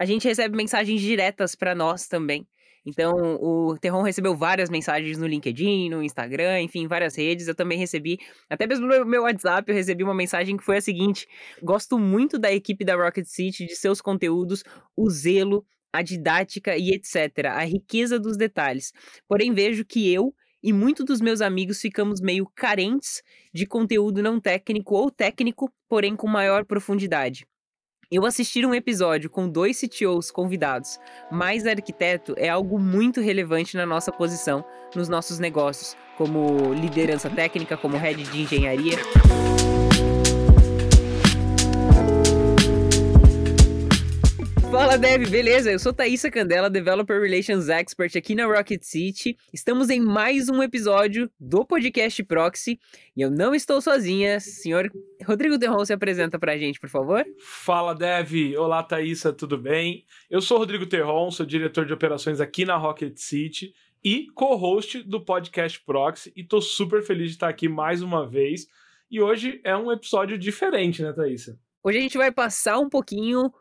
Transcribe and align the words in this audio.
a 0.00 0.06
gente 0.06 0.26
recebe 0.26 0.56
mensagens 0.56 0.98
diretas 0.98 1.54
para 1.54 1.74
nós 1.74 2.08
também. 2.08 2.48
Então, 2.86 3.12
o 3.38 3.76
Terron 3.78 4.00
recebeu 4.00 4.34
várias 4.34 4.70
mensagens 4.70 5.18
no 5.18 5.26
LinkedIn, 5.26 5.90
no 5.90 6.02
Instagram, 6.02 6.62
enfim, 6.62 6.86
várias 6.86 7.14
redes. 7.14 7.46
Eu 7.46 7.54
também 7.54 7.78
recebi, 7.78 8.16
até 8.48 8.66
mesmo 8.66 8.86
no 8.86 9.04
meu 9.04 9.24
WhatsApp, 9.24 9.70
eu 9.70 9.76
recebi 9.76 10.02
uma 10.02 10.14
mensagem 10.14 10.56
que 10.56 10.64
foi 10.64 10.78
a 10.78 10.80
seguinte: 10.80 11.28
Gosto 11.62 11.98
muito 11.98 12.38
da 12.38 12.50
equipe 12.50 12.82
da 12.82 12.96
Rocket 12.96 13.26
City, 13.26 13.66
de 13.66 13.76
seus 13.76 14.00
conteúdos, 14.00 14.64
o 14.96 15.10
zelo, 15.10 15.66
a 15.92 16.00
didática 16.00 16.74
e 16.78 16.92
etc., 16.94 17.48
a 17.50 17.64
riqueza 17.64 18.18
dos 18.18 18.38
detalhes. 18.38 18.94
Porém, 19.28 19.52
vejo 19.52 19.84
que 19.84 20.10
eu 20.10 20.34
e 20.62 20.72
muitos 20.72 21.04
dos 21.04 21.20
meus 21.20 21.42
amigos 21.42 21.78
ficamos 21.78 22.22
meio 22.22 22.46
carentes 22.56 23.22
de 23.52 23.66
conteúdo 23.66 24.22
não 24.22 24.40
técnico 24.40 24.94
ou 24.94 25.10
técnico, 25.10 25.70
porém 25.86 26.16
com 26.16 26.26
maior 26.26 26.64
profundidade. 26.64 27.46
Eu 28.10 28.26
assistir 28.26 28.66
um 28.66 28.74
episódio 28.74 29.30
com 29.30 29.48
dois 29.48 29.80
CTOs 29.80 30.32
convidados, 30.32 30.98
mais 31.30 31.64
arquiteto, 31.64 32.34
é 32.36 32.48
algo 32.48 32.76
muito 32.76 33.20
relevante 33.20 33.76
na 33.76 33.86
nossa 33.86 34.10
posição 34.10 34.64
nos 34.96 35.08
nossos 35.08 35.38
negócios, 35.38 35.96
como 36.18 36.74
liderança 36.74 37.30
técnica, 37.30 37.76
como 37.76 37.96
head 37.96 38.20
de 38.20 38.42
engenharia. 38.42 38.98
Fala 44.70 44.96
Dev, 44.96 45.28
beleza? 45.28 45.70
Eu 45.70 45.80
sou 45.80 45.92
Thaisa 45.92 46.30
Candela, 46.30 46.70
Developer 46.70 47.20
Relations 47.20 47.68
Expert 47.68 48.16
aqui 48.16 48.36
na 48.36 48.46
Rocket 48.46 48.82
City. 48.84 49.36
Estamos 49.52 49.90
em 49.90 50.00
mais 50.00 50.48
um 50.48 50.62
episódio 50.62 51.28
do 51.40 51.64
podcast 51.64 52.22
Proxy 52.22 52.78
e 53.16 53.20
eu 53.20 53.30
não 53.30 53.52
estou 53.52 53.80
sozinha. 53.80 54.38
Senhor 54.38 54.88
Rodrigo 55.26 55.58
Terron 55.58 55.84
se 55.84 55.92
apresenta 55.92 56.38
pra 56.38 56.56
gente, 56.56 56.78
por 56.78 56.88
favor. 56.88 57.24
Fala 57.40 57.94
Dev, 57.94 58.56
olá 58.56 58.80
Thaisa, 58.82 59.32
tudo 59.32 59.58
bem? 59.58 60.04
Eu 60.30 60.40
sou 60.40 60.58
Rodrigo 60.58 60.86
Terron, 60.86 61.32
sou 61.32 61.44
diretor 61.44 61.84
de 61.84 61.92
operações 61.92 62.40
aqui 62.40 62.64
na 62.64 62.76
Rocket 62.76 63.16
City 63.16 63.74
e 64.04 64.28
co-host 64.34 65.02
do 65.02 65.24
podcast 65.24 65.82
Proxy 65.84 66.32
e 66.36 66.44
tô 66.44 66.60
super 66.60 67.02
feliz 67.02 67.30
de 67.30 67.32
estar 67.32 67.48
aqui 67.48 67.68
mais 67.68 68.02
uma 68.02 68.26
vez. 68.26 68.68
E 69.10 69.20
hoje 69.20 69.60
é 69.64 69.76
um 69.76 69.90
episódio 69.90 70.38
diferente, 70.38 71.02
né, 71.02 71.12
Thaisa? 71.12 71.58
Hoje 71.82 71.98
a 71.98 72.02
gente 72.02 72.16
vai 72.16 72.30
passar 72.30 72.78
um 72.78 72.88
pouquinho 72.88 73.52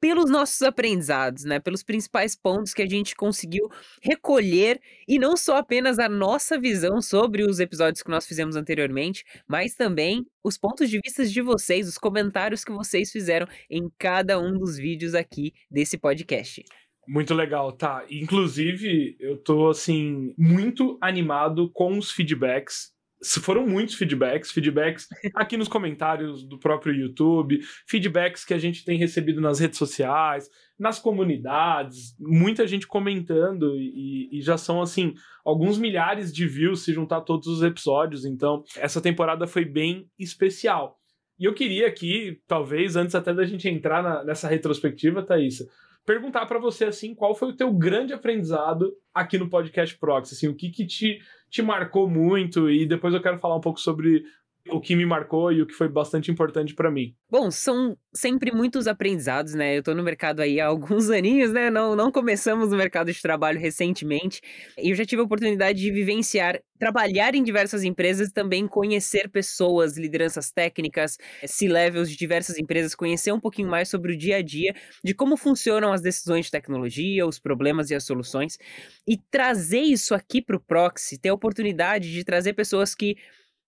pelos 0.00 0.30
nossos 0.30 0.62
aprendizados, 0.62 1.44
né? 1.44 1.60
Pelos 1.60 1.82
principais 1.82 2.34
pontos 2.34 2.72
que 2.72 2.82
a 2.82 2.88
gente 2.88 3.14
conseguiu 3.14 3.68
recolher 4.02 4.80
e 5.06 5.18
não 5.18 5.36
só 5.36 5.56
apenas 5.56 5.98
a 5.98 6.08
nossa 6.08 6.58
visão 6.58 7.02
sobre 7.02 7.42
os 7.42 7.60
episódios 7.60 8.02
que 8.02 8.10
nós 8.10 8.26
fizemos 8.26 8.56
anteriormente, 8.56 9.24
mas 9.46 9.74
também 9.74 10.26
os 10.42 10.56
pontos 10.56 10.88
de 10.88 10.98
vista 11.04 11.24
de 11.24 11.42
vocês, 11.42 11.86
os 11.86 11.98
comentários 11.98 12.64
que 12.64 12.72
vocês 12.72 13.12
fizeram 13.12 13.46
em 13.68 13.90
cada 13.98 14.40
um 14.40 14.58
dos 14.58 14.76
vídeos 14.76 15.14
aqui 15.14 15.52
desse 15.70 15.98
podcast. 15.98 16.64
Muito 17.06 17.34
legal, 17.34 17.72
tá. 17.72 18.04
Inclusive, 18.08 19.16
eu 19.18 19.36
tô 19.36 19.68
assim 19.68 20.32
muito 20.38 20.96
animado 21.00 21.70
com 21.70 21.98
os 21.98 22.10
feedbacks 22.12 22.92
foram 23.42 23.66
muitos 23.66 23.94
feedbacks, 23.94 24.50
feedbacks 24.50 25.06
aqui 25.34 25.56
nos 25.56 25.68
comentários 25.68 26.42
do 26.42 26.58
próprio 26.58 26.94
YouTube, 26.94 27.60
feedbacks 27.86 28.44
que 28.44 28.54
a 28.54 28.58
gente 28.58 28.84
tem 28.84 28.98
recebido 28.98 29.40
nas 29.40 29.58
redes 29.58 29.78
sociais, 29.78 30.48
nas 30.78 30.98
comunidades, 30.98 32.16
muita 32.18 32.66
gente 32.66 32.86
comentando 32.86 33.76
e, 33.76 34.30
e, 34.32 34.40
já 34.40 34.56
são 34.56 34.80
assim 34.80 35.12
alguns 35.44 35.78
milhares 35.78 36.32
de 36.32 36.46
views 36.46 36.82
se 36.82 36.92
juntar 36.92 37.20
todos 37.20 37.46
os 37.46 37.62
episódios. 37.62 38.24
Então 38.24 38.62
essa 38.76 39.00
temporada 39.00 39.46
foi 39.46 39.64
bem 39.64 40.08
especial. 40.18 40.96
E 41.38 41.44
eu 41.44 41.54
queria 41.54 41.86
aqui, 41.86 42.40
talvez 42.46 42.96
antes 42.96 43.14
até 43.14 43.32
da 43.32 43.44
gente 43.44 43.68
entrar 43.68 44.02
na, 44.02 44.24
nessa 44.24 44.48
retrospectiva, 44.48 45.22
Thaisa, 45.22 45.66
perguntar 46.04 46.46
para 46.46 46.58
você 46.58 46.86
assim, 46.86 47.14
qual 47.14 47.34
foi 47.34 47.48
o 47.48 47.56
teu 47.56 47.72
grande 47.72 48.12
aprendizado 48.12 48.92
aqui 49.14 49.38
no 49.38 49.48
podcast 49.48 49.96
Proxy, 49.98 50.34
assim, 50.34 50.48
o 50.48 50.54
que 50.56 50.70
que 50.70 50.86
te, 50.86 51.18
te 51.50 51.62
marcou 51.62 52.08
muito 52.08 52.70
e 52.70 52.86
depois 52.86 53.12
eu 53.12 53.20
quero 53.20 53.38
falar 53.38 53.56
um 53.56 53.60
pouco 53.60 53.80
sobre 53.80 54.24
o 54.70 54.80
que 54.80 54.96
me 54.96 55.04
marcou 55.04 55.52
e 55.52 55.62
o 55.62 55.66
que 55.66 55.74
foi 55.74 55.88
bastante 55.88 56.30
importante 56.30 56.74
para 56.74 56.90
mim. 56.90 57.14
Bom, 57.30 57.50
são 57.50 57.96
sempre 58.12 58.52
muitos 58.52 58.86
aprendizados, 58.86 59.54
né? 59.54 59.78
Eu 59.78 59.82
tô 59.82 59.94
no 59.94 60.02
mercado 60.02 60.40
aí 60.40 60.60
há 60.60 60.66
alguns 60.66 61.08
aninhos, 61.10 61.52
né? 61.52 61.70
Não, 61.70 61.94
não 61.94 62.10
começamos 62.10 62.70
no 62.70 62.76
mercado 62.76 63.12
de 63.12 63.22
trabalho 63.22 63.58
recentemente. 63.58 64.40
E 64.78 64.90
eu 64.90 64.96
já 64.96 65.04
tive 65.04 65.22
a 65.22 65.24
oportunidade 65.24 65.80
de 65.80 65.90
vivenciar, 65.92 66.60
trabalhar 66.78 67.34
em 67.34 67.42
diversas 67.42 67.84
empresas 67.84 68.28
e 68.28 68.32
também 68.32 68.66
conhecer 68.66 69.28
pessoas, 69.28 69.96
lideranças 69.96 70.50
técnicas, 70.50 71.16
C-levels 71.46 72.10
de 72.10 72.16
diversas 72.16 72.58
empresas, 72.58 72.94
conhecer 72.94 73.32
um 73.32 73.40
pouquinho 73.40 73.68
mais 73.68 73.88
sobre 73.88 74.12
o 74.12 74.18
dia 74.18 74.36
a 74.36 74.42
dia, 74.42 74.74
de 75.04 75.14
como 75.14 75.36
funcionam 75.36 75.92
as 75.92 76.00
decisões 76.02 76.46
de 76.46 76.50
tecnologia, 76.50 77.26
os 77.26 77.38
problemas 77.38 77.90
e 77.90 77.94
as 77.94 78.04
soluções. 78.04 78.58
E 79.06 79.16
trazer 79.30 79.82
isso 79.82 80.14
aqui 80.14 80.42
pro 80.42 80.60
Proxy, 80.60 81.18
ter 81.18 81.28
a 81.28 81.34
oportunidade 81.34 82.12
de 82.12 82.24
trazer 82.24 82.54
pessoas 82.54 82.94
que 82.94 83.16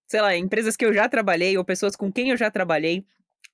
sei 0.07 0.21
lá, 0.21 0.37
empresas 0.37 0.77
que 0.77 0.85
eu 0.85 0.93
já 0.93 1.09
trabalhei 1.09 1.57
ou 1.57 1.65
pessoas 1.65 1.97
com 1.97 2.13
quem 2.13 2.31
eu 2.31 2.37
já 2.37 2.51
trabalhei, 2.51 3.05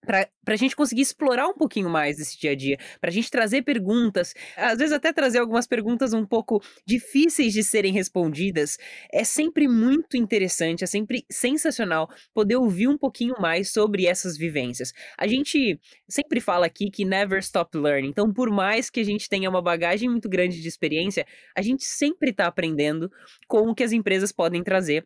para 0.04 0.28
a 0.46 0.56
gente 0.56 0.76
conseguir 0.76 1.02
explorar 1.02 1.48
um 1.48 1.54
pouquinho 1.54 1.90
mais 1.90 2.16
desse 2.16 2.38
dia 2.38 2.52
a 2.52 2.54
dia, 2.54 2.78
para 3.00 3.10
a 3.10 3.12
gente 3.12 3.30
trazer 3.30 3.62
perguntas, 3.62 4.32
às 4.56 4.78
vezes 4.78 4.92
até 4.92 5.12
trazer 5.12 5.38
algumas 5.38 5.66
perguntas 5.66 6.12
um 6.12 6.24
pouco 6.24 6.62
difíceis 6.86 7.52
de 7.52 7.62
serem 7.62 7.92
respondidas. 7.92 8.78
É 9.12 9.24
sempre 9.24 9.68
muito 9.68 10.16
interessante, 10.16 10.84
é 10.84 10.86
sempre 10.86 11.24
sensacional 11.30 12.08
poder 12.32 12.56
ouvir 12.56 12.88
um 12.88 12.96
pouquinho 12.96 13.34
mais 13.38 13.70
sobre 13.72 14.06
essas 14.06 14.36
vivências. 14.36 14.92
A 15.18 15.26
gente 15.26 15.78
sempre 16.08 16.40
fala 16.40 16.66
aqui 16.66 16.90
que 16.90 17.04
never 17.04 17.38
stop 17.40 17.76
learning, 17.76 18.08
então 18.08 18.32
por 18.32 18.50
mais 18.50 18.88
que 18.88 19.00
a 19.00 19.04
gente 19.04 19.28
tenha 19.28 19.50
uma 19.50 19.60
bagagem 19.60 20.08
muito 20.08 20.28
grande 20.28 20.60
de 20.62 20.68
experiência, 20.68 21.26
a 21.56 21.60
gente 21.60 21.84
sempre 21.84 22.30
está 22.30 22.46
aprendendo 22.46 23.10
com 23.46 23.68
o 23.68 23.74
que 23.74 23.82
as 23.82 23.92
empresas 23.92 24.32
podem 24.32 24.62
trazer 24.62 25.04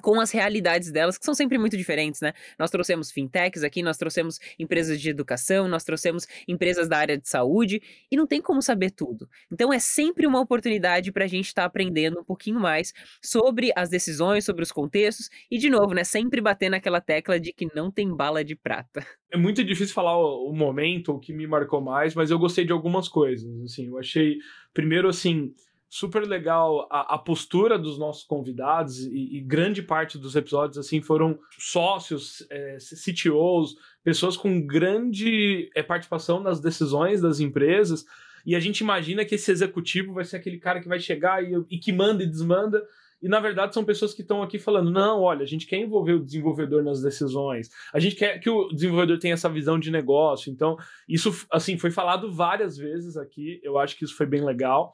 com 0.00 0.20
as 0.20 0.30
realidades 0.30 0.90
delas, 0.90 1.18
que 1.18 1.24
são 1.24 1.34
sempre 1.34 1.58
muito 1.58 1.76
diferentes, 1.76 2.20
né? 2.20 2.32
Nós 2.58 2.70
trouxemos 2.70 3.10
fintechs 3.10 3.62
aqui, 3.62 3.82
nós 3.82 3.96
trouxemos 3.96 4.40
empresas 4.58 5.00
de 5.00 5.10
educação, 5.10 5.68
nós 5.68 5.84
trouxemos 5.84 6.26
empresas 6.48 6.88
da 6.88 6.98
área 6.98 7.18
de 7.18 7.28
saúde, 7.28 7.82
e 8.10 8.16
não 8.16 8.26
tem 8.26 8.40
como 8.40 8.62
saber 8.62 8.90
tudo. 8.90 9.28
Então 9.52 9.72
é 9.72 9.78
sempre 9.78 10.26
uma 10.26 10.40
oportunidade 10.40 11.12
para 11.12 11.24
a 11.24 11.28
gente 11.28 11.46
estar 11.46 11.62
tá 11.62 11.66
aprendendo 11.66 12.20
um 12.20 12.24
pouquinho 12.24 12.58
mais 12.58 12.92
sobre 13.22 13.72
as 13.76 13.88
decisões, 13.88 14.44
sobre 14.44 14.62
os 14.62 14.72
contextos, 14.72 15.28
e 15.50 15.58
de 15.58 15.68
novo, 15.68 15.94
né? 15.94 16.04
Sempre 16.04 16.40
bater 16.40 16.70
naquela 16.70 17.00
tecla 17.00 17.38
de 17.38 17.52
que 17.52 17.68
não 17.74 17.90
tem 17.90 18.14
bala 18.14 18.44
de 18.44 18.56
prata. 18.56 19.06
É 19.30 19.36
muito 19.36 19.64
difícil 19.64 19.94
falar 19.94 20.16
o, 20.16 20.52
momento, 20.52 21.12
o 21.12 21.18
que 21.18 21.32
me 21.32 21.46
marcou 21.46 21.80
mais, 21.80 22.14
mas 22.14 22.30
eu 22.30 22.38
gostei 22.38 22.64
de 22.64 22.72
algumas 22.72 23.08
coisas, 23.08 23.48
assim, 23.62 23.88
eu 23.88 23.98
achei, 23.98 24.36
primeiro, 24.72 25.08
assim, 25.08 25.52
super 25.94 26.26
legal 26.26 26.88
a, 26.90 27.14
a, 27.14 27.18
postura 27.18 27.78
dos 27.78 27.96
nossos 27.96 28.24
convidados 28.24 28.98
e, 29.06 29.36
e, 29.36 29.40
grande 29.40 29.80
parte 29.80 30.18
dos 30.18 30.34
episódios 30.34 30.76
assim 30.76 31.00
foram 31.00 31.38
sócios, 31.56 32.44
é, 32.50 32.78
CTOs, 32.78 33.76
pessoas 34.02 34.36
com 34.36 34.60
grande 34.60 35.70
é, 35.72 35.84
participação 35.84 36.40
nas 36.40 36.58
decisões 36.58 37.20
das 37.20 37.38
empresas. 37.38 38.04
E 38.44 38.56
a 38.56 38.60
gente 38.60 38.80
imagina 38.80 39.24
que 39.24 39.36
esse 39.36 39.52
executivo 39.52 40.12
vai 40.12 40.24
ser 40.24 40.38
aquele 40.38 40.58
cara 40.58 40.80
que 40.80 40.88
vai 40.88 40.98
chegar 40.98 41.44
e, 41.44 41.54
e 41.70 41.78
que 41.78 41.92
manda 41.92 42.24
e 42.24 42.26
desmanda. 42.26 42.84
E 43.22 43.28
na 43.28 43.38
verdade 43.38 43.72
são 43.72 43.84
pessoas 43.84 44.12
que 44.12 44.22
estão 44.22 44.42
aqui 44.42 44.58
falando: 44.58 44.90
não, 44.90 45.20
olha, 45.20 45.44
a 45.44 45.46
gente 45.46 45.64
quer 45.64 45.78
envolver 45.78 46.14
o 46.14 46.24
desenvolvedor 46.24 46.82
nas 46.82 47.00
decisões, 47.02 47.70
a 47.92 48.00
gente 48.00 48.16
quer 48.16 48.40
que 48.40 48.50
o 48.50 48.66
desenvolvedor 48.70 49.20
tenha 49.20 49.34
essa 49.34 49.48
visão 49.48 49.78
de 49.78 49.92
negócio. 49.92 50.50
Então, 50.50 50.76
isso 51.08 51.46
assim 51.52 51.78
foi 51.78 51.92
falado 51.92 52.32
várias 52.32 52.76
vezes 52.76 53.16
aqui. 53.16 53.60
Eu 53.62 53.78
acho 53.78 53.96
que 53.96 54.04
isso 54.04 54.16
foi 54.16 54.26
bem 54.26 54.44
legal 54.44 54.92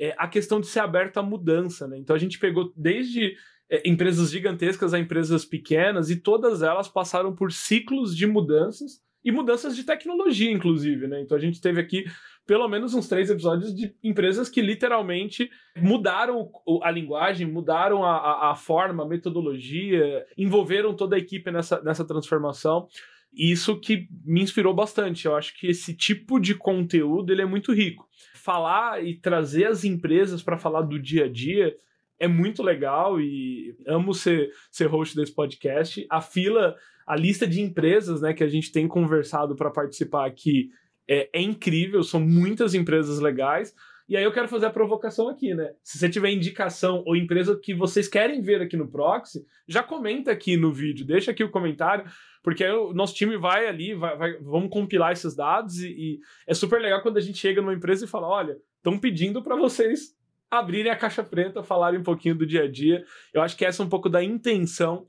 é, 0.00 0.14
a 0.16 0.26
questão 0.26 0.60
de 0.60 0.66
ser 0.66 0.80
aberto 0.80 1.18
à 1.18 1.22
mudança, 1.22 1.86
né? 1.86 1.98
Então 1.98 2.16
a 2.16 2.18
gente 2.18 2.38
pegou 2.38 2.72
desde 2.74 3.36
é, 3.68 3.86
empresas 3.88 4.30
gigantescas 4.30 4.94
a 4.94 4.98
empresas 4.98 5.44
pequenas 5.44 6.08
e 6.08 6.16
todas 6.16 6.62
elas 6.62 6.88
passaram 6.88 7.34
por 7.34 7.52
ciclos 7.52 8.16
de 8.16 8.26
mudanças 8.26 9.02
e 9.22 9.30
mudanças 9.30 9.76
de 9.76 9.84
tecnologia, 9.84 10.50
inclusive, 10.50 11.06
né? 11.06 11.20
Então 11.20 11.36
a 11.36 11.40
gente 11.40 11.60
teve 11.60 11.78
aqui 11.78 12.04
pelo 12.46 12.66
menos 12.66 12.94
uns 12.94 13.06
três 13.06 13.28
episódios 13.30 13.74
de 13.74 13.94
empresas 14.02 14.48
que 14.48 14.62
literalmente 14.62 15.50
mudaram 15.76 16.50
a 16.82 16.90
linguagem, 16.90 17.46
mudaram 17.46 18.02
a, 18.02 18.50
a, 18.50 18.54
forma, 18.56 19.04
a 19.04 19.08
metodologia, 19.08 20.24
envolveram 20.36 20.94
toda 20.94 21.14
a 21.14 21.18
equipe 21.18 21.50
nessa, 21.50 21.80
nessa 21.82 22.04
transformação. 22.04 22.88
Isso 23.32 23.78
que 23.78 24.08
me 24.24 24.42
inspirou 24.42 24.74
bastante. 24.74 25.26
Eu 25.26 25.36
acho 25.36 25.56
que 25.56 25.68
esse 25.68 25.94
tipo 25.94 26.40
de 26.40 26.54
conteúdo 26.54 27.30
ele 27.30 27.42
é 27.42 27.46
muito 27.46 27.72
rico 27.72 28.08
falar 28.40 29.04
e 29.04 29.14
trazer 29.14 29.66
as 29.66 29.84
empresas 29.84 30.42
para 30.42 30.58
falar 30.58 30.82
do 30.82 30.98
dia 30.98 31.26
a 31.26 31.28
dia 31.28 31.74
é 32.18 32.28
muito 32.28 32.62
legal 32.62 33.18
e 33.18 33.74
amo 33.86 34.12
ser, 34.12 34.50
ser 34.70 34.86
host 34.86 35.16
desse 35.16 35.34
podcast. 35.34 36.06
A 36.10 36.20
fila, 36.20 36.76
a 37.06 37.16
lista 37.16 37.46
de 37.46 37.62
empresas 37.62 38.20
né, 38.20 38.34
que 38.34 38.44
a 38.44 38.48
gente 38.48 38.70
tem 38.70 38.86
conversado 38.86 39.56
para 39.56 39.70
participar 39.70 40.26
aqui 40.26 40.68
é, 41.08 41.30
é 41.32 41.40
incrível, 41.40 42.02
são 42.02 42.20
muitas 42.20 42.74
empresas 42.74 43.18
legais. 43.20 43.74
E 44.10 44.16
aí 44.16 44.24
eu 44.24 44.32
quero 44.32 44.48
fazer 44.48 44.66
a 44.66 44.70
provocação 44.70 45.28
aqui, 45.28 45.54
né? 45.54 45.72
Se 45.84 45.96
você 45.96 46.10
tiver 46.10 46.32
indicação 46.32 47.04
ou 47.06 47.14
empresa 47.14 47.56
que 47.56 47.72
vocês 47.72 48.08
querem 48.08 48.42
ver 48.42 48.60
aqui 48.60 48.76
no 48.76 48.90
Proxy, 48.90 49.46
já 49.68 49.84
comenta 49.84 50.32
aqui 50.32 50.56
no 50.56 50.72
vídeo, 50.72 51.06
deixa 51.06 51.30
aqui 51.30 51.44
o 51.44 51.50
comentário, 51.50 52.04
porque 52.42 52.66
o 52.66 52.92
nosso 52.92 53.14
time 53.14 53.36
vai 53.36 53.68
ali, 53.68 53.94
vai, 53.94 54.16
vai 54.16 54.36
vamos 54.38 54.68
compilar 54.68 55.12
esses 55.12 55.36
dados 55.36 55.78
e, 55.78 55.90
e, 55.90 56.20
é 56.44 56.52
super 56.54 56.80
legal 56.80 57.00
quando 57.02 57.18
a 57.18 57.20
gente 57.20 57.38
chega 57.38 57.62
numa 57.62 57.72
empresa 57.72 58.04
e 58.04 58.08
fala, 58.08 58.26
olha, 58.26 58.56
estão 58.78 58.98
pedindo 58.98 59.44
para 59.44 59.54
vocês 59.54 60.12
abrirem 60.50 60.90
a 60.90 60.96
caixa 60.96 61.22
preta, 61.22 61.62
falarem 61.62 62.00
um 62.00 62.02
pouquinho 62.02 62.34
do 62.34 62.44
dia 62.44 62.64
a 62.64 62.68
dia. 62.68 63.04
Eu 63.32 63.42
acho 63.42 63.56
que 63.56 63.64
essa 63.64 63.80
é 63.80 63.86
um 63.86 63.88
pouco 63.88 64.08
da 64.08 64.24
intenção 64.24 65.06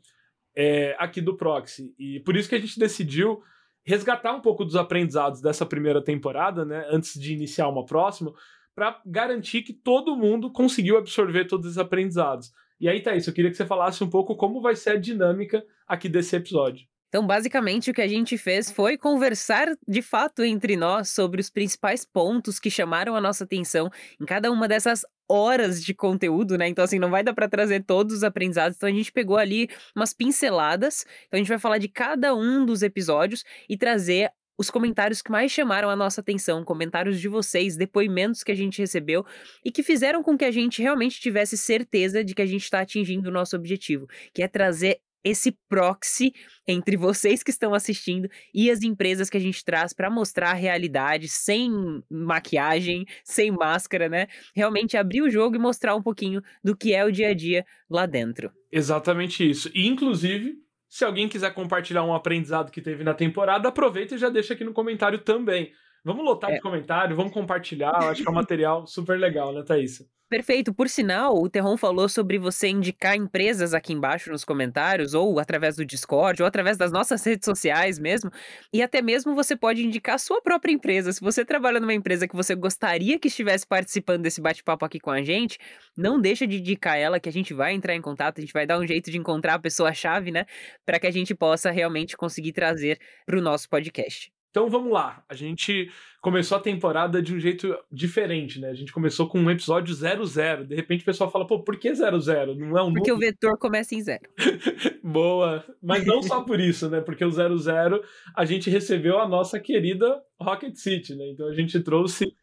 é, 0.56 0.96
aqui 1.00 1.20
do 1.20 1.36
Proxy. 1.36 1.92
E 1.98 2.20
por 2.20 2.38
isso 2.38 2.48
que 2.48 2.54
a 2.54 2.60
gente 2.60 2.78
decidiu 2.78 3.42
resgatar 3.84 4.32
um 4.32 4.42
pouco 4.42 4.64
dos 4.64 4.76
aprendizados 4.76 5.42
dessa 5.42 5.66
primeira 5.66 6.04
temporada, 6.04 6.64
né, 6.64 6.86
antes 6.92 7.20
de 7.20 7.34
iniciar 7.34 7.68
uma 7.68 7.84
próxima, 7.84 8.32
para 8.76 9.02
garantir 9.06 9.62
que 9.64 9.74
todo 9.74 10.16
mundo 10.16 10.52
conseguiu 10.52 10.98
absorver 10.98 11.46
todos 11.46 11.72
os 11.72 11.78
aprendizados. 11.78 12.52
E 12.80 12.90
aí, 12.90 13.02
Thaís, 13.02 13.28
eu 13.28 13.34
queria 13.34 13.52
que 13.52 13.58
você 13.58 13.66
falasse 13.66 14.04
um 14.04 14.10
pouco 14.10 14.36
como 14.36 14.62
vai 14.62 14.76
ser 14.76 14.92
a 14.92 14.98
dinâmica 14.98 15.64
aqui 15.88 16.10
desse 16.10 16.36
episódio. 16.36 16.88
Então, 17.12 17.28
basicamente, 17.28 17.92
o 17.92 17.94
que 17.94 18.02
a 18.02 18.08
gente 18.08 18.38
fez 18.38 18.72
foi 18.72 18.98
conversar 18.98 19.68
de 19.86 20.02
fato 20.02 20.44
entre 20.44 20.78
nós 20.78 21.10
sobre 21.10 21.42
os 21.42 21.50
principais 21.50 22.06
pontos 22.06 22.58
que 22.58 22.72
chamaram 22.72 23.18
a 23.18 23.20
nossa 23.20 23.44
atenção 23.44 23.92
em 24.20 24.26
cada 24.26 24.50
uma 24.50 24.66
dessas 24.66 25.06
horas 25.30 25.84
de 25.84 25.94
conteúdo, 25.94 26.58
né? 26.58 26.70
Então, 26.70 26.86
assim, 26.86 27.00
não 27.00 27.12
vai 27.12 27.22
dar 27.22 27.34
para 27.34 27.50
trazer 27.50 27.84
todos 27.84 28.16
os 28.16 28.24
aprendizados. 28.24 28.78
Então, 28.78 28.88
a 28.88 28.94
gente 28.94 29.12
pegou 29.12 29.38
ali 29.38 29.70
umas 29.94 30.14
pinceladas. 30.14 31.06
Então, 31.28 31.38
a 31.38 31.38
gente 31.38 31.50
vai 31.50 31.60
falar 31.60 31.80
de 31.80 31.90
cada 31.90 32.34
um 32.34 32.66
dos 32.66 32.82
episódios 32.82 33.44
e 33.68 33.78
trazer 33.78 34.32
os 34.62 34.70
comentários 34.70 35.24
que 35.24 35.32
mais 35.32 35.52
chamaram 35.52 35.90
a 35.90 35.96
nossa 35.96 36.22
atenção, 36.22 36.64
comentários 36.64 37.20
de 37.20 37.28
vocês, 37.28 37.76
depoimentos 37.76 38.44
que 38.44 38.52
a 38.52 38.56
gente 38.56 38.78
recebeu 38.78 39.26
e 39.66 39.72
que 39.72 39.82
fizeram 39.82 40.22
com 40.22 40.38
que 40.38 40.46
a 40.46 40.52
gente 40.52 40.84
realmente 40.84 41.20
tivesse 41.20 41.58
certeza 41.58 42.24
de 42.24 42.36
que 42.36 42.44
a 42.44 42.46
gente 42.46 42.64
está 42.64 42.82
atingindo 42.82 43.28
o 43.28 43.32
nosso 43.32 43.56
objetivo, 43.56 44.08
que 44.32 44.44
é 44.44 44.48
trazer 44.48 45.02
esse 45.24 45.52
proxy 45.68 46.32
entre 46.68 46.96
vocês 46.96 47.42
que 47.42 47.50
estão 47.50 47.74
assistindo 47.74 48.30
e 48.54 48.70
as 48.70 48.84
empresas 48.84 49.32
que 49.32 49.38
a 49.38 49.40
gente 49.40 49.66
traz 49.66 49.94
para 49.94 50.12
mostrar 50.12 50.52
a 50.52 50.56
realidade 50.56 51.28
sem 51.28 51.72
maquiagem, 52.10 53.06
sem 53.24 53.50
máscara, 53.52 54.08
né? 54.08 54.28
Realmente 54.56 54.96
abrir 54.96 55.24
o 55.24 55.30
jogo 55.30 55.56
e 55.56 55.60
mostrar 55.60 55.96
um 55.96 56.04
pouquinho 56.04 56.40
do 56.64 56.78
que 56.78 56.94
é 56.94 57.04
o 57.04 57.12
dia 57.12 57.30
a 57.30 57.34
dia 57.34 57.66
lá 57.90 58.06
dentro. 58.06 58.52
Exatamente 58.72 59.48
isso. 59.48 59.72
E 59.74 59.88
inclusive, 59.88 60.56
se 60.92 61.06
alguém 61.06 61.30
quiser 61.30 61.54
compartilhar 61.54 62.04
um 62.04 62.14
aprendizado 62.14 62.70
que 62.70 62.82
teve 62.82 63.02
na 63.02 63.14
temporada, 63.14 63.70
aproveita 63.70 64.14
e 64.14 64.18
já 64.18 64.28
deixa 64.28 64.54
aqui 64.54 64.66
no 64.66 64.74
comentário 64.74 65.20
também. 65.20 65.72
Vamos 66.04 66.26
lotar 66.26 66.52
é. 66.52 66.56
de 66.56 66.60
comentário, 66.60 67.16
vamos 67.16 67.32
compartilhar. 67.32 67.98
Eu 68.02 68.10
acho 68.10 68.22
que 68.22 68.28
é 68.28 68.32
um 68.32 68.36
material 68.36 68.86
super 68.86 69.18
legal, 69.18 69.54
né, 69.54 69.64
Thaís? 69.64 70.06
Perfeito. 70.32 70.74
Por 70.74 70.88
sinal, 70.88 71.36
o 71.36 71.50
Terron 71.50 71.76
falou 71.76 72.08
sobre 72.08 72.40
você 72.40 72.70
indicar 72.70 73.18
empresas 73.18 73.74
aqui 73.74 73.92
embaixo 73.92 74.32
nos 74.32 74.46
comentários, 74.46 75.14
ou 75.14 75.38
através 75.42 75.76
do 75.76 75.84
Discord, 75.84 76.42
ou 76.42 76.48
através 76.48 76.78
das 76.78 76.90
nossas 76.90 77.22
redes 77.28 77.44
sociais 77.44 78.00
mesmo. 78.00 78.32
E 78.72 78.82
até 78.82 79.02
mesmo 79.02 79.36
você 79.36 79.58
pode 79.58 79.86
indicar 79.86 80.16
a 80.16 80.18
sua 80.18 80.42
própria 80.42 80.72
empresa. 80.72 81.12
Se 81.12 81.20
você 81.20 81.44
trabalha 81.44 81.82
numa 81.82 81.94
empresa 81.94 82.30
que 82.30 82.36
você 82.36 82.56
gostaria 82.56 83.20
que 83.20 83.28
estivesse 83.28 83.68
participando 83.68 84.22
desse 84.22 84.40
bate-papo 84.40 84.86
aqui 84.86 85.02
com 85.02 85.12
a 85.12 85.22
gente, 85.22 85.60
não 85.98 86.18
deixa 86.18 86.48
de 86.48 86.60
indicar 86.60 86.98
ela, 86.98 87.20
que 87.20 87.28
a 87.28 87.34
gente 87.34 87.54
vai 87.54 87.74
entrar 87.74 87.94
em 87.94 88.02
contato, 88.02 88.38
a 88.38 88.42
gente 88.42 88.54
vai 88.54 88.66
dar 88.66 88.80
um 88.80 88.88
jeito 88.88 89.12
de 89.12 89.18
encontrar 89.18 89.56
a 89.56 89.60
pessoa-chave, 89.60 90.32
né? 90.32 90.46
Para 90.86 90.98
que 90.98 91.08
a 91.08 91.12
gente 91.12 91.36
possa 91.36 91.72
realmente 91.72 92.16
conseguir 92.16 92.54
trazer 92.54 93.02
para 93.26 93.38
o 93.38 93.42
nosso 93.42 93.68
podcast. 93.68 94.32
Então 94.52 94.70
vamos 94.70 94.92
lá. 94.92 95.24
A 95.30 95.34
gente 95.34 95.90
começou 96.22 96.58
a 96.58 96.62
temporada 96.62 97.22
de 97.22 97.34
um 97.34 97.40
jeito 97.40 97.74
diferente, 97.90 98.60
né? 98.60 98.70
A 98.70 98.74
gente 98.74 98.92
começou 98.92 99.28
com 99.28 99.40
um 99.40 99.50
episódio 99.50 99.96
00. 99.96 100.66
De 100.66 100.76
repente 100.76 101.02
o 101.02 101.06
pessoal 101.06 101.32
fala, 101.32 101.48
pô, 101.48 101.64
por 101.64 101.78
que 101.78 101.96
00? 101.96 102.54
Não 102.56 102.78
é 102.78 102.84
um 102.84 102.94
Porque 102.94 103.10
número... 103.10 103.16
o 103.16 103.18
vetor 103.18 103.58
começa 103.58 103.96
em 103.96 104.02
zero. 104.02 104.30
Boa. 105.02 105.66
Mas 105.82 106.06
não 106.06 106.22
só 106.22 106.42
por 106.44 106.60
isso, 106.60 106.90
né? 106.90 107.00
Porque 107.00 107.24
o 107.24 107.32
00 107.32 108.04
a 108.36 108.46
gente 108.46 108.70
recebeu 108.70 109.20
a 109.20 109.28
nossa 109.28 109.58
querida 109.58 110.22
Rocket 110.40 110.76
City, 110.76 111.16
né? 111.16 111.30
Então 111.30 111.48
a 111.48 111.54
gente 111.54 111.80
trouxe 111.80 112.36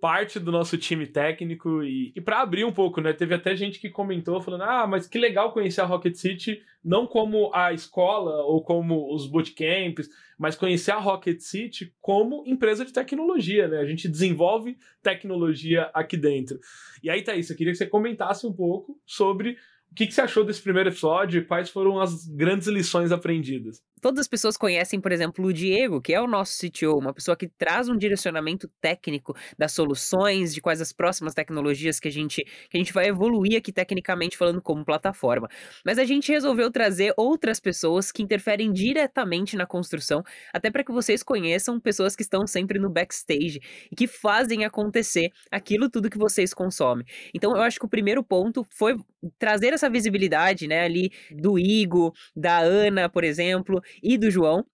parte 0.00 0.38
do 0.38 0.52
nosso 0.52 0.76
time 0.76 1.06
técnico 1.06 1.82
e, 1.82 2.12
e 2.14 2.20
para 2.20 2.40
abrir 2.40 2.64
um 2.64 2.72
pouco, 2.72 3.00
né? 3.00 3.12
Teve 3.12 3.34
até 3.34 3.56
gente 3.56 3.80
que 3.80 3.90
comentou 3.90 4.40
falando: 4.40 4.62
"Ah, 4.62 4.86
mas 4.86 5.06
que 5.06 5.18
legal 5.18 5.52
conhecer 5.52 5.80
a 5.80 5.84
Rocket 5.84 6.14
City 6.14 6.62
não 6.84 7.06
como 7.06 7.50
a 7.52 7.72
escola 7.72 8.44
ou 8.44 8.62
como 8.62 9.12
os 9.12 9.26
bootcamps, 9.26 10.08
mas 10.38 10.54
conhecer 10.54 10.92
a 10.92 10.98
Rocket 10.98 11.40
City 11.40 11.92
como 12.00 12.44
empresa 12.46 12.84
de 12.84 12.92
tecnologia, 12.92 13.66
né? 13.66 13.78
A 13.78 13.86
gente 13.86 14.08
desenvolve 14.08 14.78
tecnologia 15.02 15.90
aqui 15.92 16.16
dentro. 16.16 16.60
E 17.02 17.10
aí, 17.10 17.22
Thaís, 17.22 17.50
eu 17.50 17.56
queria 17.56 17.72
que 17.72 17.78
você 17.78 17.86
comentasse 17.86 18.46
um 18.46 18.52
pouco 18.52 19.00
sobre 19.04 19.56
o 19.90 19.94
que, 19.94 20.06
que 20.06 20.14
você 20.14 20.20
achou 20.20 20.44
desse 20.44 20.62
primeiro 20.62 20.90
episódio 20.90 21.40
e 21.40 21.44
quais 21.44 21.70
foram 21.70 21.98
as 21.98 22.26
grandes 22.28 22.68
lições 22.68 23.10
aprendidas? 23.10 23.82
Todas 24.00 24.20
as 24.20 24.28
pessoas 24.28 24.56
conhecem, 24.58 25.00
por 25.00 25.10
exemplo, 25.10 25.44
o 25.46 25.52
Diego, 25.52 26.02
que 26.02 26.12
é 26.12 26.20
o 26.20 26.26
nosso 26.26 26.58
CTO, 26.58 26.98
uma 26.98 27.14
pessoa 27.14 27.36
que 27.36 27.48
traz 27.48 27.88
um 27.88 27.96
direcionamento 27.96 28.68
técnico 28.80 29.34
das 29.58 29.72
soluções, 29.72 30.54
de 30.54 30.60
quais 30.60 30.82
as 30.82 30.92
próximas 30.92 31.32
tecnologias 31.32 31.98
que 31.98 32.08
a 32.08 32.10
gente, 32.10 32.44
que 32.44 32.76
a 32.76 32.78
gente 32.78 32.92
vai 32.92 33.06
evoluir 33.06 33.56
aqui 33.56 33.72
tecnicamente 33.72 34.36
falando 34.36 34.60
como 34.60 34.84
plataforma. 34.84 35.48
Mas 35.84 35.98
a 35.98 36.04
gente 36.04 36.30
resolveu 36.30 36.70
trazer 36.70 37.14
outras 37.16 37.58
pessoas 37.58 38.12
que 38.12 38.22
interferem 38.22 38.70
diretamente 38.70 39.56
na 39.56 39.66
construção, 39.66 40.22
até 40.52 40.70
para 40.70 40.84
que 40.84 40.92
vocês 40.92 41.22
conheçam 41.22 41.80
pessoas 41.80 42.14
que 42.14 42.22
estão 42.22 42.46
sempre 42.46 42.78
no 42.78 42.90
backstage 42.90 43.60
e 43.90 43.96
que 43.96 44.06
fazem 44.06 44.64
acontecer 44.64 45.30
aquilo 45.50 45.88
tudo 45.88 46.10
que 46.10 46.18
vocês 46.18 46.52
consomem. 46.52 47.06
Então 47.34 47.56
eu 47.56 47.62
acho 47.62 47.78
que 47.78 47.86
o 47.86 47.88
primeiro 47.88 48.22
ponto 48.22 48.66
foi 48.70 48.94
trazer 49.38 49.72
essa 49.72 49.88
visibilidade, 49.88 50.68
né, 50.68 50.82
ali 50.84 51.10
do 51.30 51.58
Igo, 51.58 52.12
da 52.34 52.58
Ana, 52.58 53.08
por 53.08 53.24
exemplo, 53.24 53.80
e 54.02 54.16
do 54.18 54.30
João, 54.30 54.64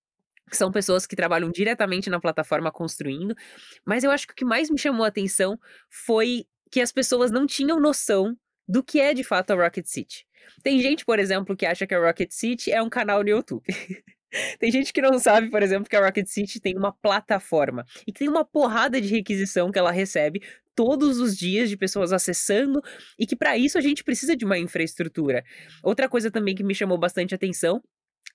que 0.49 0.56
são 0.56 0.70
pessoas 0.70 1.06
que 1.06 1.17
trabalham 1.17 1.50
diretamente 1.50 2.11
na 2.11 2.20
plataforma 2.20 2.70
construindo. 2.70 3.35
Mas 3.85 4.05
eu 4.05 4.11
acho 4.11 4.26
que 4.26 4.32
o 4.32 4.37
que 4.37 4.44
mais 4.44 4.70
me 4.70 4.79
chamou 4.79 5.05
a 5.05 5.09
atenção 5.09 5.59
foi 5.88 6.44
que 6.70 6.81
as 6.81 6.93
pessoas 6.93 7.31
não 7.31 7.47
tinham 7.47 7.81
noção 7.81 8.37
do 8.69 8.82
que 8.82 9.00
é 9.00 9.14
de 9.14 9.25
fato 9.25 9.50
a 9.53 9.55
Rocket 9.55 9.87
City. 9.87 10.26
Tem 10.62 10.81
gente, 10.81 11.05
por 11.05 11.19
exemplo, 11.19 11.56
que 11.56 11.67
acha 11.67 11.87
que 11.87 11.94
a 11.94 12.00
Rocket 12.00 12.31
City 12.31 12.70
é 12.70 12.82
um 12.82 12.88
canal 12.88 13.23
no 13.23 13.29
YouTube. 13.29 13.64
tem 14.59 14.70
gente 14.70 14.93
que 14.93 15.00
não 15.00 15.19
sabe, 15.19 15.50
por 15.50 15.62
exemplo, 15.62 15.88
que 15.88 15.97
a 15.97 16.05
Rocket 16.05 16.26
City 16.26 16.61
tem 16.61 16.76
uma 16.76 16.93
plataforma 16.93 17.85
e 18.06 18.12
que 18.12 18.20
tem 18.20 18.29
uma 18.29 18.44
porrada 18.44 19.00
de 19.00 19.09
requisição 19.09 19.70
que 19.70 19.79
ela 19.79 19.91
recebe 19.91 20.43
todos 20.75 21.19
os 21.19 21.37
dias 21.37 21.69
de 21.69 21.76
pessoas 21.76 22.12
acessando 22.12 22.81
e 23.19 23.26
que 23.26 23.37
para 23.37 23.56
isso 23.56 23.76
a 23.76 23.81
gente 23.81 24.03
precisa 24.03 24.35
de 24.35 24.44
uma 24.44 24.59
infraestrutura. 24.59 25.44
Outra 25.82 26.09
coisa 26.09 26.31
também 26.31 26.55
que 26.55 26.64
me 26.64 26.75
chamou 26.75 26.99
bastante 26.99 27.35
atenção 27.35 27.82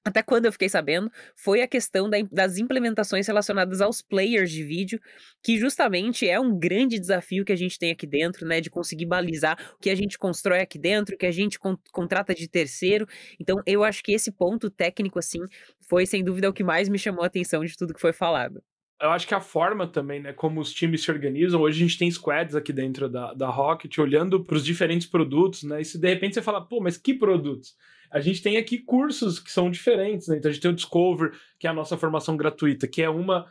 até 0.07 0.23
quando 0.23 0.45
eu 0.45 0.51
fiquei 0.51 0.69
sabendo, 0.69 1.11
foi 1.35 1.61
a 1.61 1.67
questão 1.67 2.09
da, 2.09 2.17
das 2.31 2.57
implementações 2.57 3.27
relacionadas 3.27 3.81
aos 3.81 4.01
players 4.01 4.49
de 4.51 4.63
vídeo, 4.63 4.99
que 5.43 5.57
justamente 5.57 6.27
é 6.27 6.39
um 6.39 6.57
grande 6.57 6.97
desafio 6.97 7.43
que 7.43 7.51
a 7.51 7.55
gente 7.55 7.77
tem 7.77 7.91
aqui 7.91 8.07
dentro, 8.07 8.47
né? 8.47 8.61
De 8.61 8.69
conseguir 8.69 9.05
balizar 9.05 9.57
o 9.75 9.79
que 9.79 9.89
a 9.89 9.95
gente 9.95 10.17
constrói 10.17 10.61
aqui 10.61 10.79
dentro, 10.79 11.15
o 11.15 11.17
que 11.17 11.25
a 11.25 11.31
gente 11.31 11.59
con 11.59 11.77
contrata 11.91 12.33
de 12.33 12.47
terceiro. 12.47 13.05
Então, 13.39 13.61
eu 13.65 13.83
acho 13.83 14.01
que 14.01 14.13
esse 14.13 14.31
ponto 14.31 14.69
técnico, 14.69 15.19
assim, 15.19 15.41
foi 15.89 16.05
sem 16.05 16.23
dúvida 16.23 16.49
o 16.49 16.53
que 16.53 16.63
mais 16.63 16.87
me 16.87 16.97
chamou 16.97 17.23
a 17.23 17.27
atenção 17.27 17.63
de 17.65 17.75
tudo 17.75 17.93
que 17.93 18.01
foi 18.01 18.13
falado. 18.13 18.63
Eu 18.99 19.11
acho 19.11 19.27
que 19.27 19.35
a 19.35 19.41
forma 19.41 19.85
também, 19.85 20.19
né, 20.19 20.33
como 20.33 20.59
os 20.59 20.73
times 20.73 21.03
se 21.03 21.11
organizam, 21.11 21.61
hoje 21.61 21.83
a 21.83 21.87
gente 21.87 21.99
tem 21.99 22.09
squads 22.09 22.55
aqui 22.55 22.73
dentro 22.73 23.07
da, 23.07 23.33
da 23.33 23.47
Rocket, 23.47 23.95
olhando 23.99 24.43
para 24.43 24.55
os 24.55 24.65
diferentes 24.65 25.05
produtos, 25.05 25.63
né? 25.63 25.81
E 25.81 25.85
se 25.85 25.99
de 25.99 26.07
repente 26.07 26.33
você 26.33 26.41
fala, 26.41 26.65
pô, 26.65 26.81
mas 26.81 26.97
que 26.97 27.13
produtos? 27.13 27.75
A 28.11 28.19
gente 28.19 28.41
tem 28.41 28.57
aqui 28.57 28.77
cursos 28.79 29.39
que 29.39 29.51
são 29.51 29.69
diferentes, 29.69 30.27
né? 30.27 30.37
Então 30.37 30.49
a 30.49 30.53
gente 30.53 30.61
tem 30.61 30.71
o 30.71 30.75
Discover, 30.75 31.31
que 31.59 31.67
é 31.67 31.69
a 31.69 31.73
nossa 31.73 31.97
formação 31.97 32.37
gratuita, 32.37 32.87
que 32.87 33.01
é 33.01 33.09
uma, 33.09 33.45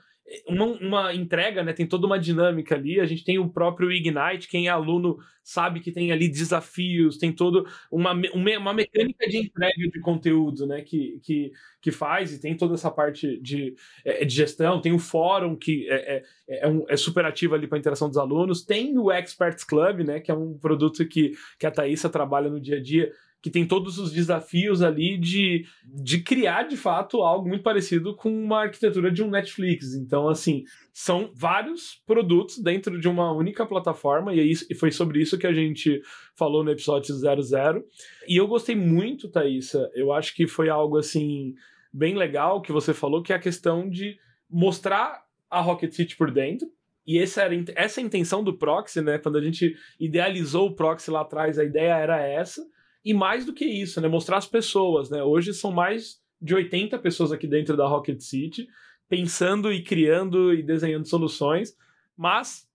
uma, 0.47 0.65
uma, 0.65 1.15
entrega, 1.15 1.63
né? 1.63 1.73
Tem 1.73 1.87
toda 1.87 2.07
uma 2.07 2.19
dinâmica 2.19 2.75
ali. 2.75 3.01
A 3.01 3.07
gente 3.07 3.25
tem 3.25 3.39
o 3.39 3.49
próprio 3.49 3.93
Ignite, 3.93 4.49
quem 4.49 4.67
é 4.67 4.71
aluno 4.71 5.19
sabe 5.43 5.79
que 5.79 5.93
tem 5.93 6.11
ali 6.11 6.29
desafios, 6.29 7.19
tem 7.19 7.33
toda 7.33 7.63
uma, 7.89 8.13
uma 8.35 8.75
mecânica 8.75 9.29
de 9.29 9.39
entrega 9.39 9.89
de 9.89 10.01
conteúdo, 10.01 10.67
né? 10.67 10.83
Que, 10.83 11.21
que, 11.23 11.53
que 11.81 11.93
faz, 11.93 12.33
e 12.33 12.41
tem 12.41 12.57
toda 12.57 12.75
essa 12.75 12.91
parte 12.91 13.41
de, 13.41 13.77
é, 14.05 14.25
de 14.25 14.35
gestão, 14.35 14.81
tem 14.81 14.93
o 14.93 14.99
fórum 14.99 15.55
que 15.55 15.89
é, 15.89 16.17
é, 16.17 16.23
é, 16.49 16.69
um, 16.69 16.85
é 16.89 16.97
super 16.97 17.25
ativo 17.25 17.55
ali 17.55 17.69
para 17.69 17.79
interação 17.79 18.09
dos 18.09 18.19
alunos, 18.19 18.65
tem 18.65 18.99
o 18.99 19.13
Experts 19.13 19.63
Club, 19.63 20.01
né? 20.01 20.19
Que 20.19 20.33
é 20.33 20.35
um 20.35 20.59
produto 20.59 21.07
que, 21.07 21.33
que 21.59 21.67
a 21.67 21.71
Thaisa 21.71 22.09
trabalha 22.09 22.51
no 22.51 22.61
dia 22.61 22.79
a 22.79 22.83
dia 22.83 23.13
que 23.47 23.51
tem 23.53 23.65
todos 23.65 23.97
os 23.97 24.11
desafios 24.11 24.83
ali 24.83 25.17
de, 25.17 25.65
de 25.85 26.21
criar 26.21 26.65
de 26.65 26.77
fato 26.77 27.23
algo 27.23 27.49
muito 27.49 27.63
parecido 27.63 28.17
com 28.17 28.29
uma 28.29 28.63
arquitetura 28.63 29.09
de 29.09 29.23
um 29.23 29.31
Netflix. 29.31 29.95
Então, 29.95 30.29
assim, 30.29 30.65
são 30.93 31.31
vários 31.33 32.03
produtos 32.05 32.59
dentro 32.59 33.01
de 33.01 33.07
uma 33.07 33.31
única 33.31 33.65
plataforma, 33.65 34.35
e, 34.35 34.41
é 34.41 34.43
isso, 34.43 34.67
e 34.69 34.75
foi 34.75 34.91
sobre 34.91 35.23
isso 35.23 35.39
que 35.39 35.47
a 35.47 35.53
gente 35.53 36.03
falou 36.35 36.65
no 36.65 36.73
episódio 36.73 37.15
00. 37.15 37.85
E 38.27 38.37
eu 38.37 38.49
gostei 38.49 38.75
muito, 38.75 39.31
Thaisa. 39.31 39.89
Eu 39.95 40.13
acho 40.13 40.35
que 40.35 40.49
foi 40.49 40.69
algo 40.69 40.99
assim 40.99 41.55
bem 41.93 42.17
legal 42.17 42.61
que 42.61 42.73
você 42.73 42.93
falou, 42.93 43.23
que 43.23 43.33
é 43.33 43.37
a 43.37 43.41
questão 43.41 43.89
de 43.89 44.19
mostrar 44.51 45.23
a 45.49 45.61
Rocket 45.61 45.93
City 45.93 46.17
por 46.17 46.33
dentro, 46.33 46.67
E 47.07 47.21
essa, 47.21 47.43
era, 47.43 47.55
essa 47.77 48.01
é 48.01 48.03
a 48.03 48.07
intenção 48.07 48.43
do 48.43 48.59
proxy, 48.59 49.01
né? 49.01 49.19
Quando 49.19 49.39
a 49.39 49.41
gente 49.41 49.73
idealizou 50.01 50.67
o 50.67 50.75
proxy 50.75 51.13
lá 51.13 51.21
atrás, 51.21 51.61
a 51.61 51.63
ideia 51.63 51.95
era 51.95 52.21
essa. 52.21 52.61
E 53.07 53.15
mais 53.15 53.47
do 53.47 53.53
que 53.53 53.65
isso, 53.65 54.01
né? 54.01 54.09
Mostrar 54.09 54.37
as 54.37 54.49
pessoas, 54.49 55.09
né? 55.09 55.23
Hoje 55.23 55.55
são 55.55 55.71
mais 55.71 56.21
de 56.43 56.53
80 56.57 56.99
pessoas 56.99 57.31
aqui 57.31 57.47
dentro 57.47 57.77
da 57.77 57.87
Rocket 57.87 58.21
City, 58.21 58.67
pensando 59.09 59.73
e 59.73 59.81
criando 59.81 60.53
e 60.53 60.61
desenhando 60.61 61.07
soluções. 61.07 61.77
Mas 62.17 62.69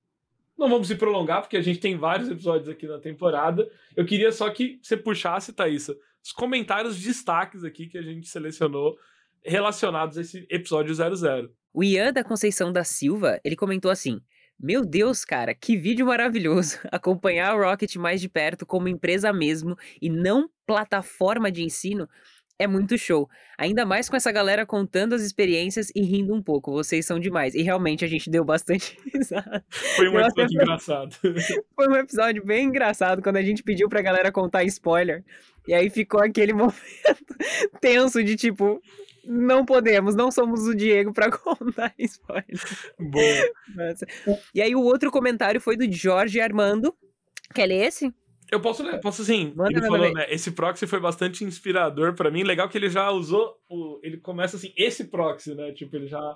não 0.57 0.69
vamos 0.69 0.87
se 0.87 0.95
prolongar, 0.95 1.41
porque 1.41 1.57
a 1.57 1.61
gente 1.61 1.81
tem 1.81 1.97
vários 1.97 2.29
episódios 2.29 2.69
aqui 2.69 2.87
na 2.87 2.97
temporada. 2.97 3.69
Eu 3.93 4.05
queria 4.05 4.31
só 4.31 4.49
que 4.49 4.79
você 4.81 4.95
puxasse, 4.95 5.51
Thaisa, 5.51 5.97
os 6.23 6.31
comentários 6.31 6.97
destaques 6.97 7.65
aqui 7.65 7.87
que 7.87 7.97
a 7.97 8.01
gente 8.01 8.29
selecionou 8.29 8.97
relacionados 9.43 10.17
a 10.17 10.21
esse 10.21 10.47
episódio 10.49 10.95
00. 10.95 11.53
O 11.73 11.83
Ian 11.83 12.13
da 12.13 12.23
Conceição 12.23 12.71
da 12.71 12.85
Silva, 12.85 13.37
ele 13.43 13.57
comentou 13.57 13.91
assim: 13.91 14.21
Meu 14.63 14.85
Deus, 14.85 15.25
cara, 15.25 15.55
que 15.55 15.75
vídeo 15.75 16.05
maravilhoso! 16.05 16.77
Acompanhar 16.91 17.49
a 17.49 17.53
Rocket 17.55 17.95
mais 17.95 18.21
de 18.21 18.29
perto 18.29 18.63
como 18.63 18.87
empresa 18.87 19.33
mesmo 19.33 19.75
e 19.99 20.07
não 20.07 20.47
plataforma 20.67 21.51
de 21.51 21.63
ensino 21.63 22.07
é 22.59 22.67
muito 22.67 22.95
show. 22.95 23.27
Ainda 23.57 23.87
mais 23.87 24.07
com 24.07 24.15
essa 24.15 24.31
galera 24.31 24.63
contando 24.63 25.15
as 25.15 25.23
experiências 25.23 25.91
e 25.95 26.03
rindo 26.03 26.31
um 26.31 26.43
pouco. 26.43 26.71
Vocês 26.71 27.07
são 27.07 27.19
demais. 27.19 27.55
E 27.55 27.63
realmente 27.63 28.05
a 28.05 28.07
gente 28.07 28.29
deu 28.29 28.45
bastante 28.45 28.99
risada. 29.11 29.65
Foi 29.71 30.07
um 30.07 30.19
episódio 30.19 30.61
engraçado. 30.61 31.15
Foi 31.75 31.87
um 31.87 31.95
episódio 31.95 32.45
bem 32.45 32.67
engraçado 32.67 33.23
quando 33.23 33.37
a 33.37 33.41
gente 33.41 33.63
pediu 33.63 33.89
pra 33.89 34.03
galera 34.03 34.31
contar 34.31 34.63
spoiler. 34.65 35.23
E 35.67 35.73
aí 35.73 35.89
ficou 35.89 36.21
aquele 36.21 36.53
momento 36.53 36.75
tenso 37.81 38.23
de 38.23 38.35
tipo, 38.35 38.79
não 39.25 39.65
podemos, 39.65 40.15
não 40.15 40.31
somos 40.31 40.67
o 40.67 40.75
Diego 40.75 41.13
para 41.13 41.29
contar 41.37 41.93
spoiler. 41.99 42.59
Boa. 42.99 43.95
E 44.53 44.61
aí 44.61 44.75
o 44.75 44.83
outro 44.83 45.11
comentário 45.11 45.61
foi 45.61 45.75
do 45.77 45.91
Jorge 45.91 46.39
Armando. 46.39 46.93
Quer 47.53 47.65
ler 47.65 47.87
esse? 47.87 48.13
Eu 48.51 48.59
posso 48.59 48.83
ler, 48.83 48.99
posso 48.99 49.23
sim. 49.23 49.53
Manda, 49.55 49.71
ele 49.71 49.87
falou, 49.87 50.13
né? 50.13 50.25
Esse 50.29 50.51
proxy 50.51 50.85
foi 50.85 50.99
bastante 50.99 51.45
inspirador 51.45 52.13
para 52.13 52.29
mim. 52.29 52.43
Legal 52.43 52.67
que 52.67 52.77
ele 52.77 52.89
já 52.89 53.09
usou. 53.09 53.55
O, 53.69 53.97
ele 54.03 54.17
começa 54.17 54.57
assim, 54.57 54.73
esse 54.75 55.05
proxy, 55.05 55.55
né? 55.55 55.71
Tipo, 55.71 55.95
ele 55.95 56.07
já, 56.07 56.35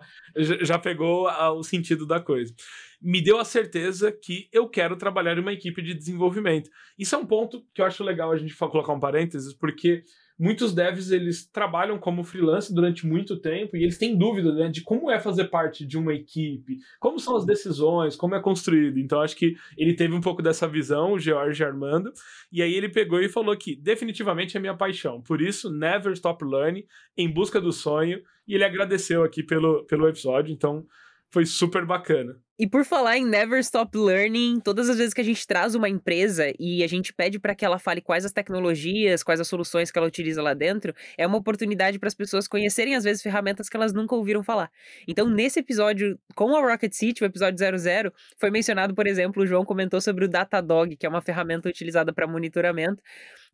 já 0.61 0.79
pegou 0.79 1.27
a, 1.27 1.51
o 1.51 1.61
sentido 1.61 2.07
da 2.07 2.21
coisa. 2.21 2.53
Me 3.01 3.21
deu 3.21 3.37
a 3.37 3.43
certeza 3.43 4.13
que 4.13 4.47
eu 4.53 4.69
quero 4.69 4.95
trabalhar 4.95 5.37
em 5.37 5.41
uma 5.41 5.51
equipe 5.51 5.81
de 5.81 5.93
desenvolvimento. 5.93 6.69
Isso 6.97 7.13
é 7.13 7.17
um 7.17 7.25
ponto 7.25 7.61
que 7.73 7.81
eu 7.81 7.85
acho 7.85 8.01
legal 8.01 8.31
a 8.31 8.37
gente 8.37 8.55
colocar 8.55 8.93
um 8.93 8.99
parênteses, 8.99 9.53
porque 9.53 10.01
muitos 10.37 10.73
devs 10.73 11.11
eles 11.11 11.45
trabalham 11.45 11.97
como 11.97 12.23
freelance 12.23 12.73
durante 12.73 13.07
muito 13.07 13.37
tempo 13.37 13.75
e 13.75 13.83
eles 13.83 13.97
têm 13.97 14.17
dúvida 14.17 14.53
né, 14.53 14.69
de 14.69 14.81
como 14.81 15.09
é 15.09 15.19
fazer 15.19 15.45
parte 15.45 15.85
de 15.85 15.97
uma 15.97 16.13
equipe, 16.13 16.77
como 16.99 17.19
são 17.19 17.35
as 17.35 17.45
decisões, 17.45 18.15
como 18.15 18.35
é 18.35 18.41
construído. 18.41 18.99
Então 18.99 19.21
acho 19.21 19.35
que 19.35 19.55
ele 19.77 19.93
teve 19.93 20.13
um 20.13 20.21
pouco 20.21 20.41
dessa 20.41 20.67
visão, 20.67 21.13
o 21.13 21.19
George 21.19 21.63
Armando, 21.63 22.11
e 22.51 22.61
aí 22.61 22.73
ele 22.73 22.89
pegou 22.89 23.21
e 23.21 23.29
falou 23.29 23.55
que 23.55 23.75
definitivamente 23.75 24.57
é 24.57 24.59
minha 24.59 24.75
paixão. 24.75 25.21
Por 25.21 25.41
isso, 25.41 25.71
never 25.71 26.11
stop 26.13 26.43
learning, 26.43 26.85
em 27.17 27.31
busca 27.31 27.61
do 27.61 27.71
sonho, 27.71 28.21
e 28.47 28.53
ele 28.53 28.63
agradeceu 28.63 29.23
aqui 29.23 29.41
pelo, 29.41 29.83
pelo 29.85 30.07
episódio, 30.07 30.53
então 30.53 30.85
foi 31.31 31.45
super 31.45 31.85
bacana. 31.85 32.39
E 32.57 32.65
por 32.65 32.85
falar 32.85 33.17
em 33.17 33.25
Never 33.25 33.59
Stop 33.59 33.97
Learning, 33.97 34.61
todas 34.61 34.89
as 34.89 34.97
vezes 34.97 35.13
que 35.13 35.19
a 35.19 35.23
gente 35.25 35.45
traz 35.45 35.75
uma 35.75 35.89
empresa 35.89 36.53
e 36.57 36.81
a 36.85 36.87
gente 36.87 37.13
pede 37.13 37.37
para 37.37 37.53
que 37.53 37.65
ela 37.65 37.77
fale 37.77 37.99
quais 37.99 38.23
as 38.23 38.31
tecnologias, 38.31 39.23
quais 39.23 39.41
as 39.41 39.47
soluções 39.49 39.91
que 39.91 39.97
ela 39.97 40.07
utiliza 40.07 40.41
lá 40.41 40.53
dentro, 40.53 40.95
é 41.17 41.27
uma 41.27 41.37
oportunidade 41.37 41.99
para 41.99 42.07
as 42.07 42.13
pessoas 42.13 42.47
conhecerem 42.47 42.95
às 42.95 43.03
vezes 43.03 43.21
ferramentas 43.21 43.67
que 43.67 43.75
elas 43.75 43.91
nunca 43.91 44.15
ouviram 44.15 44.41
falar. 44.41 44.71
Então, 45.05 45.29
nesse 45.29 45.59
episódio 45.59 46.17
com 46.33 46.55
a 46.55 46.61
Rocket 46.61 46.93
City, 46.93 47.23
o 47.23 47.25
episódio 47.25 47.57
00, 47.59 48.13
foi 48.39 48.49
mencionado, 48.49 48.95
por 48.95 49.05
exemplo, 49.05 49.43
o 49.43 49.45
João 49.45 49.65
comentou 49.65 49.99
sobre 49.99 50.23
o 50.23 50.29
Datadog, 50.29 50.95
que 50.95 51.05
é 51.05 51.09
uma 51.09 51.21
ferramenta 51.21 51.67
utilizada 51.67 52.13
para 52.13 52.25
monitoramento 52.25 53.03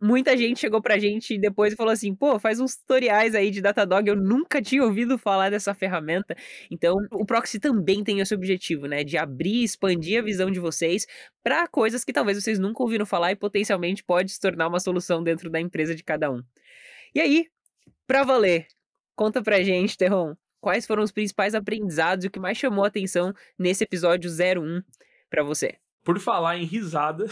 muita 0.02 0.36
gente 0.36 0.60
chegou 0.60 0.82
pra 0.82 0.98
gente 0.98 1.38
depois 1.38 1.74
e 1.74 1.76
falou 1.76 1.92
assim: 1.94 2.16
pô, 2.16 2.40
faz 2.40 2.60
uns 2.60 2.76
tutoriais 2.76 3.36
aí 3.36 3.52
de 3.52 3.62
Datadog, 3.62 4.08
eu 4.08 4.16
nunca 4.16 4.62
tinha 4.62 4.84
ouvido 4.84 5.18
falar 5.18 5.52
dessa 5.52 5.74
ferramenta. 5.74 6.36
Então, 6.70 6.96
o 7.12 7.26
Proxy 7.26 7.60
também 7.60 8.04
tem 8.04 8.20
esse 8.20 8.34
objetivo, 8.34 8.88
né? 8.88 9.04
De 9.04 9.18
abrir, 9.18 9.64
expandir 9.64 10.20
a 10.20 10.24
visão 10.24 10.50
de 10.50 10.60
vocês 10.60 11.06
para 11.44 11.68
coisas 11.68 12.04
que 12.04 12.12
talvez 12.12 12.42
vocês 12.42 12.58
nunca 12.58 12.82
ouviram 12.82 13.06
falar 13.06 13.32
e 13.32 13.36
potencialmente 13.36 14.04
pode 14.04 14.32
se 14.32 14.40
tornar 14.40 14.68
uma 14.68 14.80
solução 14.80 15.24
dentro 15.24 15.50
da 15.50 15.60
empresa 15.60 15.94
de 15.94 16.04
cada 16.04 16.32
um. 16.32 16.42
E 17.14 17.20
aí, 17.20 17.48
pra 18.08 18.24
valer, 18.24 18.68
conta 19.16 19.42
pra 19.44 19.62
gente, 19.62 19.98
Terron, 19.98 20.36
quais 20.60 20.86
foram 20.86 21.04
os 21.04 21.12
principais 21.12 21.54
aprendizados 21.54 22.26
e 22.26 22.28
o 22.28 22.32
que 22.32 22.40
mais 22.40 22.58
chamou 22.58 22.84
a 22.86 22.88
atenção 22.88 23.34
nesse 23.60 23.84
episódio 23.84 24.32
01 24.32 24.82
para 25.30 25.44
você? 25.44 25.81
Por 26.04 26.20
falar 26.20 26.58
em 26.58 26.66
risada, 26.66 27.26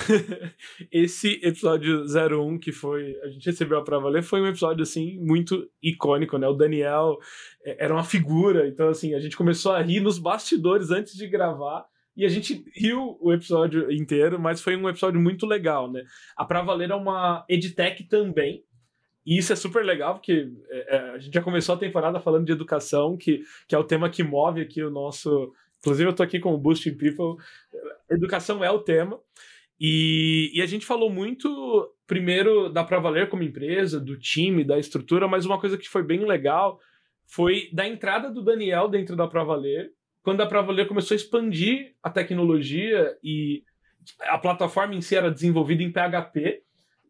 esse 0.92 1.40
episódio 1.44 2.04
01 2.04 2.60
que 2.60 2.72
foi, 2.72 3.16
a 3.24 3.28
gente 3.30 3.46
recebeu 3.46 3.80
a 3.80 3.84
prova 3.84 4.10
ler, 4.10 4.22
foi 4.22 4.42
um 4.42 4.48
episódio 4.48 4.84
assim 4.84 5.18
muito 5.20 5.68
icônico, 5.82 6.38
né? 6.38 6.48
O 6.48 6.54
Daniel 6.54 7.18
é, 7.64 7.86
era 7.86 7.94
uma 7.94 8.04
figura, 8.04 8.68
então 8.68 8.90
assim, 8.90 9.16
a 9.16 9.20
gente 9.20 9.36
começou 9.36 9.72
a 9.72 9.82
rir 9.82 10.00
nos 10.00 10.20
bastidores 10.20 10.92
antes 10.92 11.16
de 11.16 11.28
gravar. 11.28 11.86
E 12.16 12.26
a 12.26 12.30
gente 12.30 12.66
riu 12.76 13.18
o 13.22 13.32
episódio 13.32 13.90
inteiro, 13.92 14.38
mas 14.40 14.62
foi 14.62 14.76
um 14.76 14.90
episódio 14.90 15.22
muito 15.22 15.46
legal, 15.46 15.90
né? 15.90 16.04
A 16.36 16.44
Pra 16.44 16.62
Valer 16.62 16.92
é 16.92 16.96
uma 16.96 17.46
edtech 17.48 18.04
também, 18.10 18.64
e 19.26 19.38
isso 19.38 19.54
é 19.54 19.56
super 19.56 19.86
legal, 19.86 20.16
porque 20.16 20.52
é, 20.70 20.96
é, 20.96 21.00
a 21.12 21.20
gente 21.20 21.34
já 21.34 21.42
começou 21.42 21.76
a 21.76 21.78
temporada 21.78 22.20
falando 22.20 22.46
de 22.46 22.52
educação, 22.52 23.16
que, 23.16 23.44
que 23.68 23.76
é 23.76 23.78
o 23.78 23.84
tema 23.84 24.10
que 24.10 24.24
move 24.24 24.60
aqui 24.60 24.82
o 24.82 24.90
nosso 24.90 25.54
Inclusive, 25.80 26.10
eu 26.10 26.16
tô 26.16 26.24
aqui 26.24 26.40
com 26.40 26.54
o 26.54 26.58
Boosting 26.58 26.96
People. 26.96 27.44
Educação 28.10 28.64
é 28.64 28.70
o 28.72 28.80
tema. 28.80 29.20
E, 29.80 30.52
e 30.54 30.62
a 30.62 30.66
gente 30.66 30.86
falou 30.86 31.10
muito, 31.10 31.94
primeiro, 32.06 32.70
da 32.70 32.84
Pra 32.84 33.00
Valer 33.00 33.30
como 33.30 33.44
empresa, 33.44 34.00
do 34.00 34.18
time, 34.18 34.64
da 34.64 34.78
estrutura, 34.78 35.28
mas 35.28 35.46
uma 35.46 35.60
coisa 35.60 35.78
que 35.78 35.88
foi 35.88 36.04
bem 36.04 36.26
legal 36.26 36.80
foi 37.26 37.70
da 37.72 37.88
entrada 37.88 38.30
do 38.30 38.44
Daniel 38.44 38.90
dentro 38.90 39.16
da 39.16 39.28
Pra 39.28 39.44
Valer, 39.44 39.92
quando 40.22 40.42
a 40.42 40.48
Pra 40.48 40.62
Valer 40.62 40.88
começou 40.88 41.16
a 41.16 41.18
expandir 41.18 41.96
a 42.04 42.10
tecnologia 42.10 43.16
e 43.24 43.64
a 44.24 44.38
plataforma 44.38 44.96
em 44.96 45.02
si 45.02 45.16
era 45.16 45.32
desenvolvida 45.32 45.84
em 45.84 45.92
PHP. 45.92 46.62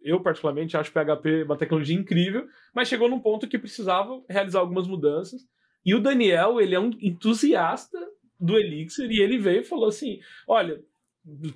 Eu, 0.01 0.21
particularmente, 0.21 0.77
acho 0.77 0.91
PHP 0.91 1.43
uma 1.43 1.57
tecnologia 1.57 1.95
incrível, 1.95 2.47
mas 2.73 2.87
chegou 2.87 3.09
num 3.09 3.19
ponto 3.19 3.47
que 3.47 3.57
precisava 3.57 4.21
realizar 4.29 4.59
algumas 4.59 4.87
mudanças. 4.87 5.41
E 5.85 5.95
o 5.95 6.01
Daniel, 6.01 6.61
ele 6.61 6.75
é 6.75 6.79
um 6.79 6.91
entusiasta 7.01 7.97
do 8.39 8.57
Elixir 8.57 9.11
e 9.11 9.21
ele 9.21 9.37
veio 9.37 9.61
e 9.61 9.65
falou 9.65 9.87
assim: 9.87 10.19
olha, 10.47 10.81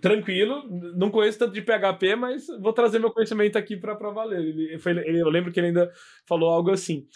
tranquilo, 0.01 0.63
não 0.95 1.09
conheço 1.09 1.39
tanto 1.39 1.53
de 1.53 1.61
PHP, 1.61 2.15
mas 2.15 2.47
vou 2.59 2.73
trazer 2.73 2.99
meu 2.99 3.11
conhecimento 3.11 3.57
aqui 3.57 3.77
para 3.77 3.93
valer. 3.95 4.39
Ele, 4.39 4.77
foi, 4.79 4.91
ele, 4.91 5.21
eu 5.21 5.29
lembro 5.29 5.51
que 5.51 5.59
ele 5.59 5.67
ainda 5.67 5.91
falou 6.25 6.49
algo 6.49 6.71
assim. 6.71 7.07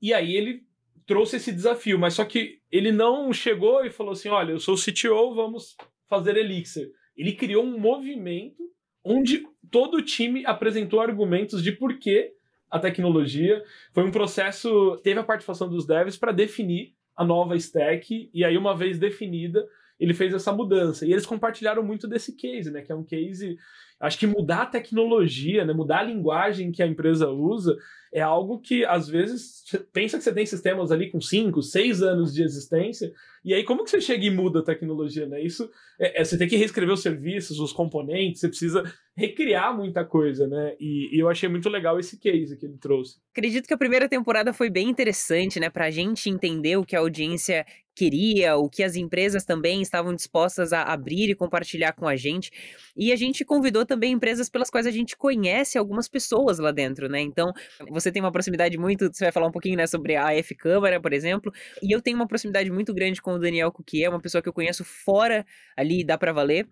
E 0.00 0.12
aí 0.12 0.36
ele 0.36 0.62
trouxe 1.06 1.36
esse 1.36 1.52
desafio, 1.52 1.98
mas 1.98 2.14
só 2.14 2.24
que 2.24 2.60
ele 2.70 2.92
não 2.92 3.32
chegou 3.32 3.84
e 3.84 3.90
falou 3.90 4.12
assim: 4.12 4.28
olha, 4.28 4.52
eu 4.52 4.60
sou 4.60 4.74
o 4.74 4.78
CTO, 4.78 5.34
vamos 5.34 5.76
fazer 6.08 6.36
Elixir. 6.36 6.90
Ele 7.16 7.32
criou 7.32 7.64
um 7.64 7.78
movimento 7.78 8.62
onde 9.02 9.42
todo 9.70 9.96
o 9.96 10.02
time 10.02 10.44
apresentou 10.44 11.00
argumentos 11.00 11.62
de 11.62 11.72
por 11.72 11.98
que 11.98 12.32
a 12.70 12.78
tecnologia. 12.78 13.62
Foi 13.92 14.04
um 14.04 14.10
processo, 14.10 14.96
teve 15.02 15.18
a 15.18 15.24
participação 15.24 15.68
dos 15.68 15.86
devs 15.86 16.16
para 16.16 16.32
definir 16.32 16.95
a 17.16 17.24
nova 17.24 17.56
stack, 17.56 18.30
e 18.32 18.44
aí, 18.44 18.56
uma 18.58 18.76
vez 18.76 18.98
definida, 18.98 19.66
ele 19.98 20.14
fez 20.14 20.34
essa 20.34 20.52
mudança. 20.52 21.06
E 21.06 21.12
eles 21.12 21.26
compartilharam 21.26 21.82
muito 21.82 22.06
desse 22.06 22.36
case, 22.36 22.70
né? 22.70 22.82
Que 22.82 22.92
é 22.92 22.94
um 22.94 23.04
case. 23.04 23.56
Acho 23.98 24.18
que 24.18 24.26
mudar 24.26 24.62
a 24.62 24.66
tecnologia, 24.66 25.64
né? 25.64 25.72
mudar 25.72 26.00
a 26.00 26.02
linguagem 26.02 26.70
que 26.70 26.82
a 26.82 26.86
empresa 26.86 27.30
usa, 27.30 27.76
é 28.12 28.20
algo 28.20 28.60
que, 28.60 28.84
às 28.84 29.08
vezes, 29.08 29.62
pensa 29.92 30.16
que 30.18 30.24
você 30.24 30.32
tem 30.32 30.46
sistemas 30.46 30.90
ali 30.90 31.10
com 31.10 31.20
5, 31.20 31.62
6 31.62 32.02
anos 32.02 32.32
de 32.32 32.42
existência, 32.42 33.12
e 33.46 33.54
aí 33.54 33.62
como 33.62 33.84
que 33.84 33.90
você 33.90 34.00
chega 34.00 34.24
e 34.24 34.30
muda 34.30 34.58
a 34.58 34.64
tecnologia, 34.64 35.24
né? 35.24 35.40
Isso, 35.40 35.70
é, 36.00 36.20
é, 36.20 36.24
você 36.24 36.36
tem 36.36 36.48
que 36.48 36.56
reescrever 36.56 36.92
os 36.92 37.00
serviços, 37.00 37.60
os 37.60 37.72
componentes, 37.72 38.40
você 38.40 38.48
precisa 38.48 38.82
recriar 39.16 39.74
muita 39.74 40.04
coisa, 40.04 40.48
né? 40.48 40.74
E, 40.80 41.16
e, 41.16 41.20
eu 41.20 41.28
achei 41.28 41.48
muito 41.48 41.68
legal 41.68 41.98
esse 41.98 42.18
case 42.18 42.56
que 42.58 42.66
ele 42.66 42.76
trouxe. 42.76 43.18
Acredito 43.30 43.68
que 43.68 43.72
a 43.72 43.78
primeira 43.78 44.08
temporada 44.08 44.52
foi 44.52 44.68
bem 44.68 44.90
interessante, 44.90 45.60
né? 45.60 45.70
Pra 45.70 45.92
gente 45.92 46.28
entender 46.28 46.76
o 46.76 46.84
que 46.84 46.96
a 46.96 46.98
audiência 46.98 47.64
queria, 47.94 48.56
o 48.56 48.68
que 48.68 48.82
as 48.82 48.94
empresas 48.94 49.44
também 49.44 49.80
estavam 49.80 50.14
dispostas 50.14 50.72
a 50.72 50.82
abrir 50.82 51.30
e 51.30 51.34
compartilhar 51.34 51.92
com 51.92 52.06
a 52.06 52.14
gente. 52.14 52.50
E 52.94 53.10
a 53.10 53.16
gente 53.16 53.42
convidou 53.42 53.86
também 53.86 54.12
empresas 54.12 54.50
pelas 54.50 54.68
quais 54.68 54.86
a 54.86 54.90
gente 54.90 55.16
conhece 55.16 55.78
algumas 55.78 56.06
pessoas 56.06 56.58
lá 56.58 56.70
dentro, 56.70 57.08
né? 57.08 57.20
Então, 57.20 57.52
você 57.98 58.12
tem 58.12 58.22
uma 58.22 58.32
proximidade 58.32 58.76
muito, 58.78 59.12
você 59.12 59.24
vai 59.24 59.32
falar 59.32 59.46
um 59.46 59.52
pouquinho, 59.52 59.76
né, 59.76 59.86
sobre 59.86 60.16
a 60.16 60.28
AF 60.28 60.54
Câmara, 60.54 61.00
por 61.00 61.12
exemplo, 61.12 61.52
e 61.82 61.94
eu 61.94 62.00
tenho 62.00 62.16
uma 62.16 62.26
proximidade 62.26 62.70
muito 62.70 62.92
grande 62.92 63.22
com 63.22 63.32
o 63.32 63.38
Daniel 63.38 63.72
Cuquier, 63.72 64.08
uma 64.08 64.20
pessoa 64.20 64.42
que 64.42 64.48
eu 64.48 64.52
conheço 64.52 64.84
fora 64.84 65.44
ali 65.76 66.04
da 66.04 66.18
Pra 66.18 66.32
Valer, 66.32 66.68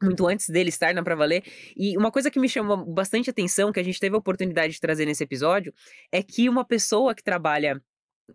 muito 0.00 0.26
antes 0.26 0.48
dele 0.48 0.68
estar 0.68 0.94
na 0.94 1.02
Pra 1.02 1.14
Valer. 1.14 1.42
E 1.76 1.96
uma 1.96 2.10
coisa 2.10 2.30
que 2.30 2.38
me 2.38 2.48
chamou 2.48 2.84
bastante 2.84 3.28
atenção, 3.30 3.72
que 3.72 3.80
a 3.80 3.82
gente 3.82 3.98
teve 3.98 4.14
a 4.14 4.18
oportunidade 4.18 4.74
de 4.74 4.80
trazer 4.80 5.06
nesse 5.06 5.24
episódio, 5.24 5.74
é 6.12 6.22
que 6.22 6.48
uma 6.48 6.64
pessoa 6.64 7.14
que 7.14 7.22
trabalha 7.22 7.82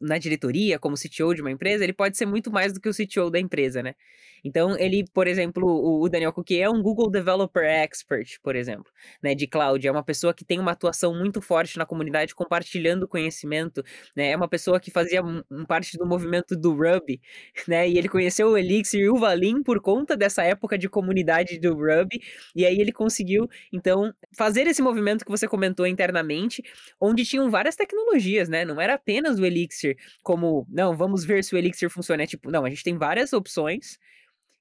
na 0.02 0.18
diretoria, 0.18 0.80
como 0.80 0.96
CTO 0.96 1.34
de 1.34 1.42
uma 1.42 1.52
empresa, 1.52 1.84
ele 1.84 1.94
pode 1.94 2.18
ser 2.18 2.26
muito 2.26 2.52
mais 2.52 2.74
do 2.74 2.80
que 2.80 2.90
o 2.90 2.94
CTO 2.94 3.30
da 3.30 3.40
empresa, 3.40 3.82
né? 3.84 3.96
Então, 4.44 4.78
ele, 4.78 5.06
por 5.14 5.26
exemplo, 5.26 5.64
o 5.66 6.10
Daniel 6.10 6.34
Cook 6.34 6.52
é 6.52 6.70
um 6.70 6.82
Google 6.82 7.10
Developer 7.10 7.64
Expert, 7.64 8.40
por 8.44 8.56
exemplo, 8.56 8.92
né, 9.22 9.34
de 9.34 9.48
cloud. 9.48 9.88
É 9.88 9.92
uma 9.92 10.04
pessoa 10.04 10.34
que 10.34 10.44
tem 10.44 10.60
uma 10.60 10.72
atuação 10.72 11.16
muito 11.16 11.42
forte 11.42 11.78
na 11.78 11.86
comunidade, 11.86 12.36
compartilhando 12.36 13.08
conhecimento, 13.08 13.82
né? 14.16 14.32
É 14.32 14.36
uma 14.36 14.48
pessoa 14.50 14.80
que 14.80 14.92
fazia 14.92 15.22
parte 15.68 15.98
do 15.98 16.06
movimento 16.06 16.58
do 16.58 16.74
Ruby, 16.74 17.22
né? 17.68 17.88
E 17.88 17.98
ele 17.98 18.10
conheceu 18.10 18.50
o 18.50 18.58
Elixir 18.58 19.00
e 19.02 19.10
o 19.10 19.16
Valim 19.18 19.64
por 19.64 19.80
conta 19.82 20.18
dessa 20.18 20.44
época 20.44 20.78
de 20.78 20.90
comunidade 20.90 21.58
do 21.60 21.74
Ruby, 21.74 22.20
e 22.56 22.66
aí 22.66 22.80
ele 22.80 22.92
conseguiu, 22.92 23.48
então, 23.72 24.14
fazer 24.36 24.68
esse 24.68 24.82
movimento 24.82 25.24
que 25.24 25.32
você 25.32 25.48
comentou 25.48 25.88
internamente, 25.88 26.62
onde 27.00 27.24
tinham 27.26 27.50
várias 27.50 27.76
tecnologias, 27.76 28.50
né? 28.50 28.66
Não 28.66 28.82
era 28.82 28.96
apenas 28.96 29.40
o 29.40 29.46
Elixir, 29.46 29.83
como, 30.24 30.66
não, 30.70 30.96
vamos 30.96 31.24
ver 31.25 31.44
se 31.44 31.54
o 31.56 31.58
Elixir 31.58 31.90
funciona. 31.90 32.24
É 32.24 32.28
tipo, 32.28 32.50
não, 32.52 32.66
a 32.66 32.70
gente 32.70 32.84
tem 32.84 32.98
várias 32.98 33.34
opções, 33.34 33.98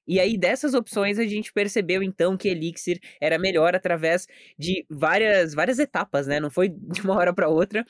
e 0.07 0.19
aí, 0.19 0.37
dessas 0.37 0.73
opções, 0.73 1.17
a 1.17 1.23
gente 1.25 1.53
percebeu 1.53 2.03
então 2.03 2.35
que 2.35 2.49
Elixir 2.49 2.99
era 3.21 3.39
melhor 3.39 3.73
através 3.75 4.27
de 4.57 4.85
várias, 4.89 5.53
várias 5.53 5.79
etapas, 5.79 6.27
né? 6.27 6.39
Não 6.39 6.49
foi 6.49 6.69
de 6.69 7.01
uma 7.01 7.15
hora 7.15 7.33
para 7.33 7.47
outra. 7.47 7.85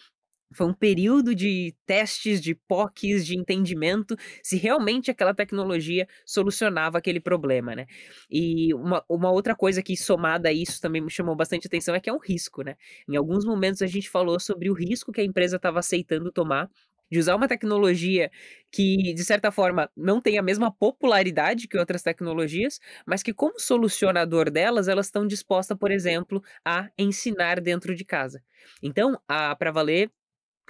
Foi 0.56 0.68
um 0.68 0.74
período 0.74 1.34
de 1.34 1.74
testes, 1.84 2.40
de 2.40 2.54
POCs, 2.54 3.25
de 3.25 3.36
entendimento, 3.36 4.16
se 4.44 4.56
realmente 4.56 5.10
aquela 5.10 5.34
tecnologia 5.34 6.08
solucionava 6.25 7.00
aquele 7.00 7.20
problema, 7.20 7.75
né? 7.75 7.88
E 8.30 8.72
uma, 8.75 9.04
uma 9.10 9.32
outra 9.32 9.56
coisa 9.56 9.82
que, 9.82 9.98
somada 9.98 10.50
a 10.50 10.54
isso, 10.54 10.80
também 10.80 11.02
me 11.02 11.10
chamou 11.10 11.36
bastante 11.36 11.66
atenção 11.66 11.96
é 11.96 12.00
que 12.00 12.10
é 12.10 12.13
um 12.13 12.20
risco, 12.20 12.62
né? 12.62 12.75
Em 13.10 13.16
alguns 13.16 13.46
momentos 13.46 13.82
a 13.82 13.88
gente 13.88 14.10
falou 14.10 14.40
sobre 14.40 14.70
o 14.70 14.74
risco 14.74 15.12
que 15.12 15.22
a 15.22 15.24
empresa 15.24 15.56
estava 15.56 15.80
aceitando 15.80 16.32
tomar 16.32 16.70
de 17.13 17.20
usar 17.20 17.36
uma 17.36 17.48
tecnologia 17.48 18.32
que, 18.72 19.13
de 19.13 19.24
certa 19.24 19.51
forma, 19.51 19.89
não 19.96 20.20
tem 20.22 20.38
a 20.38 20.41
mesma 20.43 20.72
popularidade 20.72 21.67
que 21.67 21.77
outras 21.77 22.01
tecnologias, 22.03 22.79
mas 23.05 23.24
que, 23.24 23.34
como 23.34 23.60
solucionador 23.60 24.50
delas, 24.51 24.88
elas 24.88 25.08
estão 25.08 25.27
dispostas, 25.27 25.77
por 25.77 25.91
exemplo, 25.91 26.43
a 26.65 26.89
ensinar 26.98 27.62
dentro 27.62 27.96
de 27.96 28.03
casa. 28.05 28.41
Então, 28.82 29.17
a 29.27 29.55
Pra 29.55 29.72
Valer, 29.72 30.10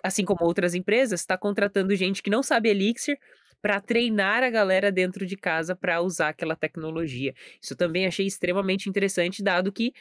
assim 0.03 0.25
como 0.25 0.45
outras 0.45 0.73
empresas, 0.75 1.21
está 1.21 1.37
contratando 1.37 1.95
gente 1.95 2.21
que 2.23 2.29
não 2.29 2.43
sabe 2.43 2.69
Elixir 2.69 3.17
para 3.61 3.79
treinar 3.79 4.43
a 4.43 4.49
galera 4.49 4.91
dentro 4.91 5.25
de 5.25 5.37
casa 5.37 5.75
para 5.75 6.01
usar 6.01 6.29
aquela 6.29 6.55
tecnologia. 6.55 7.33
Isso 7.61 7.75
também 7.75 8.05
achei 8.05 8.27
extremamente 8.27 8.89
interessante, 8.89 9.41
dado 9.43 9.71
que 9.71 9.93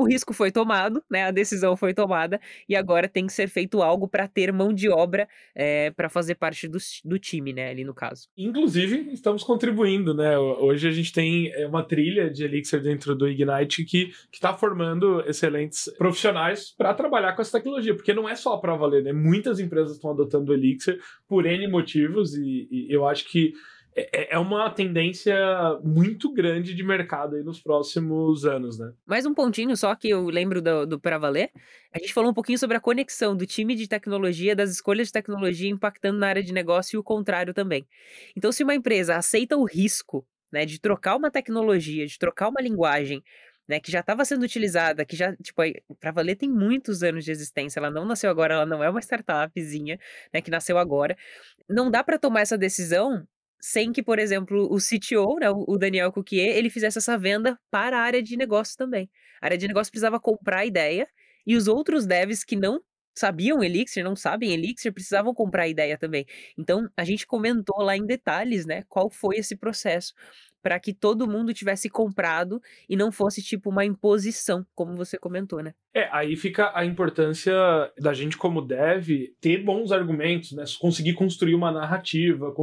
o 0.00 0.06
risco 0.06 0.32
foi 0.32 0.50
tomado, 0.50 1.02
né? 1.10 1.24
A 1.24 1.30
decisão 1.30 1.76
foi 1.76 1.92
tomada 1.92 2.40
e 2.66 2.74
agora 2.74 3.06
tem 3.06 3.26
que 3.26 3.32
ser 3.34 3.48
feito 3.48 3.82
algo 3.82 4.08
para 4.08 4.26
ter 4.26 4.50
mão 4.50 4.72
de 4.72 4.88
obra 4.88 5.28
é, 5.54 5.86
eh, 5.86 5.90
para 5.90 6.08
fazer 6.08 6.36
parte 6.36 6.66
do, 6.66 6.78
do 7.04 7.18
time, 7.18 7.52
né? 7.52 7.68
Ali 7.70 7.84
no 7.84 7.92
caso. 7.92 8.28
Inclusive, 8.36 9.12
estamos 9.12 9.44
contribuindo, 9.44 10.14
né? 10.14 10.38
Hoje 10.38 10.88
a 10.88 10.90
gente 10.90 11.12
tem 11.12 11.52
eh, 11.52 11.66
uma 11.66 11.82
trilha 11.82 12.30
de 12.30 12.44
Elixir 12.44 12.80
dentro 12.80 13.14
do 13.14 13.28
Ignite 13.28 13.84
que 13.84 14.10
está 14.32 14.54
formando 14.54 15.20
excelentes 15.28 15.92
profissionais 15.98 16.74
para 16.76 16.94
trabalhar 16.94 17.34
com 17.34 17.42
essa 17.42 17.58
tecnologia, 17.58 17.94
porque 17.94 18.14
não 18.14 18.26
é 18.26 18.34
só 18.34 18.56
para 18.56 18.74
valer, 18.74 19.02
né? 19.02 19.12
Muitas 19.12 19.60
empresas 19.60 19.96
estão 19.96 20.12
adotando 20.12 20.50
o 20.50 20.54
Elixir 20.54 20.98
por 21.28 21.44
N 21.44 21.68
motivos 21.68 22.34
e, 22.34 22.66
e 22.70 22.86
eu 22.88 23.06
acho 23.06 23.28
que 23.28 23.52
é, 24.00 24.08
é, 24.12 24.34
é 24.34 24.38
uma 24.38 24.70
tendência 24.70 25.36
muito 25.82 26.32
grande 26.32 26.74
de 26.74 26.82
mercado 26.82 27.36
aí 27.36 27.42
nos 27.42 27.60
próximos 27.60 28.44
anos, 28.44 28.78
né? 28.78 28.92
Mais 29.06 29.26
um 29.26 29.34
pontinho 29.34 29.76
só 29.76 29.94
que 29.94 30.08
eu 30.08 30.26
lembro 30.26 30.62
do, 30.62 30.86
do 30.86 31.00
Pra 31.00 31.18
Valer. 31.18 31.50
A 31.92 31.98
gente 31.98 32.14
falou 32.14 32.30
um 32.30 32.34
pouquinho 32.34 32.58
sobre 32.58 32.76
a 32.76 32.80
conexão 32.80 33.36
do 33.36 33.46
time 33.46 33.74
de 33.74 33.88
tecnologia, 33.88 34.56
das 34.56 34.70
escolhas 34.70 35.08
de 35.08 35.12
tecnologia 35.12 35.70
impactando 35.70 36.18
na 36.18 36.28
área 36.28 36.42
de 36.42 36.52
negócio 36.52 36.96
e 36.96 36.98
o 36.98 37.02
contrário 37.02 37.52
também. 37.52 37.86
Então, 38.36 38.50
se 38.52 38.62
uma 38.62 38.74
empresa 38.74 39.16
aceita 39.16 39.56
o 39.56 39.64
risco 39.64 40.26
né, 40.52 40.64
de 40.64 40.80
trocar 40.80 41.16
uma 41.16 41.30
tecnologia, 41.30 42.06
de 42.06 42.18
trocar 42.18 42.48
uma 42.48 42.60
linguagem, 42.60 43.22
né, 43.68 43.78
que 43.78 43.92
já 43.92 44.00
estava 44.00 44.24
sendo 44.24 44.42
utilizada, 44.42 45.04
que 45.04 45.14
já, 45.14 45.34
tipo, 45.36 45.62
para 46.00 46.10
valer 46.10 46.34
tem 46.34 46.50
muitos 46.50 47.04
anos 47.04 47.24
de 47.24 47.30
existência, 47.30 47.78
ela 47.78 47.90
não 47.90 48.04
nasceu 48.04 48.28
agora, 48.28 48.54
ela 48.54 48.66
não 48.66 48.82
é 48.82 48.90
uma 48.90 48.98
startupzinha, 48.98 49.98
né, 50.34 50.40
que 50.40 50.50
nasceu 50.50 50.76
agora. 50.76 51.16
Não 51.68 51.90
dá 51.90 52.02
para 52.02 52.18
tomar 52.18 52.40
essa 52.40 52.58
decisão 52.58 53.24
sem 53.60 53.92
que, 53.92 54.02
por 54.02 54.18
exemplo, 54.18 54.68
o 54.72 54.78
CTO, 54.78 55.38
né, 55.38 55.50
o 55.50 55.76
Daniel 55.78 56.12
Coquier, 56.12 56.56
ele 56.56 56.70
fizesse 56.70 56.98
essa 56.98 57.18
venda 57.18 57.58
para 57.70 57.98
a 57.98 58.02
área 58.02 58.22
de 58.22 58.36
negócio 58.36 58.76
também. 58.76 59.10
A 59.40 59.46
área 59.46 59.58
de 59.58 59.68
negócio 59.68 59.90
precisava 59.90 60.18
comprar 60.20 60.60
a 60.60 60.66
ideia 60.66 61.06
e 61.46 61.56
os 61.56 61.68
outros 61.68 62.06
devs 62.06 62.44
que 62.44 62.56
não 62.56 62.80
sabiam 63.14 63.62
Elixir, 63.62 64.04
não 64.04 64.16
sabem 64.16 64.52
Elixir, 64.52 64.92
precisavam 64.92 65.34
comprar 65.34 65.64
a 65.64 65.68
ideia 65.68 65.98
também. 65.98 66.24
Então, 66.56 66.88
a 66.96 67.04
gente 67.04 67.26
comentou 67.26 67.82
lá 67.82 67.96
em 67.96 68.06
detalhes, 68.06 68.64
né, 68.64 68.84
qual 68.88 69.10
foi 69.10 69.36
esse 69.36 69.56
processo 69.56 70.14
para 70.62 70.78
que 70.78 70.92
todo 70.92 71.28
mundo 71.28 71.54
tivesse 71.54 71.88
comprado 71.88 72.60
e 72.88 72.96
não 72.96 73.10
fosse 73.10 73.42
tipo 73.42 73.70
uma 73.70 73.84
imposição, 73.84 74.66
como 74.74 74.96
você 74.96 75.18
comentou, 75.18 75.62
né? 75.62 75.74
É, 75.94 76.08
aí 76.12 76.36
fica 76.36 76.70
a 76.74 76.84
importância 76.84 77.52
da 77.98 78.12
gente 78.12 78.36
como 78.36 78.62
dev 78.62 79.08
ter 79.40 79.64
bons 79.64 79.92
argumentos, 79.92 80.52
né? 80.52 80.64
Conseguir 80.78 81.14
construir 81.14 81.54
uma 81.54 81.72
narrativa, 81.72 82.54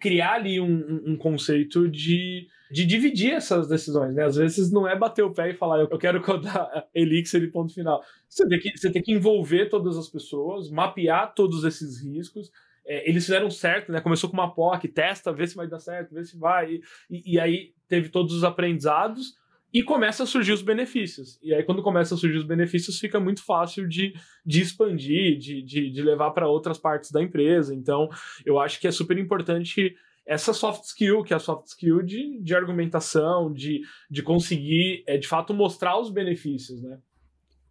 criar 0.00 0.34
ali 0.34 0.60
um, 0.60 1.02
um 1.06 1.16
conceito 1.16 1.88
de 1.88 2.46
de 2.70 2.84
dividir 2.84 3.32
essas 3.32 3.66
decisões, 3.66 4.14
né? 4.14 4.24
Às 4.24 4.36
vezes 4.36 4.70
não 4.70 4.86
é 4.86 4.94
bater 4.96 5.22
o 5.22 5.32
pé 5.32 5.50
e 5.50 5.54
falar, 5.54 5.80
eu 5.80 5.98
quero 5.98 6.20
codar 6.20 6.86
Elixir 6.94 7.42
e 7.42 7.50
ponto 7.50 7.72
final. 7.72 8.02
Você 8.28 8.46
tem 8.46 8.58
que, 8.58 8.76
você 8.76 8.90
tem 8.90 9.02
que 9.02 9.12
envolver 9.12 9.66
todas 9.66 9.96
as 9.96 10.08
pessoas, 10.08 10.70
mapear 10.70 11.32
todos 11.34 11.64
esses 11.64 12.02
riscos, 12.02 12.50
é, 12.88 13.08
eles 13.08 13.24
fizeram 13.26 13.50
certo, 13.50 13.92
né? 13.92 14.00
Começou 14.00 14.30
com 14.30 14.36
uma 14.36 14.52
POC, 14.52 14.88
testa, 14.88 15.32
vê 15.32 15.46
se 15.46 15.54
vai 15.54 15.68
dar 15.68 15.78
certo, 15.78 16.14
vê 16.14 16.24
se 16.24 16.38
vai. 16.38 16.80
E, 17.10 17.34
e, 17.34 17.38
aí 17.38 17.74
teve 17.86 18.08
todos 18.08 18.32
os 18.32 18.42
aprendizados 18.42 19.36
e 19.72 19.82
começa 19.82 20.22
a 20.22 20.26
surgir 20.26 20.52
os 20.52 20.62
benefícios. 20.62 21.38
E 21.42 21.52
aí, 21.52 21.62
quando 21.62 21.82
começa 21.82 22.14
a 22.14 22.18
surgir 22.18 22.38
os 22.38 22.46
benefícios, 22.46 22.98
fica 22.98 23.20
muito 23.20 23.44
fácil 23.44 23.86
de, 23.86 24.14
de 24.44 24.62
expandir, 24.62 25.36
de, 25.36 25.62
de, 25.62 25.90
de 25.90 26.02
levar 26.02 26.30
para 26.30 26.48
outras 26.48 26.78
partes 26.78 27.10
da 27.10 27.22
empresa. 27.22 27.74
Então, 27.74 28.08
eu 28.46 28.58
acho 28.58 28.80
que 28.80 28.88
é 28.88 28.90
super 28.90 29.18
importante 29.18 29.94
essa 30.24 30.54
soft 30.54 30.84
skill, 30.84 31.22
que 31.22 31.34
é 31.34 31.36
a 31.36 31.40
soft 31.40 31.66
skill 31.66 32.02
de, 32.02 32.40
de 32.40 32.54
argumentação, 32.54 33.52
de, 33.52 33.82
de 34.10 34.22
conseguir, 34.22 35.02
é, 35.06 35.18
de 35.18 35.28
fato, 35.28 35.52
mostrar 35.52 35.98
os 35.98 36.10
benefícios, 36.10 36.82
né? 36.82 36.98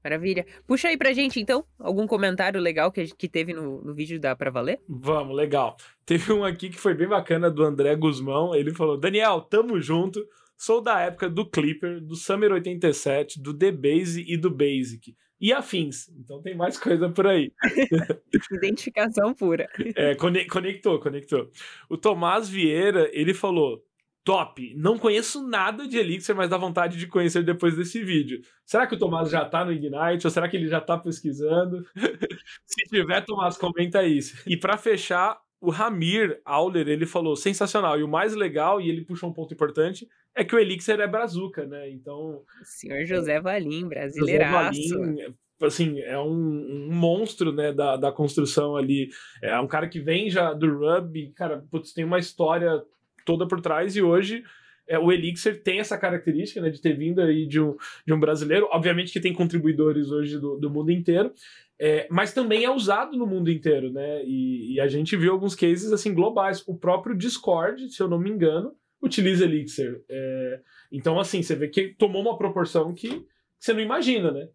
Maravilha. 0.08 0.46
Puxa 0.66 0.88
aí 0.88 0.98
pra 0.98 1.12
gente, 1.12 1.38
então, 1.38 1.66
algum 1.78 2.08
comentário 2.08 2.62
legal 2.62 2.90
que, 2.94 3.14
que 3.14 3.28
teve 3.28 3.54
no, 3.54 3.82
no 3.84 3.94
vídeo 3.94 4.18
da 4.18 4.34
Pra 4.38 4.50
Valer? 4.50 4.80
Vamos, 4.88 5.36
legal. 5.36 5.76
Teve 6.06 6.32
um 6.32 6.46
aqui 6.46 6.70
que 6.70 6.80
foi 6.80 6.94
bem 6.94 7.10
bacana 7.10 7.52
do 7.52 7.62
André 7.62 7.94
Guzmão. 7.98 8.56
Ele 8.56 8.74
falou: 8.74 8.98
Daniel, 8.98 9.42
tamo 9.42 9.82
junto. 9.82 10.26
Sou 10.58 10.82
da 10.82 11.02
época 11.02 11.30
do 11.30 11.46
Clipper, 11.46 12.00
do 12.00 12.16
Summer 12.16 12.54
87, 12.54 13.42
do 13.42 13.54
The 13.54 13.72
Base 13.72 14.26
e 14.26 14.38
do 14.38 14.50
Basic. 14.50 15.14
E 15.40 15.52
afins. 15.52 16.10
Então 16.18 16.42
tem 16.42 16.56
mais 16.56 16.80
coisa 16.80 17.10
por 17.10 17.28
aí. 17.28 17.52
Identificação 18.52 19.34
pura. 19.34 19.68
É, 19.96 20.16
conectou, 20.16 21.00
conectou. 21.00 21.52
O 21.90 21.98
Tomás 21.98 22.48
Vieira, 22.48 23.10
ele 23.12 23.34
falou: 23.34 23.84
top. 24.28 24.74
Não 24.76 24.98
conheço 24.98 25.48
nada 25.48 25.88
de 25.88 25.98
Elixir, 25.98 26.36
mas 26.36 26.50
dá 26.50 26.58
vontade 26.58 26.98
de 26.98 27.08
conhecer 27.08 27.46
depois 27.46 27.78
desse 27.78 28.04
vídeo. 28.04 28.42
Será 28.66 28.86
que 28.86 28.94
o 28.94 29.00
Tomás 29.00 29.30
já 29.30 29.46
tá 29.46 29.64
no 29.64 29.72
Ignite 29.72 30.28
ou 30.28 30.30
será 30.30 30.50
que 30.50 30.58
ele 30.58 30.68
já 30.68 30.82
tá 30.82 30.98
pesquisando? 30.98 31.86
Se 32.68 32.84
tiver, 32.90 33.24
Tomás, 33.24 33.58
comenta 33.58 34.04
isso. 34.04 34.44
E 34.46 34.58
para 34.58 34.78
fechar, 34.78 35.40
o 35.62 35.70
Ramir 35.70 36.42
Auler, 36.44 36.90
ele 36.90 37.06
falou 37.06 37.38
sensacional. 37.38 37.98
E 37.98 38.04
o 38.04 38.08
mais 38.08 38.36
legal, 38.36 38.82
e 38.82 38.90
ele 38.90 39.06
puxou 39.06 39.30
um 39.30 39.34
ponto 39.34 39.54
importante, 39.54 40.06
é 40.36 40.44
que 40.44 40.54
o 40.54 40.60
Elixir 40.60 41.00
é 41.00 41.08
brazuca, 41.08 41.66
né? 41.66 41.90
Então. 41.90 42.44
senhor 42.66 43.06
José 43.06 43.40
Valim, 43.40 43.88
brasileiraço. 43.88 44.82
José 44.82 44.98
Valim, 44.98 45.36
assim, 45.62 46.02
é 46.02 46.20
um, 46.20 46.90
um, 46.90 46.90
monstro, 46.92 47.54
né, 47.54 47.72
da, 47.72 47.96
da 47.96 48.12
construção 48.12 48.76
ali. 48.76 49.08
É 49.42 49.58
um 49.58 49.68
cara 49.68 49.88
que 49.88 50.02
vem 50.02 50.30
já 50.30 50.52
do 50.52 50.80
Ruby, 50.80 51.32
cara, 51.32 51.66
putz, 51.72 51.94
tem 51.94 52.04
uma 52.04 52.20
história 52.20 52.84
toda 53.28 53.46
por 53.46 53.60
trás 53.60 53.98
e 53.98 54.02
hoje 54.02 54.42
é, 54.88 54.98
o 54.98 55.12
Elixir 55.12 55.62
tem 55.62 55.80
essa 55.80 55.98
característica 55.98 56.62
né, 56.62 56.70
de 56.70 56.82
ter 56.82 56.98
vindo 56.98 57.22
aí 57.22 57.46
de 57.46 57.60
um, 57.60 57.76
de 58.06 58.14
um 58.14 58.20
brasileiro, 58.20 58.70
obviamente 58.72 59.12
que 59.12 59.20
tem 59.20 59.34
contribuidores 59.34 60.10
hoje 60.10 60.40
do, 60.40 60.58
do 60.58 60.70
mundo 60.70 60.92
inteiro, 60.92 61.34
é, 61.78 62.08
mas 62.10 62.34
também 62.34 62.64
é 62.64 62.72
usado 62.72 63.18
no 63.18 63.28
mundo 63.28 63.52
inteiro, 63.52 63.92
né? 63.92 64.24
E, 64.24 64.74
e, 64.74 64.82
a 64.82 64.88
gente 64.88 65.16
viu 65.16 65.32
alguns 65.32 65.54
cases 65.54 65.92
assim 65.92 66.12
globais. 66.12 66.64
O 66.66 66.76
próprio 66.76 67.16
Discord, 67.16 67.94
se 67.94 68.02
eu 68.02 68.08
não 68.08 68.18
me 68.18 68.32
engano, 68.32 68.74
utiliza 69.00 69.46
Elixir. 69.46 70.02
É, 70.10 70.60
então, 70.92 71.20
assim, 71.20 71.44
você 71.44 71.56
vê 71.56 71.68
que 71.68 71.90
tomou 71.90 72.22
uma 72.22 72.38
proporção 72.38 72.96
que 72.96 73.24
você 73.60 73.74
não 73.74 73.82
imagina, 73.82 74.32
né? 74.32 74.48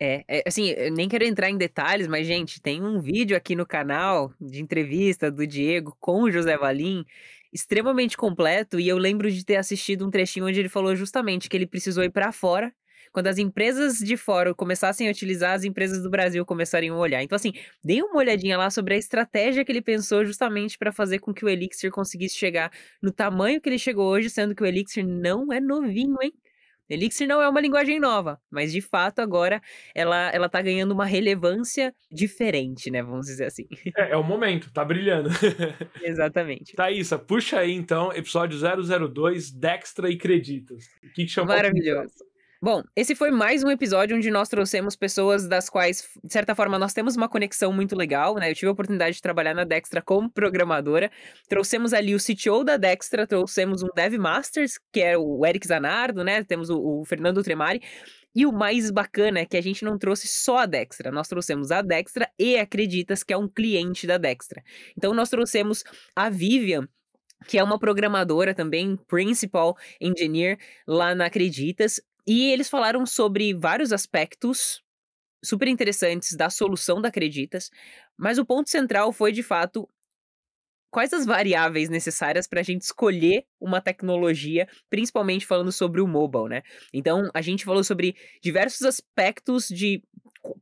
É, 0.00 0.24
é, 0.26 0.42
assim, 0.46 0.70
eu 0.70 0.92
nem 0.92 1.08
quero 1.08 1.24
entrar 1.24 1.50
em 1.50 1.58
detalhes, 1.58 2.08
mas, 2.08 2.26
gente, 2.26 2.62
tem 2.62 2.82
um 2.82 2.98
vídeo 2.98 3.36
aqui 3.36 3.54
no 3.54 3.66
canal 3.66 4.32
de 4.40 4.62
entrevista 4.62 5.30
do 5.30 5.46
Diego 5.46 5.94
com 6.00 6.22
o 6.22 6.30
José 6.30 6.56
Valim, 6.56 7.04
extremamente 7.54 8.16
completo, 8.16 8.80
e 8.80 8.88
eu 8.88 8.98
lembro 8.98 9.30
de 9.30 9.44
ter 9.44 9.56
assistido 9.56 10.04
um 10.04 10.10
trechinho 10.10 10.46
onde 10.46 10.58
ele 10.58 10.68
falou 10.68 10.96
justamente 10.96 11.48
que 11.48 11.56
ele 11.56 11.66
precisou 11.66 12.02
ir 12.02 12.10
para 12.10 12.32
fora 12.32 12.74
quando 13.14 13.28
as 13.28 13.38
empresas 13.38 13.98
de 13.98 14.16
fora 14.16 14.52
começassem 14.52 15.06
a 15.06 15.10
utilizar, 15.12 15.52
as 15.52 15.62
empresas 15.62 16.02
do 16.02 16.10
Brasil 16.10 16.44
começariam 16.44 16.96
a 16.96 16.98
olhar. 16.98 17.22
Então, 17.22 17.36
assim, 17.36 17.52
dei 17.82 18.02
uma 18.02 18.16
olhadinha 18.16 18.58
lá 18.58 18.70
sobre 18.70 18.94
a 18.94 18.96
estratégia 18.96 19.64
que 19.64 19.70
ele 19.70 19.80
pensou 19.80 20.26
justamente 20.26 20.76
para 20.76 20.90
fazer 20.90 21.20
com 21.20 21.32
que 21.32 21.44
o 21.44 21.48
Elixir 21.48 21.92
conseguisse 21.92 22.34
chegar 22.34 22.72
no 23.00 23.12
tamanho 23.12 23.60
que 23.60 23.68
ele 23.68 23.78
chegou 23.78 24.08
hoje, 24.08 24.28
sendo 24.28 24.52
que 24.52 24.64
o 24.64 24.66
Elixir 24.66 25.06
não 25.06 25.52
é 25.52 25.60
novinho, 25.60 26.16
hein? 26.20 26.32
Elixir 26.88 27.26
não 27.26 27.40
é 27.40 27.48
uma 27.48 27.60
linguagem 27.60 27.98
nova, 27.98 28.38
mas 28.50 28.72
de 28.72 28.80
fato 28.80 29.20
agora 29.20 29.60
ela, 29.94 30.30
ela 30.30 30.48
tá 30.48 30.60
ganhando 30.60 30.92
uma 30.92 31.04
relevância 31.04 31.94
diferente, 32.10 32.90
né? 32.90 33.02
Vamos 33.02 33.26
dizer 33.26 33.46
assim. 33.46 33.66
É, 33.96 34.10
é 34.10 34.16
o 34.16 34.22
momento, 34.22 34.72
tá 34.72 34.84
brilhando. 34.84 35.30
Exatamente. 36.02 36.74
Thaísa, 36.74 37.18
puxa 37.18 37.60
aí 37.60 37.72
então, 37.72 38.12
episódio 38.12 38.58
002, 38.58 39.50
Dextra 39.50 40.10
e 40.10 40.16
Creditas. 40.16 40.84
O 41.02 41.12
que, 41.12 41.24
que 41.24 41.28
chamou 41.28 41.54
Maravilhoso. 41.54 42.33
Bom, 42.64 42.82
esse 42.96 43.14
foi 43.14 43.30
mais 43.30 43.62
um 43.62 43.70
episódio 43.70 44.16
onde 44.16 44.30
nós 44.30 44.48
trouxemos 44.48 44.96
pessoas 44.96 45.46
das 45.46 45.68
quais, 45.68 46.08
de 46.24 46.32
certa 46.32 46.54
forma, 46.54 46.78
nós 46.78 46.94
temos 46.94 47.14
uma 47.14 47.28
conexão 47.28 47.70
muito 47.74 47.94
legal, 47.94 48.36
né? 48.36 48.50
Eu 48.50 48.54
tive 48.54 48.68
a 48.68 48.72
oportunidade 48.72 49.16
de 49.16 49.20
trabalhar 49.20 49.52
na 49.52 49.64
Dextra 49.64 50.00
como 50.00 50.30
programadora. 50.30 51.10
Trouxemos 51.46 51.92
ali 51.92 52.14
o 52.14 52.18
CTO 52.18 52.64
da 52.64 52.78
Dextra, 52.78 53.26
trouxemos 53.26 53.82
um 53.82 53.88
Dev 53.94 54.14
Masters, 54.14 54.78
que 54.90 55.02
é 55.02 55.14
o 55.14 55.44
Eric 55.44 55.66
Zanardo, 55.66 56.24
né? 56.24 56.42
Temos 56.42 56.70
o, 56.70 56.80
o 56.80 57.04
Fernando 57.04 57.42
Tremari. 57.42 57.82
E 58.34 58.46
o 58.46 58.50
mais 58.50 58.90
bacana 58.90 59.40
é 59.40 59.44
que 59.44 59.58
a 59.58 59.62
gente 59.62 59.84
não 59.84 59.98
trouxe 59.98 60.26
só 60.26 60.60
a 60.60 60.66
Dextra, 60.66 61.10
nós 61.12 61.28
trouxemos 61.28 61.70
a 61.70 61.82
Dextra 61.82 62.30
e 62.38 62.56
Acreditas, 62.56 63.22
que 63.22 63.34
é 63.34 63.36
um 63.36 63.46
cliente 63.46 64.06
da 64.06 64.16
Dextra. 64.16 64.62
Então 64.96 65.12
nós 65.12 65.28
trouxemos 65.28 65.84
a 66.16 66.30
Vivian, 66.30 66.88
que 67.46 67.58
é 67.58 67.62
uma 67.62 67.78
programadora 67.78 68.54
também, 68.54 68.96
principal 69.06 69.76
engineer 70.00 70.58
lá 70.86 71.14
na 71.14 71.26
Acreditas, 71.26 72.00
e 72.26 72.50
eles 72.50 72.68
falaram 72.68 73.04
sobre 73.06 73.54
vários 73.54 73.92
aspectos 73.92 74.82
super 75.44 75.68
interessantes 75.68 76.34
da 76.34 76.48
solução 76.48 77.00
da 77.00 77.08
Acreditas, 77.08 77.70
mas 78.16 78.38
o 78.38 78.44
ponto 78.44 78.70
central 78.70 79.12
foi 79.12 79.30
de 79.30 79.42
fato 79.42 79.88
quais 80.90 81.12
as 81.12 81.26
variáveis 81.26 81.88
necessárias 81.88 82.46
para 82.46 82.60
a 82.60 82.62
gente 82.62 82.82
escolher 82.82 83.44
uma 83.60 83.80
tecnologia, 83.80 84.68
principalmente 84.88 85.44
falando 85.44 85.72
sobre 85.72 86.00
o 86.00 86.06
mobile, 86.06 86.48
né? 86.48 86.62
Então, 86.92 87.28
a 87.34 87.42
gente 87.42 87.64
falou 87.64 87.82
sobre 87.82 88.14
diversos 88.40 88.82
aspectos 88.82 89.66
de 89.66 90.00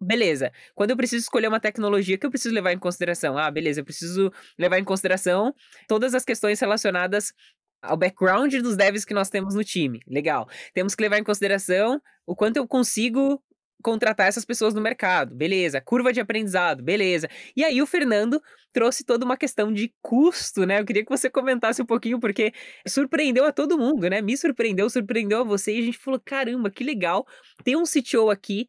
beleza, 0.01 0.51
quando 0.75 0.91
eu 0.91 0.97
preciso 0.97 1.23
escolher 1.23 1.49
uma 1.49 1.61
tecnologia, 1.61 2.17
que 2.17 2.25
eu 2.25 2.31
preciso 2.31 2.55
levar 2.55 2.73
em 2.73 2.79
consideração? 2.79 3.37
Ah, 3.37 3.51
beleza, 3.51 3.81
eu 3.81 3.85
preciso 3.85 4.33
levar 4.59 4.79
em 4.79 4.85
consideração 4.85 5.55
todas 5.87 6.15
as 6.15 6.25
questões 6.25 6.59
relacionadas 6.59 7.35
ao 7.83 7.97
background 7.97 8.55
dos 8.55 8.77
devs 8.77 9.05
que 9.05 9.13
nós 9.13 9.29
temos 9.29 9.55
no 9.55 9.65
time. 9.65 10.01
Legal. 10.07 10.49
Temos 10.73 10.95
que 10.95 11.03
levar 11.03 11.19
em 11.19 11.25
consideração 11.25 12.01
o 12.25 12.37
quanto 12.37 12.57
eu 12.57 12.67
consigo 12.67 13.43
contratar 13.83 14.29
essas 14.29 14.45
pessoas 14.45 14.73
no 14.73 14.81
mercado. 14.81 15.35
Beleza. 15.35 15.81
Curva 15.81 16.13
de 16.13 16.21
aprendizado. 16.21 16.83
Beleza. 16.83 17.29
E 17.57 17.65
aí 17.65 17.83
o 17.83 17.87
Fernando 17.87 18.41
trouxe 18.73 19.05
toda 19.05 19.25
uma 19.25 19.37
questão 19.37 19.73
de 19.73 19.93
custo, 20.01 20.65
né? 20.65 20.81
Eu 20.81 20.85
queria 20.85 21.05
que 21.05 21.11
você 21.11 21.29
comentasse 21.29 21.83
um 21.83 21.87
pouquinho 21.87 22.21
porque 22.21 22.53
surpreendeu 22.87 23.45
a 23.45 23.53
todo 23.53 23.77
mundo, 23.77 24.09
né? 24.09 24.23
Me 24.23 24.37
surpreendeu, 24.37 24.89
surpreendeu 24.89 25.41
a 25.41 25.45
você 25.45 25.75
e 25.75 25.81
a 25.81 25.83
gente 25.83 25.99
falou: 25.99 26.21
"Caramba, 26.25 26.71
que 26.71 26.85
legal. 26.85 27.27
Tem 27.65 27.77
um 27.77 27.85
CTO 27.85 28.31
aqui 28.31 28.69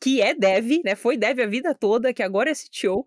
que 0.00 0.20
é 0.20 0.34
dev, 0.34 0.82
né? 0.84 0.94
Foi 0.94 1.16
dev 1.16 1.40
a 1.40 1.46
vida 1.46 1.74
toda, 1.74 2.12
que 2.12 2.22
agora 2.22 2.50
é 2.50 2.54
CTO, 2.54 3.06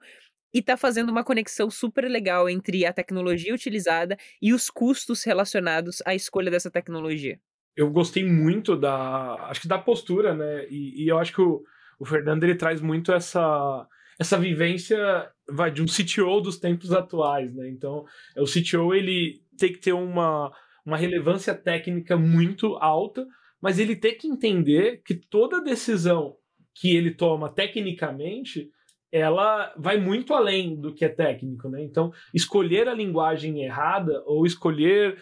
e 0.54 0.60
está 0.60 0.78
fazendo 0.78 1.10
uma 1.10 1.24
conexão 1.24 1.70
super 1.70 2.06
legal 2.06 2.50
entre 2.50 2.86
a 2.86 2.94
tecnologia 2.94 3.54
utilizada 3.54 4.18
e 4.42 4.54
os 4.54 4.70
custos 4.70 5.24
relacionados 5.24 6.02
à 6.06 6.14
escolha 6.14 6.52
dessa 6.52 6.70
tecnologia. 6.70 7.40
Eu 7.76 7.90
gostei 7.90 8.24
muito 8.24 8.76
da, 8.76 9.48
acho 9.50 9.62
que 9.62 9.68
da 9.68 9.80
postura, 9.80 10.36
né? 10.36 10.68
E, 10.70 11.04
e 11.04 11.08
eu 11.08 11.18
acho 11.18 11.34
que 11.34 11.42
o, 11.42 11.64
o 12.00 12.06
Fernando 12.06 12.44
ele 12.44 12.56
traz 12.56 12.80
muito 12.82 13.12
essa 13.12 13.88
essa 14.20 14.38
vivência 14.38 14.98
vai 15.50 15.72
de 15.72 15.82
um 15.82 15.86
CTO 15.86 16.40
dos 16.40 16.60
tempos 16.60 16.92
atuais, 16.92 17.54
né? 17.54 17.68
Então, 17.70 18.06
o 18.38 18.46
CTO 18.46 18.94
ele 18.94 19.42
tem 19.58 19.74
que 19.74 19.80
ter 19.80 19.92
uma, 19.92 20.52
uma 20.86 20.98
relevância 20.98 21.54
técnica 21.56 22.16
muito 22.16 22.76
alta, 22.76 23.26
mas 23.62 23.80
ele 23.80 23.96
tem 23.96 24.16
que 24.16 24.28
entender 24.28 25.02
que 25.04 25.16
toda 25.16 25.64
decisão 25.64 26.38
que 26.76 26.96
ele 26.96 27.12
toma 27.12 27.50
tecnicamente 27.50 28.70
ela 29.14 29.72
vai 29.78 30.00
muito 30.00 30.34
além 30.34 30.76
do 30.76 30.92
que 30.92 31.06
é 31.06 31.10
técnico, 31.10 31.70
né? 31.70 31.84
Então, 31.84 32.12
escolher 32.34 32.88
a 32.90 32.96
linguagem 32.96 33.64
errada 33.64 34.24
ou 34.26 34.44
escolher, 34.44 35.22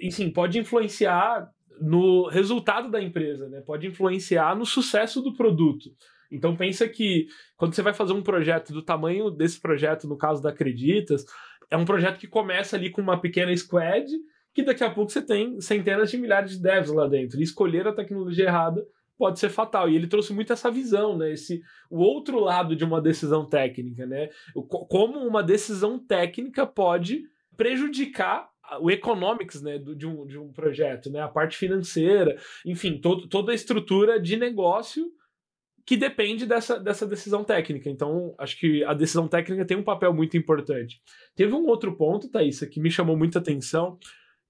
enfim, 0.00 0.30
pode 0.30 0.58
influenciar 0.58 1.46
no 1.78 2.28
resultado 2.28 2.90
da 2.90 2.98
empresa, 2.98 3.46
né? 3.50 3.60
Pode 3.60 3.86
influenciar 3.86 4.56
no 4.56 4.64
sucesso 4.64 5.20
do 5.20 5.34
produto. 5.34 5.90
Então 6.32 6.56
pensa 6.56 6.88
que 6.88 7.26
quando 7.58 7.74
você 7.74 7.82
vai 7.82 7.92
fazer 7.92 8.14
um 8.14 8.22
projeto 8.22 8.72
do 8.72 8.82
tamanho 8.82 9.30
desse 9.30 9.60
projeto, 9.60 10.08
no 10.08 10.16
caso 10.16 10.42
da 10.42 10.48
Acreditas, 10.48 11.26
é 11.70 11.76
um 11.76 11.84
projeto 11.84 12.18
que 12.18 12.26
começa 12.26 12.74
ali 12.74 12.90
com 12.90 13.02
uma 13.02 13.20
pequena 13.20 13.54
squad, 13.54 14.06
que 14.54 14.62
daqui 14.62 14.82
a 14.82 14.90
pouco 14.90 15.12
você 15.12 15.20
tem 15.20 15.60
centenas 15.60 16.10
de 16.10 16.16
milhares 16.16 16.52
de 16.52 16.62
devs 16.62 16.90
lá 16.90 17.06
dentro. 17.06 17.38
E 17.38 17.42
escolher 17.42 17.86
a 17.86 17.92
tecnologia 17.92 18.46
errada 18.46 18.82
pode 19.16 19.38
ser 19.38 19.48
fatal. 19.48 19.88
E 19.88 19.96
ele 19.96 20.06
trouxe 20.06 20.32
muito 20.32 20.52
essa 20.52 20.70
visão, 20.70 21.16
né? 21.16 21.32
Esse, 21.32 21.62
o 21.90 21.98
outro 21.98 22.38
lado 22.38 22.76
de 22.76 22.84
uma 22.84 23.00
decisão 23.00 23.44
técnica, 23.48 24.06
né? 24.06 24.28
Como 24.88 25.18
uma 25.20 25.42
decisão 25.42 25.98
técnica 25.98 26.66
pode 26.66 27.22
prejudicar 27.56 28.48
o 28.80 28.90
economics 28.90 29.62
né, 29.62 29.78
de, 29.78 30.06
um, 30.06 30.26
de 30.26 30.38
um 30.38 30.52
projeto, 30.52 31.10
né? 31.10 31.20
A 31.20 31.28
parte 31.28 31.56
financeira, 31.56 32.36
enfim, 32.64 32.98
todo, 32.98 33.28
toda 33.28 33.52
a 33.52 33.54
estrutura 33.54 34.20
de 34.20 34.36
negócio 34.36 35.10
que 35.86 35.96
depende 35.96 36.46
dessa, 36.46 36.80
dessa 36.80 37.06
decisão 37.06 37.44
técnica. 37.44 37.88
Então, 37.88 38.34
acho 38.38 38.58
que 38.58 38.82
a 38.82 38.92
decisão 38.92 39.28
técnica 39.28 39.64
tem 39.64 39.76
um 39.76 39.84
papel 39.84 40.12
muito 40.12 40.36
importante. 40.36 41.00
Teve 41.36 41.54
um 41.54 41.66
outro 41.66 41.96
ponto, 41.96 42.28
Thaís, 42.28 42.58
que 42.60 42.80
me 42.80 42.90
chamou 42.90 43.16
muita 43.16 43.38
atenção, 43.38 43.96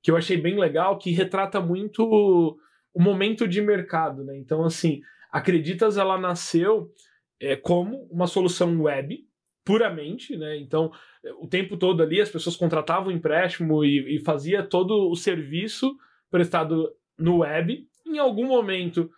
que 0.03 0.11
eu 0.11 0.17
achei 0.17 0.39
bem 0.39 0.59
legal, 0.59 0.97
que 0.97 1.11
retrata 1.11 1.61
muito 1.61 2.57
o 2.97 3.03
momento 3.03 3.47
de 3.47 3.61
mercado, 3.61 4.25
né? 4.25 4.37
Então, 4.39 4.65
assim, 4.65 5.03
Acreditas 5.37 5.99
ela 5.99 6.17
nasceu 6.17 6.91
é, 7.39 7.55
como 7.55 8.09
uma 8.11 8.27
solução 8.27 8.81
web 8.81 9.23
puramente, 9.63 10.35
né? 10.35 10.57
Então, 10.57 10.91
o 11.39 11.47
tempo 11.47 11.77
todo 11.77 12.03
ali 12.03 12.23
as 12.23 12.31
pessoas 12.31 12.57
contratavam 12.57 13.13
empréstimo 13.13 13.85
e, 13.85 14.17
e 14.17 14.25
fazia 14.25 14.63
todo 14.63 15.11
o 15.11 15.15
serviço 15.15 15.95
prestado 16.31 16.91
no 17.19 17.41
web. 17.41 17.87
Em 18.07 18.19
algum 18.19 18.47
momento, 18.47 19.11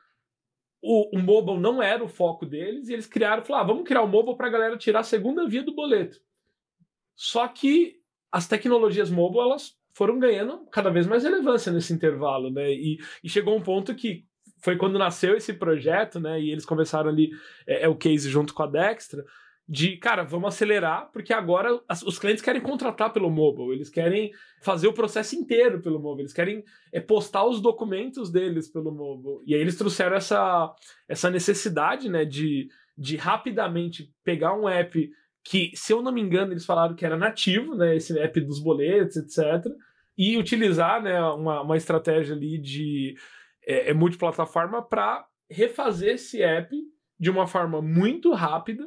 o, 0.83 1.17
o 1.17 1.23
mobile 1.23 1.61
não 1.61 1.81
era 1.81 2.03
o 2.03 2.09
foco 2.09 2.45
deles 2.45 2.89
e 2.89 2.95
eles 2.95 3.07
criaram, 3.07 3.45
falaram, 3.45 3.65
ah, 3.65 3.69
vamos 3.69 3.87
criar 3.87 4.03
o 4.03 4.09
mobile 4.09 4.37
para 4.37 4.49
a 4.49 4.51
galera 4.51 4.77
tirar 4.77 5.01
a 5.01 5.05
segunda 5.05 5.47
via 5.47 5.63
do 5.63 5.73
boleto. 5.73 6.19
Só 7.15 7.47
que 7.47 8.01
as 8.33 8.49
tecnologias 8.49 9.09
mobile 9.09 9.43
elas 9.43 9.78
foram 9.99 10.17
ganhando 10.17 10.65
cada 10.71 10.91
vez 10.91 11.09
mais 11.09 11.25
relevância 11.25 11.73
nesse 11.73 11.93
intervalo, 11.93 12.51
né? 12.51 12.71
E, 12.71 12.99
e 13.25 13.29
chegou 13.29 13.57
um 13.57 13.61
ponto 13.61 13.93
que 13.97 14.25
foi 14.63 14.77
quando 14.77 14.97
nasceu 14.97 15.37
esse 15.37 15.53
projeto, 15.53 16.21
né? 16.21 16.41
E 16.41 16.53
eles 16.53 16.65
começaram 16.65 17.11
ali, 17.11 17.31
é, 17.67 17.83
é 17.83 17.89
o 17.89 17.97
case 17.97 18.31
junto 18.31 18.55
com 18.55 18.63
a 18.63 18.69
Dextra, 18.69 19.25
de, 19.69 19.97
cara, 19.97 20.23
vamos 20.23 20.55
acelerar, 20.55 21.11
porque 21.13 21.33
agora 21.33 21.79
os 22.07 22.19
clientes 22.19 22.43
querem 22.43 22.63
contratar 22.63 23.13
pelo 23.13 23.29
mobile, 23.29 23.73
eles 23.73 23.91
querem 23.91 24.31
fazer 24.63 24.87
o 24.87 24.95
processo 24.95 25.35
inteiro 25.35 25.83
pelo 25.83 26.01
mobile, 26.01 26.23
eles 26.23 26.33
querem 26.33 26.65
é, 26.93 27.01
postar 27.01 27.45
os 27.45 27.61
documentos 27.61 28.31
deles 28.31 28.71
pelo 28.71 28.93
mobile. 28.93 29.43
E 29.47 29.55
aí 29.55 29.61
eles 29.61 29.77
trouxeram 29.77 30.17
essa, 30.17 30.73
essa 31.09 31.29
necessidade, 31.29 32.09
né, 32.09 32.25
de, 32.25 32.69
de 32.97 33.17
rapidamente 33.17 34.11
pegar 34.25 34.55
um 34.55 34.69
app 34.69 35.11
que, 35.45 35.71
se 35.75 35.93
eu 35.93 36.03
não 36.03 36.13
me 36.13 36.21
engano, 36.21 36.53
eles 36.53 36.65
falaram 36.65 36.95
que 36.95 37.05
era 37.05 37.17
nativo, 37.17 37.75
né, 37.75 37.97
esse 37.97 38.19
app 38.19 38.41
dos 38.41 38.63
boletos, 38.63 39.17
etc., 39.17 39.67
e 40.19 40.37
utilizar 40.37 41.01
né, 41.01 41.23
uma, 41.23 41.63
uma 41.63 41.77
estratégia 41.77 42.35
ali 42.35 42.59
de 42.59 43.15
é, 43.65 43.91
é 43.91 43.95
multiplataforma 43.95 44.83
para 44.83 45.25
refazer 45.49 46.15
esse 46.15 46.43
app 46.43 46.77
de 47.19 47.31
uma 47.31 47.47
forma 47.47 47.81
muito 47.81 48.33
rápida. 48.33 48.85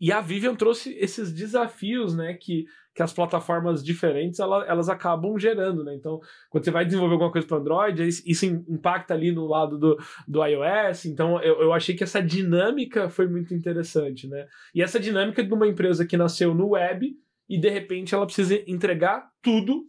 E 0.00 0.12
a 0.12 0.20
Vivian 0.20 0.54
trouxe 0.54 0.94
esses 0.94 1.32
desafios 1.32 2.14
né, 2.14 2.32
que, 2.34 2.66
que 2.94 3.02
as 3.02 3.12
plataformas 3.12 3.82
diferentes 3.82 4.38
ela, 4.38 4.64
elas 4.66 4.88
acabam 4.88 5.36
gerando. 5.36 5.82
Né? 5.82 5.96
Então, 5.96 6.20
quando 6.48 6.64
você 6.64 6.70
vai 6.70 6.84
desenvolver 6.84 7.14
alguma 7.14 7.32
coisa 7.32 7.48
para 7.48 7.56
Android, 7.56 8.06
isso 8.06 8.46
impacta 8.46 9.14
ali 9.14 9.32
no 9.32 9.46
lado 9.46 9.76
do, 9.76 9.98
do 10.28 10.44
iOS. 10.44 11.06
Então, 11.06 11.42
eu, 11.42 11.62
eu 11.62 11.72
achei 11.72 11.96
que 11.96 12.04
essa 12.04 12.22
dinâmica 12.22 13.08
foi 13.08 13.26
muito 13.26 13.52
interessante. 13.52 14.28
Né? 14.28 14.46
E 14.72 14.80
essa 14.80 15.00
dinâmica 15.00 15.42
de 15.42 15.52
uma 15.52 15.66
empresa 15.66 16.06
que 16.06 16.16
nasceu 16.16 16.54
no 16.54 16.70
web 16.70 17.12
e 17.48 17.58
de 17.58 17.68
repente 17.68 18.14
ela 18.14 18.26
precisa 18.26 18.62
entregar 18.70 19.28
tudo 19.42 19.84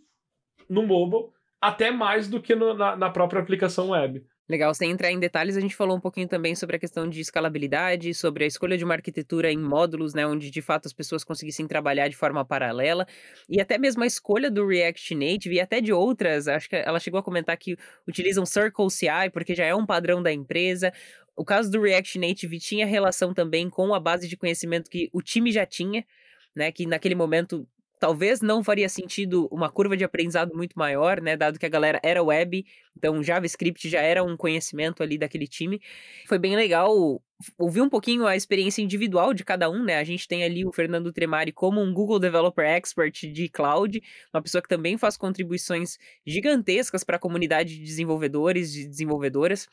no 0.70 0.84
mobile, 0.86 1.32
até 1.60 1.92
mais 1.92 2.28
do 2.28 2.42
que 2.42 2.56
no, 2.56 2.74
na, 2.74 2.96
na 2.96 3.10
própria 3.10 3.42
aplicação 3.42 3.90
web. 3.90 4.24
Legal, 4.48 4.74
sem 4.74 4.90
entrar 4.90 5.12
em 5.12 5.20
detalhes, 5.20 5.56
a 5.56 5.60
gente 5.60 5.76
falou 5.76 5.96
um 5.96 6.00
pouquinho 6.00 6.28
também 6.28 6.56
sobre 6.56 6.76
a 6.76 6.80
questão 6.80 7.08
de 7.08 7.22
escalabilidade, 7.22 8.16
sobre 8.16 8.46
a 8.46 8.48
escolha 8.48 8.76
de 8.76 8.84
uma 8.84 8.96
arquitetura 8.96 9.52
em 9.52 9.60
módulos, 9.60 10.16
né, 10.16 10.26
onde 10.26 10.50
de 10.50 10.62
fato 10.62 10.88
as 10.88 10.94
pessoas 10.94 11.24
conseguissem 11.24 11.68
trabalhar 11.68 12.08
de 12.08 12.16
forma 12.16 12.44
paralela, 12.44 13.06
e 13.48 13.62
até 13.62 13.78
mesmo 13.78 14.04
a 14.04 14.08
escolha 14.08 14.50
do 14.50 14.66
React 14.66 15.14
Native 15.14 15.56
e 15.56 15.60
até 15.60 15.80
de 15.80 15.94
outras, 15.94 16.48
acho 16.48 16.68
que 16.68 16.76
ela 16.76 17.00
chegou 17.00 17.20
a 17.20 17.24
comentar 17.24 17.56
que 17.58 17.78
utilizam 18.08 18.44
Circle 18.44 18.90
CI 18.90 19.30
porque 19.32 19.54
já 19.54 19.66
é 19.66 19.76
um 19.76 19.86
padrão 19.86 20.24
da 20.24 20.34
empresa, 20.34 20.92
O 21.40 21.46
caso 21.46 21.72
do 21.72 21.82
React 21.82 22.20
Native 22.20 22.60
tinha 22.60 22.86
relação 22.86 23.34
também 23.34 23.70
com 23.70 23.94
a 23.94 24.00
base 24.00 24.28
de 24.28 24.36
conhecimento 24.36 24.90
que 24.90 25.10
o 25.14 25.22
time 25.22 25.54
já 25.54 25.66
tinha, 25.66 26.06
né? 26.54 26.70
Que 26.70 26.86
naquele 26.86 27.16
momento 27.16 27.66
talvez 28.00 28.42
não 28.42 28.64
faria 28.64 28.88
sentido 28.88 29.48
uma 29.52 29.70
curva 29.70 29.96
de 29.98 30.04
aprendizado 30.04 30.56
muito 30.56 30.74
maior, 30.78 31.22
né, 31.22 31.36
dado 31.36 31.60
que 31.60 31.66
a 31.66 31.70
galera 31.70 32.00
era 32.02 32.24
web, 32.24 32.66
então 32.98 33.22
JavaScript 33.22 33.90
já 33.90 34.02
era 34.02 34.24
um 34.24 34.38
conhecimento 34.38 35.04
ali 35.04 35.18
daquele 35.18 35.48
time. 35.48 35.82
Foi 36.28 36.40
bem 36.40 36.56
legal 36.56 37.22
ouvir 37.58 37.82
um 37.82 37.90
pouquinho 37.90 38.26
a 38.26 38.36
experiência 38.36 38.82
individual 38.82 39.34
de 39.34 39.46
cada 39.46 39.70
um, 39.70 39.84
né? 39.84 39.98
A 39.98 40.04
gente 40.04 40.28
tem 40.28 40.44
ali 40.44 40.66
o 40.66 40.72
Fernando 40.74 41.12
Tremari 41.14 41.54
como 41.54 41.82
um 41.82 41.94
Google 41.94 42.20
Developer 42.20 42.66
Expert 42.66 43.32
de 43.32 43.48
cloud, 43.48 44.02
uma 44.34 44.42
pessoa 44.42 44.62
que 44.62 44.68
também 44.68 44.98
faz 44.98 45.16
contribuições 45.16 45.98
gigantescas 46.26 47.04
para 47.04 47.16
a 47.16 47.20
comunidade 47.20 47.78
de 47.78 47.84
desenvolvedores 47.84 48.76
e 48.76 48.82
de 48.82 48.88
desenvolvedoras 48.90 49.68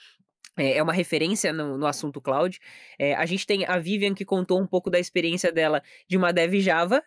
é, 0.57 0.79
é 0.79 0.83
uma 0.83 0.93
referência 0.93 1.53
no, 1.53 1.77
no 1.77 1.87
assunto 1.87 2.21
cloud. 2.21 2.59
É, 2.99 3.15
a 3.15 3.27
gente 3.27 3.47
tem 3.47 3.65
a 3.67 3.79
Vivian 3.79 4.15
que 4.15 4.25
contou 4.25 4.61
um 4.61 4.67
pouco 4.67 4.91
da 4.91 4.99
experiência 4.99 5.53
dela 5.53 5.83
de 6.09 6.17
uma 6.17 6.33
dev 6.33 6.55
Java, 6.61 7.03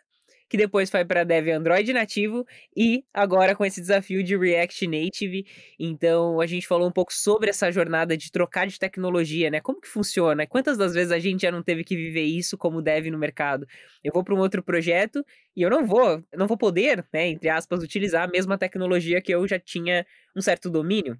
que 0.50 0.56
depois 0.56 0.90
foi 0.90 1.04
para 1.04 1.22
Dev 1.22 1.48
Android 1.48 1.92
nativo 1.92 2.44
e 2.76 3.04
agora 3.14 3.54
com 3.54 3.64
esse 3.64 3.80
desafio 3.80 4.22
de 4.24 4.36
React 4.36 4.84
Native. 4.88 5.46
Então 5.78 6.40
a 6.40 6.46
gente 6.46 6.66
falou 6.66 6.88
um 6.88 6.92
pouco 6.92 7.14
sobre 7.14 7.50
essa 7.50 7.70
jornada 7.70 8.16
de 8.16 8.32
trocar 8.32 8.66
de 8.66 8.76
tecnologia, 8.76 9.48
né? 9.48 9.60
Como 9.60 9.80
que 9.80 9.86
funciona? 9.86 10.48
Quantas 10.48 10.76
das 10.76 10.92
vezes 10.92 11.12
a 11.12 11.20
gente 11.20 11.42
já 11.42 11.52
não 11.52 11.62
teve 11.62 11.84
que 11.84 11.94
viver 11.94 12.24
isso 12.24 12.58
como 12.58 12.82
dev 12.82 13.06
no 13.06 13.18
mercado? 13.18 13.64
Eu 14.02 14.10
vou 14.12 14.24
para 14.24 14.34
um 14.34 14.38
outro 14.38 14.60
projeto 14.60 15.24
e 15.54 15.62
eu 15.62 15.70
não 15.70 15.86
vou, 15.86 16.20
não 16.36 16.48
vou 16.48 16.58
poder, 16.58 17.06
né, 17.12 17.28
entre 17.28 17.48
aspas, 17.48 17.80
utilizar 17.80 18.24
a 18.24 18.30
mesma 18.30 18.58
tecnologia 18.58 19.22
que 19.22 19.32
eu 19.32 19.46
já 19.46 19.58
tinha 19.58 20.04
um 20.36 20.40
certo 20.40 20.68
domínio. 20.68 21.16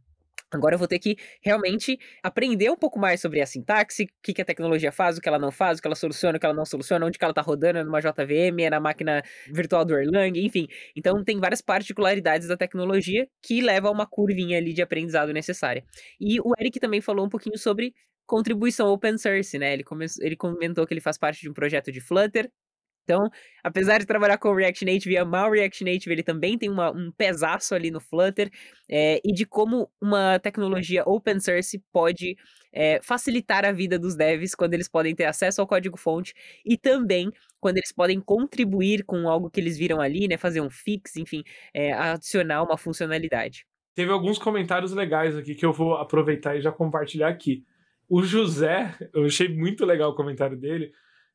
Agora 0.53 0.75
eu 0.75 0.79
vou 0.79 0.89
ter 0.89 0.99
que 0.99 1.17
realmente 1.43 1.99
aprender 2.23 2.71
um 2.71 2.77
pouco 2.77 2.99
mais 2.99 3.21
sobre 3.21 3.41
a 3.41 3.47
sintaxe, 3.47 4.05
o 4.05 4.09
que, 4.23 4.33
que 4.33 4.43
a 4.43 4.45
tecnologia 4.45 4.91
faz, 4.91 5.17
o 5.17 5.21
que 5.21 5.29
ela 5.29 5.39
não 5.39 5.51
faz, 5.51 5.79
o 5.79 5.83
que 5.83 5.89
ela 5.89 5.95
soluciona, 5.95 6.37
o 6.37 6.41
que 6.41 6.47
ela 6.47 6.55
não 6.55 6.65
soluciona, 6.65 7.07
onde 7.07 7.19
que 7.19 7.25
ela 7.25 7.33
está 7.33 7.43
rodando, 7.43 7.79
é 7.79 7.85
numa 7.85 8.01
JVM, 8.01 8.63
é 8.63 8.71
na 8.71 8.81
máquina 8.81 9.23
virtual 9.53 9.85
do 9.85 9.97
Erlang, 9.97 10.39
enfim. 10.45 10.67
Então 10.97 11.23
tem 11.23 11.39
várias 11.39 11.61
particularidades 11.61 12.49
da 12.49 12.57
tecnologia 12.57 13.29
que 13.43 13.61
levam 13.61 13.91
a 13.91 13.95
uma 13.95 14.07
curvinha 14.07 14.59
ali 14.59 14.73
de 14.73 14.83
aprendizado 14.83 15.33
necessária. 15.33 15.85
E 16.21 16.41
o 16.41 16.53
Eric 16.59 16.81
também 16.81 17.01
falou 17.01 17.27
um 17.27 17.29
pouquinho 17.29 17.59
sobre 17.59 17.95
contribuição 18.27 18.89
open 18.89 19.19
source, 19.19 19.59
né? 19.59 19.73
Ele, 19.73 19.85
ele 20.21 20.37
comentou 20.37 20.87
que 20.87 20.95
ele 20.95 21.01
faz 21.01 21.19
parte 21.19 21.41
de 21.41 21.51
um 21.51 21.53
projeto 21.53 21.91
de 21.91 22.01
Flutter, 22.01 22.51
então, 23.05 23.29
apesar 23.63 23.99
de 23.99 24.07
trabalhar 24.07 24.39
com 24.39 24.55
React 24.55 24.85
Native 24.85 25.15
e 25.15 25.19
amar 25.19 25.49
o 25.49 25.53
React 25.53 25.85
Native, 25.85 26.13
ele 26.13 26.23
também 26.23 26.57
tem 26.57 26.71
uma, 26.71 26.91
um 26.91 27.11
pesaço 27.11 27.75
ali 27.75 27.91
no 27.91 28.01
Flutter 28.01 28.51
é, 28.89 29.21
e 29.25 29.33
de 29.33 29.45
como 29.45 29.91
uma 30.01 30.39
tecnologia 30.39 31.03
open 31.05 31.41
source 31.41 31.83
pode 31.93 32.37
é, 32.73 33.01
facilitar 33.03 33.65
a 33.65 33.73
vida 33.73 33.99
dos 33.99 34.15
devs 34.15 34.55
quando 34.55 34.75
eles 34.75 34.89
podem 34.89 35.15
ter 35.15 35.25
acesso 35.25 35.61
ao 35.61 35.67
código-fonte 35.67 36.35
e 36.65 36.77
também 36.77 37.31
quando 37.59 37.79
eles 37.79 37.93
podem 37.93 38.21
contribuir 38.21 39.05
com 39.05 39.29
algo 39.29 39.51
que 39.51 39.61
eles 39.61 39.77
viram 39.77 40.01
ali, 40.01 40.29
né, 40.29 40.37
fazer 40.37 40.61
um 40.61 40.71
fix, 40.71 41.17
enfim, 41.17 41.43
é, 41.75 41.93
adicionar 41.93 42.63
uma 42.63 42.79
funcionalidade. 42.79 43.67
Teve 43.95 44.13
alguns 44.13 44.39
comentários 44.39 44.93
legais 44.93 45.37
aqui 45.37 45.55
que 45.55 45.67
eu 45.67 45.73
vou 45.73 45.95
aproveitar 45.95 46.57
e 46.57 46.61
já 46.61 46.71
compartilhar 46.71 47.29
aqui. 47.29 47.65
O 48.09 48.23
José, 48.23 48.97
eu 49.13 49.25
achei 49.25 49.49
muito 49.49 49.85
legal 49.85 50.11
o 50.11 50.15
comentário 50.15 50.57
dele, 50.57 50.93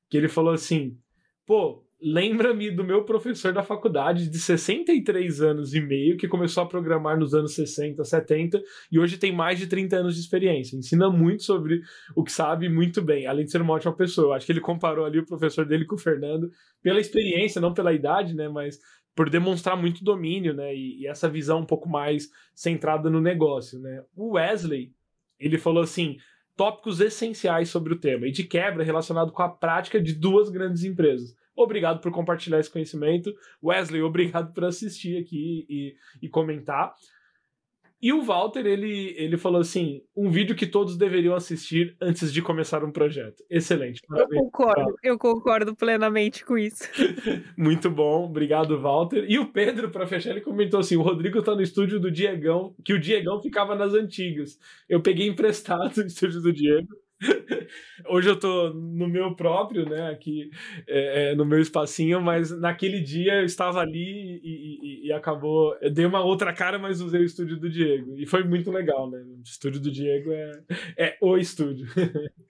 que 0.09 0.17
ele 0.17 0.27
falou 0.27 0.53
assim: 0.53 0.97
pô, 1.45 1.83
lembra-me 2.01 2.69
do 2.71 2.83
meu 2.83 3.03
professor 3.03 3.53
da 3.53 3.63
faculdade 3.63 4.29
de 4.29 4.37
63 4.37 5.41
anos 5.41 5.73
e 5.73 5.79
meio, 5.79 6.17
que 6.17 6.27
começou 6.27 6.63
a 6.63 6.67
programar 6.67 7.17
nos 7.17 7.33
anos 7.33 7.55
60, 7.55 8.03
70 8.03 8.61
e 8.91 8.99
hoje 8.99 9.17
tem 9.17 9.31
mais 9.31 9.57
de 9.57 9.67
30 9.67 9.97
anos 9.97 10.15
de 10.15 10.21
experiência. 10.21 10.75
Ensina 10.75 11.09
muito 11.09 11.43
sobre 11.43 11.81
o 12.15 12.23
que 12.23 12.31
sabe 12.31 12.69
muito 12.69 13.01
bem, 13.01 13.25
além 13.25 13.45
de 13.45 13.51
ser 13.51 13.61
uma 13.61 13.73
ótima 13.73 13.95
pessoa. 13.95 14.35
Acho 14.35 14.45
que 14.45 14.51
ele 14.51 14.61
comparou 14.61 15.05
ali 15.05 15.19
o 15.19 15.25
professor 15.25 15.65
dele 15.65 15.85
com 15.85 15.95
o 15.95 15.99
Fernando 15.99 16.51
pela 16.81 16.99
experiência, 16.99 17.61
não 17.61 17.73
pela 17.73 17.93
idade, 17.93 18.35
né, 18.35 18.49
mas 18.49 18.79
por 19.15 19.29
demonstrar 19.29 19.77
muito 19.77 20.03
domínio, 20.03 20.53
né, 20.53 20.75
e, 20.75 21.01
e 21.01 21.07
essa 21.07 21.29
visão 21.29 21.59
um 21.59 21.65
pouco 21.65 21.87
mais 21.87 22.29
centrada 22.53 23.09
no 23.09 23.21
negócio, 23.21 23.79
né. 23.79 24.03
O 24.15 24.33
Wesley, 24.33 24.91
ele 25.39 25.57
falou 25.57 25.83
assim: 25.83 26.17
tópicos 26.55 26.99
essenciais 26.99 27.69
sobre 27.69 27.93
o 27.93 27.99
tema 27.99 28.27
e 28.27 28.31
de 28.31 28.43
quebra 28.43 28.83
relacionado 28.83 29.31
com 29.31 29.41
a 29.41 29.49
prática 29.49 30.01
de 30.01 30.13
duas 30.13 30.49
grandes 30.49 30.83
empresas. 30.83 31.35
Obrigado 31.55 32.01
por 32.01 32.11
compartilhar 32.11 32.59
esse 32.59 32.69
conhecimento. 32.69 33.33
Wesley, 33.63 34.01
obrigado 34.01 34.53
por 34.53 34.65
assistir 34.65 35.17
aqui 35.17 35.65
e, 35.69 35.95
e 36.21 36.29
comentar. 36.29 36.93
E 38.01 38.11
o 38.13 38.21
Walter, 38.21 38.65
ele, 38.65 39.15
ele 39.17 39.37
falou 39.37 39.61
assim: 39.61 40.01
um 40.15 40.29
vídeo 40.29 40.55
que 40.55 40.67
todos 40.67 40.97
deveriam 40.97 41.33
assistir 41.33 41.95
antes 42.01 42.31
de 42.31 42.41
começar 42.41 42.83
um 42.83 42.91
projeto. 42.91 43.43
Excelente. 43.49 44.01
Parabéns. 44.07 44.41
Eu 44.41 44.45
concordo, 44.45 44.95
eu 45.03 45.17
concordo 45.17 45.75
plenamente 45.75 46.45
com 46.45 46.57
isso. 46.57 46.83
Muito 47.57 47.89
bom, 47.89 48.25
obrigado, 48.25 48.79
Walter. 48.79 49.25
E 49.27 49.39
o 49.39 49.47
Pedro, 49.51 49.89
para 49.89 50.07
fechar, 50.07 50.31
ele 50.31 50.41
comentou 50.41 50.79
assim: 50.79 50.95
o 50.95 51.01
Rodrigo 51.01 51.41
tá 51.41 51.55
no 51.55 51.61
estúdio 51.61 51.99
do 51.99 52.11
Diegão, 52.11 52.75
que 52.83 52.93
o 52.93 52.99
Diegão 52.99 53.41
ficava 53.41 53.75
nas 53.75 53.93
antigas. 53.93 54.59
Eu 54.87 55.01
peguei 55.01 55.27
emprestado 55.27 55.97
o 55.97 56.05
estúdio 56.05 56.41
do 56.41 56.53
Diego. 56.53 56.87
Hoje 58.07 58.29
eu 58.29 58.37
tô 58.37 58.69
no 58.71 59.07
meu 59.07 59.35
próprio, 59.35 59.87
né, 59.87 60.09
aqui 60.09 60.49
é, 60.87 61.31
é, 61.31 61.35
no 61.35 61.45
meu 61.45 61.59
espacinho, 61.59 62.21
mas 62.21 62.51
naquele 62.59 62.99
dia 62.99 63.35
eu 63.35 63.45
estava 63.45 63.79
ali 63.79 64.39
e, 64.43 65.03
e, 65.03 65.07
e, 65.07 65.13
acabou. 65.13 65.75
Eu 65.81 65.91
dei 65.91 66.05
uma 66.05 66.23
outra 66.23 66.53
cara, 66.53 66.77
mas 66.77 67.01
usei 67.01 67.21
o 67.21 67.25
estúdio 67.25 67.57
do 67.57 67.69
Diego. 67.69 68.15
E 68.17 68.25
foi 68.25 68.43
muito 68.43 68.69
legal, 68.69 69.09
né? 69.09 69.19
O 69.19 69.41
estúdio 69.43 69.79
do 69.79 69.91
Diego 69.91 70.31
é, 70.31 70.51
é 70.97 71.17
o 71.21 71.37
estúdio. 71.37 71.87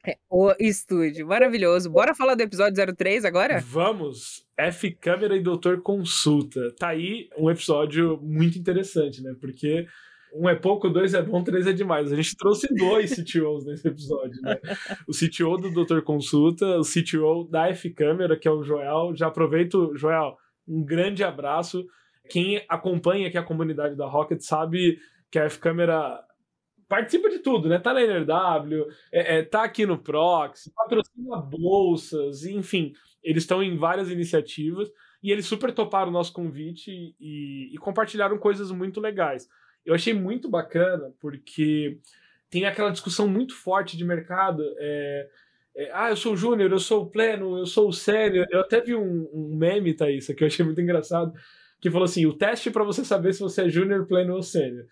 É 0.07 0.17
o 0.29 0.53
estúdio, 0.59 1.27
maravilhoso. 1.27 1.89
Bora 1.89 2.13
falar 2.13 2.35
do 2.35 2.41
episódio 2.41 2.95
03 2.95 3.25
agora? 3.25 3.59
Vamos! 3.59 4.45
F 4.57 4.91
Câmera 4.91 5.35
e 5.35 5.41
Doutor 5.41 5.81
Consulta. 5.81 6.73
Tá 6.77 6.89
aí 6.89 7.29
um 7.37 7.49
episódio 7.49 8.19
muito 8.21 8.57
interessante, 8.57 9.21
né? 9.21 9.35
Porque 9.39 9.87
um 10.33 10.49
é 10.49 10.55
pouco, 10.55 10.89
dois 10.89 11.13
é 11.13 11.21
bom, 11.21 11.43
três 11.43 11.65
é 11.65 11.73
demais. 11.73 12.11
A 12.11 12.15
gente 12.15 12.35
trouxe 12.35 12.67
dois 12.73 13.11
CTOs 13.15 13.65
nesse 13.65 13.87
episódio, 13.87 14.41
né? 14.41 14.59
O 15.07 15.11
CTO 15.11 15.57
do 15.57 15.71
Doutor 15.71 16.01
Consulta, 16.03 16.77
o 16.77 16.83
CTO 16.83 17.47
da 17.49 17.69
F 17.69 17.89
Câmera, 17.91 18.37
que 18.37 18.47
é 18.47 18.51
o 18.51 18.63
Joel. 18.63 19.15
Já 19.15 19.27
aproveito, 19.27 19.95
Joel, 19.95 20.37
um 20.67 20.83
grande 20.83 21.23
abraço. 21.23 21.85
Quem 22.29 22.63
acompanha 22.67 23.27
aqui 23.27 23.37
a 23.37 23.43
comunidade 23.43 23.95
da 23.95 24.05
Rocket 24.05 24.41
sabe 24.41 24.99
que 25.31 25.39
a 25.39 25.45
F 25.45 25.59
Câmera 25.59 26.19
participa 26.87 27.29
de 27.29 27.39
tudo, 27.39 27.69
né? 27.69 27.79
Tá 27.79 27.93
na 27.93 28.01
NRW, 28.01 28.85
é, 29.11 29.37
é, 29.37 29.43
tá 29.43 29.63
aqui 29.63 29.85
no 29.85 29.97
Prox, 29.97 30.71
patrocina 30.75 31.37
bolsas, 31.37 32.45
enfim, 32.45 32.93
eles 33.23 33.43
estão 33.43 33.63
em 33.63 33.75
várias 33.75 34.11
iniciativas 34.11 34.89
e 35.23 35.31
eles 35.31 35.47
super 35.47 35.73
toparam 35.73 36.09
o 36.09 36.13
nosso 36.13 36.31
convite 36.31 37.15
e, 37.19 37.73
e 37.73 37.77
compartilharam 37.79 38.37
coisas 38.37 38.71
muito 38.71 38.99
legais 38.99 39.47
eu 39.85 39.93
achei 39.93 40.13
muito 40.13 40.49
bacana, 40.49 41.13
porque 41.19 41.99
tem 42.49 42.65
aquela 42.65 42.89
discussão 42.89 43.27
muito 43.27 43.55
forte 43.55 43.95
de 43.97 44.03
mercado. 44.03 44.63
É, 44.77 45.29
é, 45.75 45.91
ah, 45.93 46.09
eu 46.09 46.15
sou 46.15 46.33
o 46.33 46.37
júnior, 46.37 46.71
eu 46.71 46.79
sou 46.79 47.03
o 47.03 47.09
pleno, 47.09 47.57
eu 47.57 47.65
sou 47.65 47.89
o 47.89 47.93
sério. 47.93 48.45
Eu 48.49 48.61
até 48.61 48.81
vi 48.81 48.95
um, 48.95 49.29
um 49.33 49.55
meme, 49.55 49.93
Thaís, 49.93 50.27
que 50.27 50.43
eu 50.43 50.47
achei 50.47 50.63
muito 50.65 50.81
engraçado, 50.81 51.33
que 51.81 51.91
falou 51.91 52.05
assim: 52.05 52.25
o 52.25 52.33
teste 52.33 52.71
para 52.71 52.83
você 52.83 53.03
saber 53.03 53.33
se 53.33 53.41
você 53.41 53.63
é 53.63 53.69
júnior, 53.69 54.07
pleno 54.07 54.35
ou 54.35 54.41
sênior. 54.41 54.85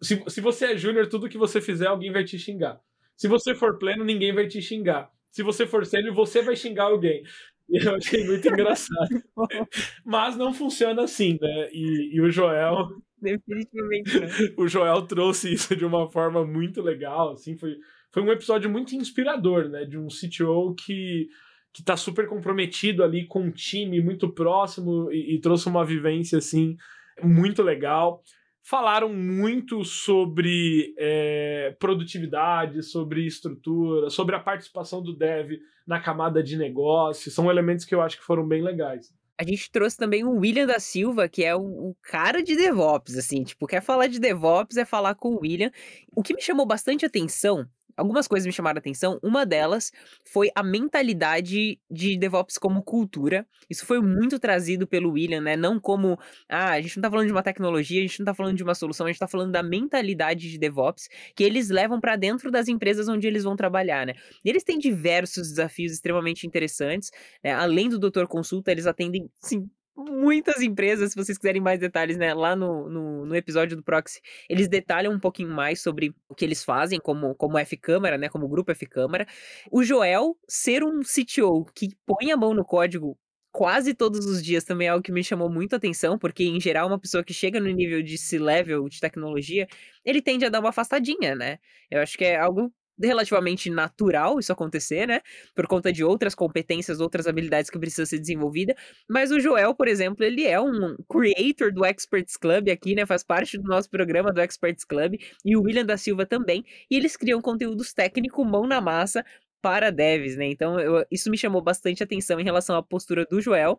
Se, 0.00 0.22
se 0.28 0.40
você 0.40 0.72
é 0.72 0.76
júnior, 0.76 1.08
tudo 1.08 1.28
que 1.28 1.38
você 1.38 1.60
fizer, 1.60 1.86
alguém 1.86 2.12
vai 2.12 2.22
te 2.22 2.38
xingar. 2.38 2.80
Se 3.16 3.28
você 3.28 3.54
for 3.54 3.78
pleno, 3.78 4.04
ninguém 4.04 4.34
vai 4.34 4.46
te 4.46 4.60
xingar. 4.60 5.10
Se 5.30 5.42
você 5.42 5.66
for 5.66 5.86
sênior, 5.86 6.14
você 6.14 6.42
vai 6.42 6.54
xingar 6.54 6.84
alguém. 6.84 7.22
Eu 7.68 7.96
achei 7.96 8.24
muito 8.24 8.46
engraçado. 8.46 9.22
Mas 10.04 10.36
não 10.36 10.52
funciona 10.52 11.02
assim, 11.02 11.38
né? 11.40 11.68
E, 11.72 12.14
e 12.14 12.20
o 12.20 12.30
Joel 12.30 12.88
Definitivamente 13.26 14.20
não. 14.20 14.28
o 14.64 14.68
Joel 14.68 15.02
trouxe 15.02 15.52
isso 15.52 15.74
de 15.74 15.84
uma 15.84 16.08
forma 16.10 16.46
muito 16.46 16.80
legal, 16.80 17.32
assim, 17.32 17.56
foi, 17.56 17.76
foi 18.12 18.22
um 18.22 18.30
episódio 18.30 18.70
muito 18.70 18.94
inspirador, 18.94 19.68
né, 19.68 19.84
de 19.84 19.98
um 19.98 20.06
CTO 20.06 20.74
que 20.74 21.28
que 21.72 21.82
tá 21.82 21.94
super 21.94 22.26
comprometido 22.26 23.04
ali 23.04 23.26
com 23.26 23.42
um 23.42 23.50
time 23.50 24.00
muito 24.00 24.32
próximo 24.32 25.12
e, 25.12 25.34
e 25.34 25.40
trouxe 25.42 25.68
uma 25.68 25.84
vivência, 25.84 26.38
assim, 26.38 26.74
muito 27.22 27.62
legal. 27.62 28.22
Falaram 28.62 29.12
muito 29.12 29.84
sobre 29.84 30.94
é, 30.96 31.76
produtividade, 31.78 32.82
sobre 32.82 33.26
estrutura, 33.26 34.08
sobre 34.08 34.34
a 34.34 34.40
participação 34.40 35.02
do 35.02 35.14
dev 35.14 35.58
na 35.86 36.00
camada 36.00 36.42
de 36.42 36.56
negócio. 36.56 37.30
São 37.30 37.50
elementos 37.50 37.84
que 37.84 37.94
eu 37.94 38.00
acho 38.00 38.16
que 38.16 38.24
foram 38.24 38.48
bem 38.48 38.62
legais 38.62 39.12
a 39.38 39.44
gente 39.44 39.70
trouxe 39.70 39.96
também 39.96 40.24
o 40.24 40.38
William 40.38 40.66
da 40.66 40.80
Silva, 40.80 41.28
que 41.28 41.44
é 41.44 41.54
o, 41.54 41.60
o, 41.60 41.96
cara 42.02 42.42
de 42.42 42.56
DevOps, 42.56 43.16
assim, 43.16 43.44
tipo, 43.44 43.66
quer 43.66 43.82
falar 43.82 44.06
de 44.06 44.18
DevOps 44.18 44.76
é 44.76 44.84
falar 44.84 45.14
com 45.14 45.34
o 45.34 45.40
William. 45.40 45.70
O 46.14 46.22
que 46.22 46.34
me 46.34 46.40
chamou 46.40 46.64
bastante 46.64 47.04
atenção 47.04 47.68
algumas 47.96 48.28
coisas 48.28 48.46
me 48.46 48.52
chamaram 48.52 48.78
a 48.78 48.80
atenção. 48.80 49.18
Uma 49.22 49.46
delas 49.46 49.90
foi 50.24 50.50
a 50.54 50.62
mentalidade 50.62 51.80
de 51.90 52.18
DevOps 52.18 52.58
como 52.58 52.82
cultura. 52.82 53.46
Isso 53.70 53.86
foi 53.86 54.00
muito 54.00 54.38
trazido 54.38 54.86
pelo 54.86 55.12
William, 55.12 55.40
né? 55.40 55.56
Não 55.56 55.80
como, 55.80 56.18
ah, 56.48 56.72
a 56.72 56.80
gente 56.80 56.96
não 56.96 57.02
tá 57.02 57.10
falando 57.10 57.26
de 57.26 57.32
uma 57.32 57.42
tecnologia, 57.42 58.00
a 58.00 58.06
gente 58.06 58.18
não 58.20 58.26
tá 58.26 58.34
falando 58.34 58.56
de 58.56 58.62
uma 58.62 58.74
solução, 58.74 59.06
a 59.06 59.10
gente 59.10 59.18
tá 59.18 59.28
falando 59.28 59.52
da 59.52 59.62
mentalidade 59.62 60.50
de 60.50 60.58
DevOps 60.58 61.08
que 61.34 61.42
eles 61.42 61.70
levam 61.70 62.00
para 62.00 62.16
dentro 62.16 62.50
das 62.50 62.68
empresas 62.68 63.08
onde 63.08 63.26
eles 63.26 63.44
vão 63.44 63.56
trabalhar, 63.56 64.06
né? 64.06 64.14
Eles 64.44 64.62
têm 64.62 64.78
diversos 64.78 65.48
desafios 65.48 65.92
extremamente 65.92 66.46
interessantes. 66.46 67.10
Né? 67.42 67.52
Além 67.52 67.88
do 67.88 67.98
Doutor 67.98 68.26
Consulta, 68.28 68.70
eles 68.70 68.86
atendem, 68.86 69.30
sim, 69.40 69.68
muitas 69.96 70.60
empresas, 70.60 71.10
se 71.10 71.16
vocês 71.16 71.38
quiserem 71.38 71.60
mais 71.60 71.80
detalhes, 71.80 72.16
né, 72.16 72.34
lá 72.34 72.54
no, 72.54 72.88
no, 72.88 73.26
no, 73.26 73.34
episódio 73.34 73.76
do 73.76 73.82
Proxy, 73.82 74.20
eles 74.48 74.68
detalham 74.68 75.12
um 75.12 75.18
pouquinho 75.18 75.48
mais 75.48 75.80
sobre 75.80 76.14
o 76.28 76.34
que 76.34 76.44
eles 76.44 76.62
fazem 76.62 77.00
como, 77.00 77.34
como 77.34 77.58
F-Câmara, 77.58 78.18
né, 78.18 78.28
como 78.28 78.48
grupo 78.48 78.70
F-Câmara. 78.72 79.26
O 79.70 79.82
Joel 79.82 80.36
ser 80.46 80.84
um 80.84 81.00
CTO 81.00 81.64
que 81.74 81.88
põe 82.04 82.30
a 82.30 82.36
mão 82.36 82.52
no 82.54 82.64
código 82.64 83.18
quase 83.56 83.94
todos 83.94 84.26
os 84.26 84.42
dias 84.44 84.64
também 84.64 84.86
é 84.86 84.90
algo 84.90 85.02
que 85.02 85.10
me 85.10 85.24
chamou 85.24 85.48
muito 85.48 85.72
a 85.72 85.76
atenção, 85.78 86.18
porque 86.18 86.44
em 86.44 86.60
geral 86.60 86.86
uma 86.88 86.98
pessoa 86.98 87.24
que 87.24 87.32
chega 87.32 87.58
no 87.58 87.70
nível 87.70 88.02
de 88.02 88.18
C-level 88.18 88.86
de 88.86 89.00
tecnologia, 89.00 89.66
ele 90.04 90.20
tende 90.20 90.44
a 90.44 90.50
dar 90.50 90.60
uma 90.60 90.68
afastadinha, 90.68 91.34
né? 91.34 91.58
Eu 91.90 92.02
acho 92.02 92.18
que 92.18 92.24
é 92.24 92.36
algo 92.38 92.70
relativamente 93.02 93.70
natural 93.70 94.38
isso 94.38 94.52
acontecer, 94.52 95.06
né? 95.06 95.20
Por 95.54 95.66
conta 95.66 95.92
de 95.92 96.04
outras 96.04 96.34
competências, 96.34 97.00
outras 97.00 97.26
habilidades 97.26 97.70
que 97.70 97.78
precisam 97.78 98.06
ser 98.06 98.18
desenvolvidas. 98.18 98.76
Mas 99.08 99.30
o 99.30 99.40
Joel, 99.40 99.74
por 99.74 99.88
exemplo, 99.88 100.24
ele 100.24 100.44
é 100.46 100.60
um 100.60 100.96
creator 101.08 101.72
do 101.72 101.84
Experts 101.84 102.36
Club 102.36 102.68
aqui, 102.68 102.94
né? 102.94 103.06
Faz 103.06 103.22
parte 103.22 103.58
do 103.58 103.68
nosso 103.68 103.90
programa 103.90 104.32
do 104.32 104.40
Experts 104.40 104.84
Club. 104.84 105.14
E 105.44 105.56
o 105.56 105.62
William 105.62 105.84
da 105.84 105.96
Silva 105.96 106.26
também. 106.26 106.64
E 106.90 106.96
eles 106.96 107.16
criam 107.16 107.40
conteúdos 107.40 107.92
técnicos, 107.92 108.46
mão 108.46 108.66
na 108.66 108.80
massa, 108.80 109.24
para 109.60 109.90
devs, 109.90 110.36
né? 110.36 110.46
Então, 110.46 110.78
eu, 110.78 111.04
isso 111.10 111.30
me 111.30 111.36
chamou 111.36 111.60
bastante 111.62 112.02
atenção 112.02 112.38
em 112.38 112.44
relação 112.44 112.76
à 112.76 112.82
postura 112.82 113.26
do 113.26 113.40
Joel 113.40 113.78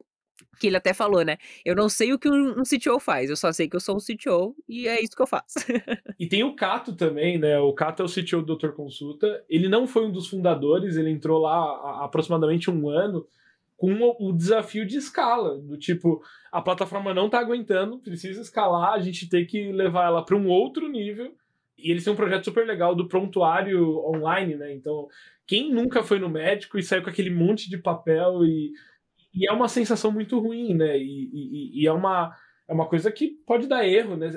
que 0.59 0.67
ele 0.67 0.77
até 0.77 0.93
falou, 0.93 1.23
né? 1.23 1.37
Eu 1.63 1.75
não 1.75 1.89
sei 1.89 2.13
o 2.13 2.19
que 2.19 2.29
um, 2.29 2.63
CTO 2.63 2.99
faz, 2.99 3.29
eu 3.29 3.35
só 3.35 3.51
sei 3.51 3.69
que 3.69 3.75
eu 3.75 3.79
sou 3.79 3.95
um 3.95 3.99
CTO 3.99 4.55
e 4.67 4.87
é 4.87 5.01
isso 5.01 5.15
que 5.15 5.21
eu 5.21 5.27
faço. 5.27 5.59
e 6.19 6.27
tem 6.27 6.43
o 6.43 6.55
Cato 6.55 6.93
também, 6.95 7.37
né? 7.37 7.59
O 7.59 7.73
Cato 7.73 8.01
é 8.01 8.05
o 8.05 8.09
CTO 8.09 8.37
do 8.37 8.45
Doutor 8.47 8.73
Consulta. 8.73 9.43
Ele 9.49 9.69
não 9.69 9.87
foi 9.87 10.05
um 10.05 10.11
dos 10.11 10.27
fundadores, 10.27 10.95
ele 10.95 11.09
entrou 11.09 11.39
lá 11.39 11.53
há 11.53 12.05
aproximadamente 12.05 12.69
um 12.69 12.89
ano 12.89 13.25
com 13.77 13.93
o 14.19 14.33
desafio 14.33 14.87
de 14.87 14.97
escala, 14.97 15.59
do 15.59 15.77
tipo, 15.77 16.19
a 16.51 16.59
plataforma 16.59 17.13
não 17.13 17.29
tá 17.29 17.39
aguentando, 17.39 17.99
precisa 17.99 18.41
escalar, 18.41 18.93
a 18.93 18.99
gente 18.99 19.29
tem 19.29 19.45
que 19.45 19.71
levar 19.71 20.07
ela 20.07 20.25
para 20.25 20.35
um 20.35 20.47
outro 20.47 20.89
nível. 20.89 21.35
E 21.77 21.91
eles 21.91 22.03
têm 22.03 22.11
um 22.11 22.15
projeto 22.15 22.45
super 22.45 22.65
legal 22.65 22.95
do 22.95 23.07
prontuário 23.07 23.99
online, 23.99 24.55
né? 24.55 24.73
Então, 24.73 25.07
quem 25.45 25.71
nunca 25.71 26.01
foi 26.01 26.17
no 26.17 26.27
médico 26.27 26.79
e 26.79 26.83
saiu 26.83 27.03
com 27.03 27.09
aquele 27.09 27.29
monte 27.29 27.69
de 27.69 27.77
papel 27.77 28.43
e 28.43 28.71
e 29.37 29.47
é 29.47 29.53
uma 29.53 29.67
sensação 29.67 30.11
muito 30.11 30.39
ruim, 30.39 30.73
né? 30.73 30.97
E, 30.97 31.29
e, 31.31 31.81
e, 31.83 31.87
é, 31.87 31.91
uma, 31.91 32.35
é 32.67 32.73
uma 32.73 32.87
coisa 32.87 33.11
que 33.11 33.29
pode 33.45 33.67
dar 33.67 33.87
erro, 33.87 34.17
né? 34.17 34.31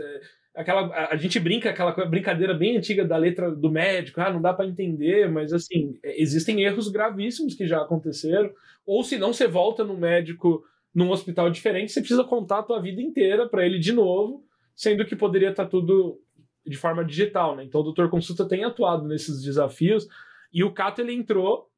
Aquela, 0.55 0.95
a, 0.95 1.15
a 1.15 1.17
gente 1.17 1.41
brinca 1.41 1.71
aquela 1.71 1.93
brincadeira 2.05 2.53
bem 2.53 2.77
antiga 2.77 3.03
da 3.03 3.17
letra 3.17 3.51
do 3.51 3.71
médico, 3.71 4.21
ah, 4.21 4.31
não 4.31 4.43
dá 4.43 4.53
para 4.53 4.67
entender, 4.67 5.31
mas 5.31 5.55
assim, 5.55 5.99
é, 6.05 6.21
existem 6.21 6.63
erros 6.63 6.89
gravíssimos 6.89 7.55
que 7.55 7.67
já 7.67 7.81
aconteceram. 7.81 8.51
Ou 8.85 9.03
se 9.03 9.17
não, 9.17 9.33
você 9.33 9.49
volta 9.49 9.83
no 9.83 9.97
médico 9.97 10.63
num 10.95 11.11
hospital 11.11 11.51
diferente, 11.51 11.93
você 11.93 12.01
precisa 12.01 12.25
contar 12.25 12.59
a 12.59 12.63
tua 12.63 12.83
vida 12.83 13.01
inteira 13.01 13.49
para 13.49 13.65
ele 13.65 13.79
de 13.79 13.93
novo, 13.93 14.45
sendo 14.75 15.07
que 15.07 15.17
poderia 15.17 15.51
estar 15.51 15.65
tá 15.65 15.71
tudo 15.71 16.21
de 16.67 16.77
forma 16.77 17.05
digital, 17.05 17.57
né? 17.57 17.65
Então 17.65 17.81
o 17.81 17.85
doutor 17.85 18.11
consulta 18.11 18.47
tem 18.47 18.65
atuado 18.65 19.09
nesses 19.09 19.43
desafios 19.43 20.07
e 20.53 20.63
o 20.63 20.73
Cato 20.73 21.01
ele 21.01 21.15
entrou 21.15 21.70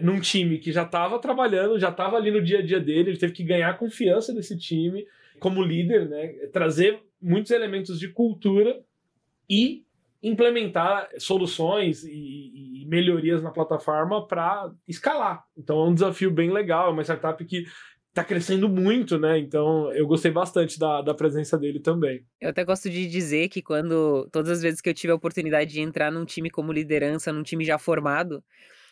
num 0.00 0.20
time 0.20 0.58
que 0.58 0.72
já 0.72 0.82
estava 0.82 1.18
trabalhando, 1.18 1.78
já 1.78 1.90
estava 1.90 2.16
ali 2.16 2.30
no 2.30 2.42
dia 2.42 2.58
a 2.58 2.62
dia 2.62 2.80
dele, 2.80 3.10
ele 3.10 3.18
teve 3.18 3.32
que 3.32 3.44
ganhar 3.44 3.70
a 3.70 3.74
confiança 3.74 4.32
desse 4.34 4.56
time 4.58 5.06
como 5.38 5.62
líder, 5.62 6.08
né? 6.08 6.28
Trazer 6.52 7.00
muitos 7.20 7.50
elementos 7.50 7.98
de 7.98 8.08
cultura 8.08 8.80
e 9.48 9.84
implementar 10.22 11.10
soluções 11.18 12.02
e, 12.04 12.82
e 12.82 12.86
melhorias 12.86 13.42
na 13.42 13.50
plataforma 13.50 14.26
para 14.26 14.72
escalar. 14.88 15.44
Então 15.56 15.84
é 15.84 15.88
um 15.88 15.94
desafio 15.94 16.30
bem 16.30 16.50
legal, 16.50 16.88
é 16.88 16.92
uma 16.92 17.02
startup 17.02 17.44
que 17.44 17.64
está 18.08 18.24
crescendo 18.24 18.68
muito, 18.68 19.18
né? 19.18 19.38
Então 19.38 19.92
eu 19.92 20.06
gostei 20.06 20.30
bastante 20.30 20.78
da, 20.78 21.02
da 21.02 21.12
presença 21.12 21.58
dele 21.58 21.80
também. 21.80 22.24
Eu 22.40 22.50
até 22.50 22.64
gosto 22.64 22.88
de 22.88 23.06
dizer 23.06 23.48
que 23.48 23.60
quando 23.60 24.28
todas 24.32 24.50
as 24.50 24.62
vezes 24.62 24.80
que 24.80 24.88
eu 24.88 24.94
tive 24.94 25.12
a 25.12 25.16
oportunidade 25.16 25.72
de 25.72 25.80
entrar 25.80 26.10
num 26.10 26.24
time 26.24 26.48
como 26.48 26.72
liderança, 26.72 27.32
num 27.32 27.42
time 27.42 27.64
já 27.64 27.76
formado, 27.76 28.42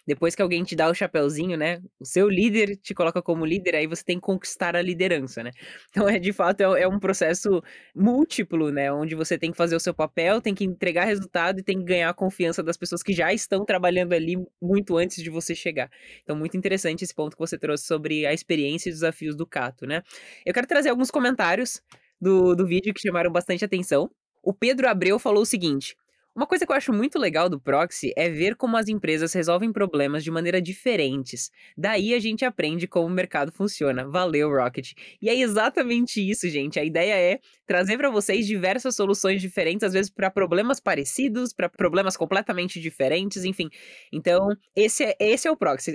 depois 0.07 0.35
que 0.35 0.43
alguém 0.43 0.65
te 0.65 0.75
dá 0.75 0.89
o 0.89 0.95
chapéuzinho, 0.95 1.57
né? 1.57 1.81
O 1.99 2.05
seu 2.05 2.29
líder 2.29 2.77
te 2.77 2.95
coloca 2.95 3.23
como 3.23 3.45
líder, 3.45 3.77
aí 3.77 3.87
você 3.87 4.05
tem 4.05 4.17
que 4.17 4.23
conquistar 4.23 4.75
a 4.77 4.83
liderança, 4.83 5.43
né? 5.43 5.51
Então, 5.91 6.09
é 6.09 6.19
de 6.19 6.33
fato, 6.33 6.61
é, 6.63 6.83
é 6.83 6.89
um 6.89 6.99
processo 6.99 7.63
múltiplo, 7.95 8.71
né? 8.71 8.93
Onde 8.93 9.15
você 9.15 9.39
tem 9.39 9.51
que 9.51 9.57
fazer 9.57 9.77
o 9.77 9.81
seu 9.81 9.95
papel, 9.95 10.41
tem 10.41 10.55
que 10.55 10.65
entregar 10.65 11.05
resultado 11.05 11.61
e 11.61 11.63
tem 11.63 11.79
que 11.79 11.85
ganhar 11.85 12.09
a 12.09 12.15
confiança 12.15 12.63
das 12.63 12.77
pessoas 12.77 13.03
que 13.03 13.13
já 13.13 13.33
estão 13.33 13.65
trabalhando 13.65 14.13
ali 14.13 14.37
muito 14.61 14.97
antes 14.97 15.23
de 15.23 15.31
você 15.31 15.55
chegar. 15.55 15.91
Então, 16.23 16.35
muito 16.35 16.57
interessante 16.57 17.05
esse 17.05 17.15
ponto 17.15 17.37
que 17.37 17.41
você 17.41 17.59
trouxe 17.59 17.85
sobre 17.85 18.27
a 18.27 18.33
experiência 18.33 18.89
e 18.89 18.93
desafios 18.93 19.37
do 19.37 19.47
Cato, 19.47 19.87
né? 19.87 20.03
Eu 20.45 20.55
quero 20.55 20.67
trazer 20.67 20.89
alguns 20.89 21.11
comentários 21.11 21.83
do, 22.21 22.55
do 22.55 22.67
vídeo 22.67 22.95
que 22.95 23.01
chamaram 23.01 23.31
bastante 23.31 23.65
atenção. 23.65 24.11
O 24.43 24.53
Pedro 24.53 24.89
Abreu 24.89 25.19
falou 25.19 25.43
o 25.43 25.47
seguinte: 25.47 25.97
uma 26.35 26.47
coisa 26.47 26.65
que 26.65 26.73
eu 26.73 26.77
acho 26.77 26.93
muito 26.93 27.19
legal 27.19 27.49
do 27.49 27.61
proxy 27.61 28.11
é 28.17 28.31
ver 28.31 28.57
como 28.57 28.77
as 28.77 28.89
empresas 28.89 29.35
resolvem 29.35 29.71
problemas 29.71 30.25
de 30.25 30.31
maneira 30.31 30.63
diferentes. 30.63 31.51
Daí 31.77 32.15
a 32.15 32.19
gente 32.19 32.43
aprende 32.43 32.89
como 32.89 33.07
o 33.07 33.11
mercado 33.11 33.53
funciona. 33.53 34.09
Valeu, 34.09 34.49
Rocket. 34.51 34.93
E 35.21 35.29
é 35.29 35.39
exatamente 35.39 36.21
isso, 36.21 36.49
gente. 36.49 36.81
A 36.81 36.85
ideia 36.85 37.15
é 37.15 37.39
trazer 37.67 37.99
para 37.99 38.09
vocês 38.09 38.47
diversas 38.47 38.97
soluções 38.97 39.43
diferentes, 39.43 39.85
às 39.85 39.93
vezes 39.93 40.11
para 40.11 40.31
problemas 40.31 40.81
parecidos, 40.81 41.53
para 41.53 41.69
problemas 41.69 42.17
completamente 42.17 42.81
diferentes, 42.81 43.45
enfim. 43.45 43.69
Então, 44.11 44.49
esse 44.75 45.05
é, 45.05 45.17
esse 45.21 45.47
é 45.47 45.51
o 45.51 45.57
proxy. 45.57 45.93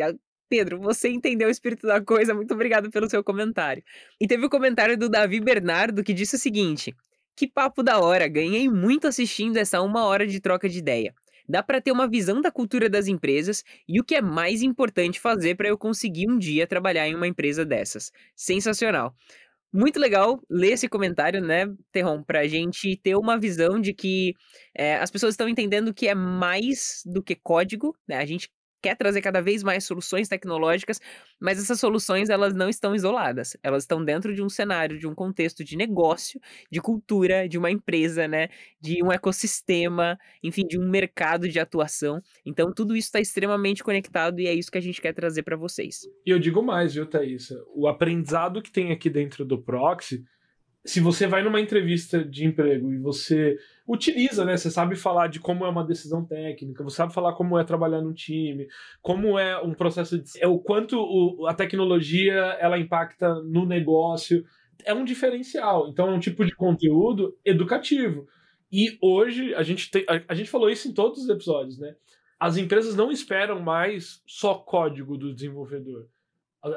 Pedro, 0.50 0.80
você 0.80 1.10
entendeu 1.10 1.48
o 1.48 1.52
espírito 1.52 1.86
da 1.88 2.00
coisa, 2.00 2.34
muito 2.34 2.54
obrigado 2.54 2.90
pelo 2.90 3.10
seu 3.10 3.24
comentário. 3.24 3.84
E 4.20 4.28
teve 4.28 4.46
o 4.46 4.50
comentário 4.50 4.98
do 4.98 5.10
Davi 5.10 5.42
Bernardo 5.42 6.04
que 6.04 6.14
disse 6.14 6.36
o 6.36 6.40
seguinte: 6.40 6.96
que 7.38 7.48
papo 7.48 7.84
da 7.84 8.00
hora, 8.00 8.28
ganhei 8.28 8.68
muito 8.68 9.08
assistindo 9.08 9.58
essa 9.58 9.80
uma 9.80 10.04
hora 10.06 10.26
de 10.26 10.42
troca 10.42 10.68
de 10.68 10.80
ideia. 10.80 11.14
Dá 11.48 11.62
para 11.62 11.80
ter 11.80 11.92
uma 11.92 12.08
visão 12.08 12.42
da 12.42 12.52
cultura 12.52 12.90
das 12.90 13.08
empresas 13.08 13.64
e 13.88 14.02
o 14.02 14.04
que 14.04 14.16
é 14.16 14.22
mais 14.22 14.64
importante 14.64 15.20
fazer 15.20 15.56
para 15.56 15.70
eu 15.70 15.78
conseguir 15.78 16.28
um 16.28 16.38
dia 16.38 16.66
trabalhar 16.66 17.08
em 17.08 17.14
uma 17.16 17.28
empresa 17.28 17.64
dessas. 17.64 18.12
Sensacional. 18.36 19.16
Muito 19.72 20.00
legal 20.00 20.42
ler 20.50 20.72
esse 20.72 20.90
comentário, 20.90 21.40
né, 21.40 21.68
Terron, 21.92 22.24
a 22.28 22.48
gente 22.48 22.98
ter 22.98 23.16
uma 23.16 23.38
visão 23.38 23.80
de 23.80 23.94
que 23.94 24.34
é, 24.76 24.96
as 24.96 25.12
pessoas 25.12 25.34
estão 25.34 25.48
entendendo 25.48 25.94
que 25.94 26.08
é 26.08 26.16
mais 26.16 27.04
do 27.06 27.22
que 27.22 27.36
código, 27.36 27.96
né? 28.08 28.18
A 28.18 28.26
gente 28.26 28.50
quer 28.82 28.96
trazer 28.96 29.22
cada 29.22 29.42
vez 29.42 29.64
mais 29.64 29.84
soluções 29.84 30.28
tecnológicas, 30.28 31.00
mas 31.40 31.60
essas 31.60 31.80
soluções 31.80 32.30
elas 32.30 32.54
não 32.54 32.70
estão 32.70 32.96
isoladas. 32.96 33.58
Elas 33.64 33.84
estão 33.84 34.04
dentro 34.04 34.34
de 34.34 34.42
um 34.42 34.50
cenário, 34.50 34.98
de 34.98 35.08
um 35.08 35.16
contexto 35.16 35.64
de 35.64 35.76
negócio, 35.76 36.40
de 36.72 36.82
cultura, 36.82 37.48
de 37.48 37.58
uma 37.58 37.72
empresa, 37.72 38.28
né, 38.28 38.50
de 38.80 39.04
um 39.04 39.12
ecossistema, 39.12 40.18
enfim, 40.44 40.64
de 40.68 40.80
um 40.80 40.90
mercado 40.90 41.48
de 41.50 41.60
atuação. 41.60 42.22
Então 42.46 42.74
tudo 42.74 42.96
isso 42.96 43.08
está 43.08 43.20
extremamente 43.20 43.84
conectado 43.84 44.40
e 44.40 44.48
é 44.48 44.54
isso 44.54 44.72
que 44.72 44.78
a 44.78 44.82
gente 44.82 45.02
quer 45.02 45.14
trazer 45.14 45.44
para 45.44 45.56
vocês. 45.56 46.02
E 46.26 46.30
eu 46.30 46.40
digo 46.40 46.62
mais, 46.62 46.94
viu, 46.94 47.06
Thaís? 47.06 47.50
O 47.76 47.88
aprendizado 47.88 48.62
que 48.62 48.72
tem 48.72 48.92
aqui 48.92 49.10
dentro 49.10 49.46
do 49.46 49.62
Proxy 49.62 50.24
se 50.88 51.02
você 51.02 51.28
vai 51.28 51.44
numa 51.44 51.60
entrevista 51.60 52.24
de 52.24 52.46
emprego 52.46 52.94
e 52.94 52.98
você 52.98 53.60
utiliza, 53.86 54.46
né? 54.46 54.56
Você 54.56 54.72
sabe 54.72 54.96
falar 54.96 55.28
de 55.28 55.38
como 55.38 55.66
é 55.66 55.70
uma 55.70 55.86
decisão 55.86 56.24
técnica, 56.24 56.82
você 56.82 56.96
sabe 56.96 57.14
falar 57.14 57.34
como 57.34 57.60
é 57.60 57.64
trabalhar 57.66 58.02
no 58.02 58.14
time, 58.14 58.68
como 59.02 59.38
é 59.38 59.62
um 59.62 59.74
processo 59.74 60.18
de. 60.18 60.42
É 60.42 60.48
o 60.48 60.58
quanto 60.58 60.98
o, 60.98 61.46
a 61.46 61.54
tecnologia 61.54 62.36
ela 62.60 62.80
impacta 62.80 63.36
no 63.44 63.66
negócio. 63.66 64.46
É 64.86 64.94
um 64.94 65.04
diferencial. 65.04 65.90
Então 65.90 66.08
é 66.08 66.14
um 66.14 66.20
tipo 66.20 66.46
de 66.46 66.56
conteúdo 66.56 67.38
educativo. 67.44 68.26
E 68.72 68.98
hoje 69.02 69.54
a 69.56 69.64
gente 69.64 69.92
tem. 69.92 70.06
A, 70.08 70.24
a 70.30 70.36
gente 70.36 70.50
falou 70.50 70.70
isso 70.70 70.88
em 70.88 70.94
todos 70.94 71.22
os 71.22 71.30
episódios, 71.30 71.78
né? 71.78 71.96
As 72.40 72.56
empresas 72.56 72.96
não 72.96 73.12
esperam 73.12 73.60
mais 73.60 74.22
só 74.26 74.54
código 74.54 75.18
do 75.18 75.34
desenvolvedor 75.34 76.08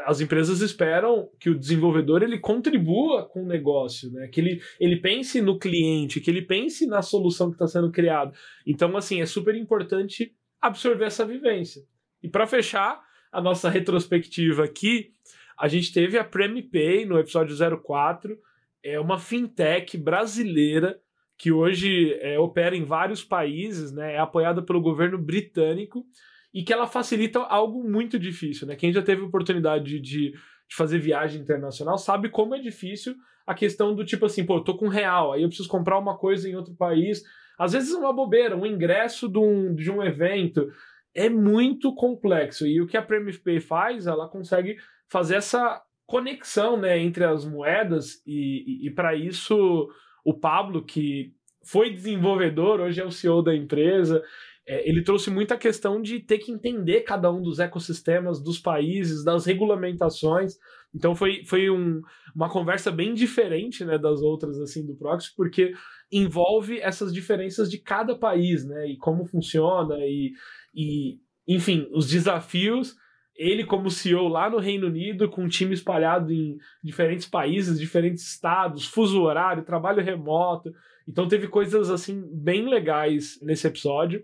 as 0.05 0.21
empresas 0.21 0.61
esperam 0.61 1.29
que 1.39 1.51
o 1.51 1.59
desenvolvedor 1.59 2.23
ele 2.23 2.39
contribua 2.39 3.27
com 3.27 3.43
o 3.43 3.47
negócio, 3.47 4.11
né? 4.11 4.29
Que 4.29 4.41
ele, 4.41 4.61
ele 4.79 4.97
pense 4.97 5.41
no 5.41 5.59
cliente, 5.59 6.21
que 6.21 6.31
ele 6.31 6.43
pense 6.43 6.87
na 6.87 7.03
solução 7.03 7.49
que 7.49 7.55
está 7.55 7.67
sendo 7.67 7.91
criada. 7.91 8.33
Então, 8.67 8.97
assim, 8.97 9.21
é 9.21 9.27
super 9.27 9.55
importante 9.55 10.35
absorver 10.61 11.07
essa 11.07 11.25
vivência. 11.25 11.83
E 12.23 12.29
para 12.29 12.47
fechar 12.47 13.03
a 13.33 13.41
nossa 13.41 13.69
retrospectiva 13.71 14.65
aqui, 14.65 15.13
a 15.59 15.69
gente 15.69 15.93
teve 15.93 16.19
a 16.19 16.25
PremiPay 16.25 17.05
no 17.05 17.19
episódio 17.19 17.57
04, 17.83 18.39
é 18.83 18.99
uma 18.99 19.19
fintech 19.19 19.97
brasileira 19.99 20.99
que 21.37 21.51
hoje 21.51 22.15
é, 22.21 22.39
opera 22.39 22.77
em 22.77 22.85
vários 22.85 23.25
países, 23.25 23.93
né? 23.93 24.15
É 24.15 24.19
apoiada 24.19 24.63
pelo 24.63 24.81
governo 24.81 25.17
britânico 25.17 26.05
e 26.53 26.63
que 26.63 26.73
ela 26.73 26.87
facilita 26.87 27.41
algo 27.41 27.83
muito 27.83 28.19
difícil, 28.19 28.67
né? 28.67 28.77
Quem 28.77 28.93
já 28.93 29.03
teve 29.03 29.23
oportunidade 29.23 30.01
de, 30.01 30.33
de 30.33 30.35
fazer 30.77 30.99
viagem 30.99 31.41
internacional 31.41 31.97
sabe 31.97 32.29
como 32.29 32.55
é 32.55 32.59
difícil 32.59 33.15
a 33.47 33.55
questão 33.55 33.95
do 33.95 34.05
tipo 34.05 34.27
assim, 34.27 34.45
pô, 34.45 34.59
eu 34.59 34.65
tô 34.65 34.77
com 34.77 34.89
real, 34.89 35.33
aí 35.33 35.43
eu 35.43 35.49
preciso 35.49 35.69
comprar 35.69 35.99
uma 35.99 36.17
coisa 36.17 36.49
em 36.49 36.55
outro 36.55 36.75
país. 36.75 37.23
Às 37.59 37.73
vezes 37.73 37.93
uma 37.93 38.13
bobeira, 38.13 38.57
um 38.57 38.67
ingresso 38.67 39.29
de 39.29 39.39
um, 39.39 39.75
de 39.75 39.91
um 39.91 40.03
evento 40.03 40.71
é 41.15 41.29
muito 41.29 41.95
complexo. 41.95 42.67
E 42.67 42.81
o 42.81 42.87
que 42.87 42.97
a 42.97 43.03
Premier 43.03 43.41
Pay 43.43 43.61
faz, 43.61 44.07
ela 44.07 44.29
consegue 44.29 44.77
fazer 45.09 45.37
essa 45.37 45.83
conexão 46.07 46.77
né, 46.77 46.99
entre 46.99 47.25
as 47.25 47.45
moedas, 47.45 48.23
e, 48.27 48.85
e, 48.85 48.87
e 48.87 48.91
para 48.91 49.15
isso 49.15 49.89
o 50.25 50.35
Pablo, 50.35 50.85
que 50.85 51.33
foi 51.65 51.91
desenvolvedor, 51.91 52.81
hoje 52.81 53.01
é 53.01 53.05
o 53.05 53.11
CEO 53.11 53.43
da 53.43 53.55
empresa, 53.55 54.23
é, 54.67 54.89
ele 54.89 55.03
trouxe 55.03 55.31
muita 55.31 55.57
questão 55.57 56.01
de 56.01 56.21
ter 56.21 56.39
que 56.39 56.53
entender 56.53 57.01
cada 57.01 57.31
um 57.33 57.43
dos 57.43 57.59
ecossistemas 57.59 58.43
dos 58.43 58.59
países, 58.59 59.25
das 59.25 59.45
regulamentações. 59.45 60.55
Então 60.95 61.15
foi, 61.15 61.45
foi 61.45 61.71
um, 61.71 62.03
uma 62.35 62.49
conversa 62.49 62.91
bem 62.91 63.15
diferente 63.15 63.85
né, 63.85 63.97
das 63.97 64.21
outras 64.23 64.59
assim 64.61 64.87
do 64.87 64.95
Proxy, 64.95 65.35
porque 65.37 65.73
envolve 66.13 66.79
essas 66.81 67.13
diferenças 67.13 67.71
de 67.71 67.79
cada 67.79 68.17
país, 68.17 68.65
né? 68.65 68.89
E 68.89 68.97
como 68.97 69.25
funciona, 69.25 69.97
e, 70.01 70.33
e 70.75 71.19
enfim, 71.47 71.89
os 71.93 72.09
desafios. 72.09 72.95
Ele, 73.37 73.65
como 73.65 73.91
CEO 73.91 74.29
lá 74.29 74.51
no 74.51 74.59
Reino 74.59 74.89
Unido, 74.89 75.31
com 75.31 75.45
um 75.45 75.49
time 75.49 75.73
espalhado 75.73 76.31
em 76.31 76.59
diferentes 76.85 77.27
países, 77.27 77.81
diferentes 77.81 78.23
estados, 78.23 78.85
fuso 78.85 79.23
horário, 79.23 79.65
trabalho 79.65 80.03
remoto. 80.03 80.71
Então 81.09 81.27
teve 81.27 81.49
coisas 81.49 81.91
assim 81.91 82.23
bem 82.35 82.69
legais 82.69 83.39
nesse 83.41 83.67
episódio. 83.67 84.23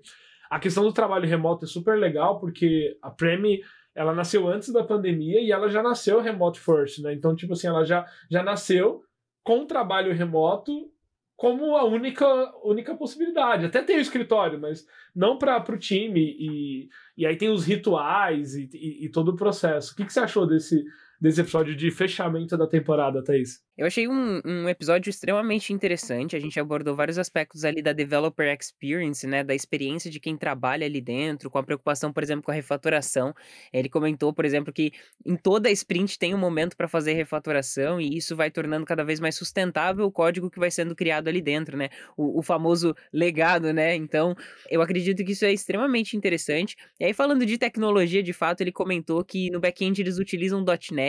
A 0.51 0.59
questão 0.59 0.85
do 0.85 0.93
trabalho 0.93 1.29
remoto 1.29 1.65
é 1.65 1.69
super 1.69 1.99
legal, 1.99 2.39
porque 2.39 2.97
a 3.03 3.11
Premi 3.11 3.61
ela 3.95 4.15
nasceu 4.15 4.47
antes 4.47 4.73
da 4.73 4.85
pandemia 4.85 5.41
e 5.41 5.51
ela 5.51 5.69
já 5.69 5.83
nasceu 5.83 6.21
remote 6.21 6.61
first, 6.61 6.99
né? 7.03 7.15
Então, 7.15 7.35
tipo 7.35 7.55
assim, 7.55 7.67
ela 7.67 7.85
já, 7.85 8.05
já 8.31 8.43
nasceu 8.43 9.03
com 9.43 9.65
trabalho 9.65 10.13
remoto 10.13 10.91
como 11.37 11.77
a 11.77 11.85
única, 11.85 12.27
única 12.65 12.95
possibilidade. 12.95 13.67
Até 13.67 13.83
tem 13.83 13.97
o 13.97 14.01
escritório, 14.01 14.59
mas 14.61 14.87
não 15.15 15.39
para 15.39 15.63
o 15.71 15.79
time. 15.79 16.37
E, 16.39 16.89
e 17.17 17.27
aí 17.27 17.37
tem 17.37 17.51
os 17.51 17.65
rituais 17.65 18.55
e, 18.55 18.69
e, 18.73 19.07
e 19.07 19.09
todo 19.09 19.31
o 19.31 19.37
processo. 19.37 19.93
O 19.93 19.97
que, 19.97 20.05
que 20.05 20.13
você 20.13 20.21
achou 20.21 20.47
desse, 20.47 20.85
desse 21.21 21.41
episódio 21.41 21.75
de 21.75 21.91
fechamento 21.91 22.57
da 22.57 22.67
temporada, 22.67 23.23
Thaís? 23.23 23.65
Eu 23.77 23.87
achei 23.87 24.09
um, 24.09 24.41
um 24.43 24.69
episódio 24.71 25.11
extremamente 25.11 25.71
interessante. 25.71 26.35
A 26.35 26.41
gente 26.41 26.59
abordou 26.59 26.97
vários 26.97 27.19
aspectos 27.19 27.63
ali 27.63 27.83
da 27.83 27.93
developer 27.93 28.47
experience, 28.51 29.27
né? 29.27 29.45
Da 29.45 29.55
experiência 29.55 30.11
de 30.11 30.19
quem 30.19 30.35
trabalha 30.35 30.87
ali 30.87 30.99
dentro, 30.99 31.51
com 31.51 31.59
a 31.59 31.63
preocupação, 31.63 32.11
por 32.11 32.23
exemplo, 32.23 32.43
com 32.43 32.51
a 32.51 32.55
refatoração. 32.55 33.35
Ele 33.71 33.91
comentou, 33.91 34.33
por 34.33 34.47
exemplo, 34.47 34.73
que 34.73 34.93
em 35.27 35.37
toda 35.37 35.71
sprint 35.71 36.19
tem 36.19 36.35
um 36.35 36.39
momento 36.39 36.75
para 36.75 36.89
fazer 36.89 37.13
refatoração 37.13 38.01
e 38.01 38.17
isso 38.17 38.35
vai 38.35 38.51
tornando 38.51 38.87
cada 38.87 39.05
vez 39.05 39.21
mais 39.21 39.35
sustentável 39.35 40.07
o 40.07 40.11
código 40.11 40.51
que 40.51 40.59
vai 40.59 40.71
sendo 40.71 40.97
criado 40.97 41.29
ali 41.29 41.43
dentro, 41.43 41.77
né? 41.77 41.91
O, 42.17 42.39
o 42.39 42.43
famoso 42.43 42.95
legado, 43.13 43.75
né? 43.75 43.95
Então, 43.95 44.35
eu 44.71 44.81
acredito 44.81 45.23
que 45.23 45.33
isso 45.33 45.45
é 45.45 45.53
extremamente 45.53 46.17
interessante. 46.17 46.77
E 46.99 47.05
aí, 47.05 47.13
falando 47.13 47.45
de 47.45 47.59
tecnologia, 47.59 48.23
de 48.23 48.33
fato, 48.33 48.63
ele 48.63 48.73
comentou 48.73 49.23
que 49.23 49.51
no 49.51 49.61
back-end 49.61 50.01
eles 50.01 50.19
utilizam 50.19 50.65
.NET 50.91 51.06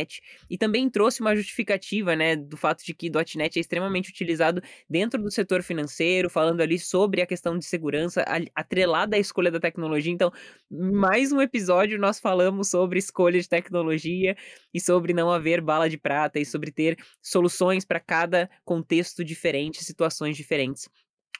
e 0.50 0.58
também 0.58 0.90
trouxe 0.90 1.22
uma 1.22 1.36
justificativa, 1.36 2.16
né? 2.16 2.36
Do 2.36 2.58
do 2.58 2.60
fato 2.60 2.84
de 2.84 2.94
que 2.94 3.10
.NET 3.36 3.58
é 3.58 3.62
extremamente 3.62 4.10
utilizado 4.10 4.62
dentro 4.90 5.22
do 5.22 5.30
setor 5.32 5.62
financeiro, 5.62 6.28
falando 6.30 6.60
ali 6.62 6.80
sobre 6.80 7.22
a 7.22 7.26
questão 7.28 7.58
de 7.58 7.66
segurança 7.66 8.26
atrelada 8.56 9.16
à 9.16 9.20
escolha 9.20 9.52
da 9.52 9.60
tecnologia. 9.60 10.12
Então, 10.12 10.32
mais 10.70 11.32
um 11.32 11.40
episódio 11.40 12.00
nós 12.00 12.20
falamos 12.20 12.70
sobre 12.70 12.98
escolha 13.00 13.40
de 13.40 13.48
tecnologia 13.48 14.36
e 14.74 14.80
sobre 14.82 15.14
não 15.14 15.32
haver 15.32 15.62
bala 15.62 15.90
de 15.90 15.98
prata 15.98 16.40
e 16.40 16.46
sobre 16.46 16.72
ter 16.72 16.98
soluções 17.22 17.86
para 17.86 18.00
cada 18.00 18.50
contexto 18.66 19.24
diferente, 19.24 19.84
situações 19.84 20.36
diferentes. 20.36 20.90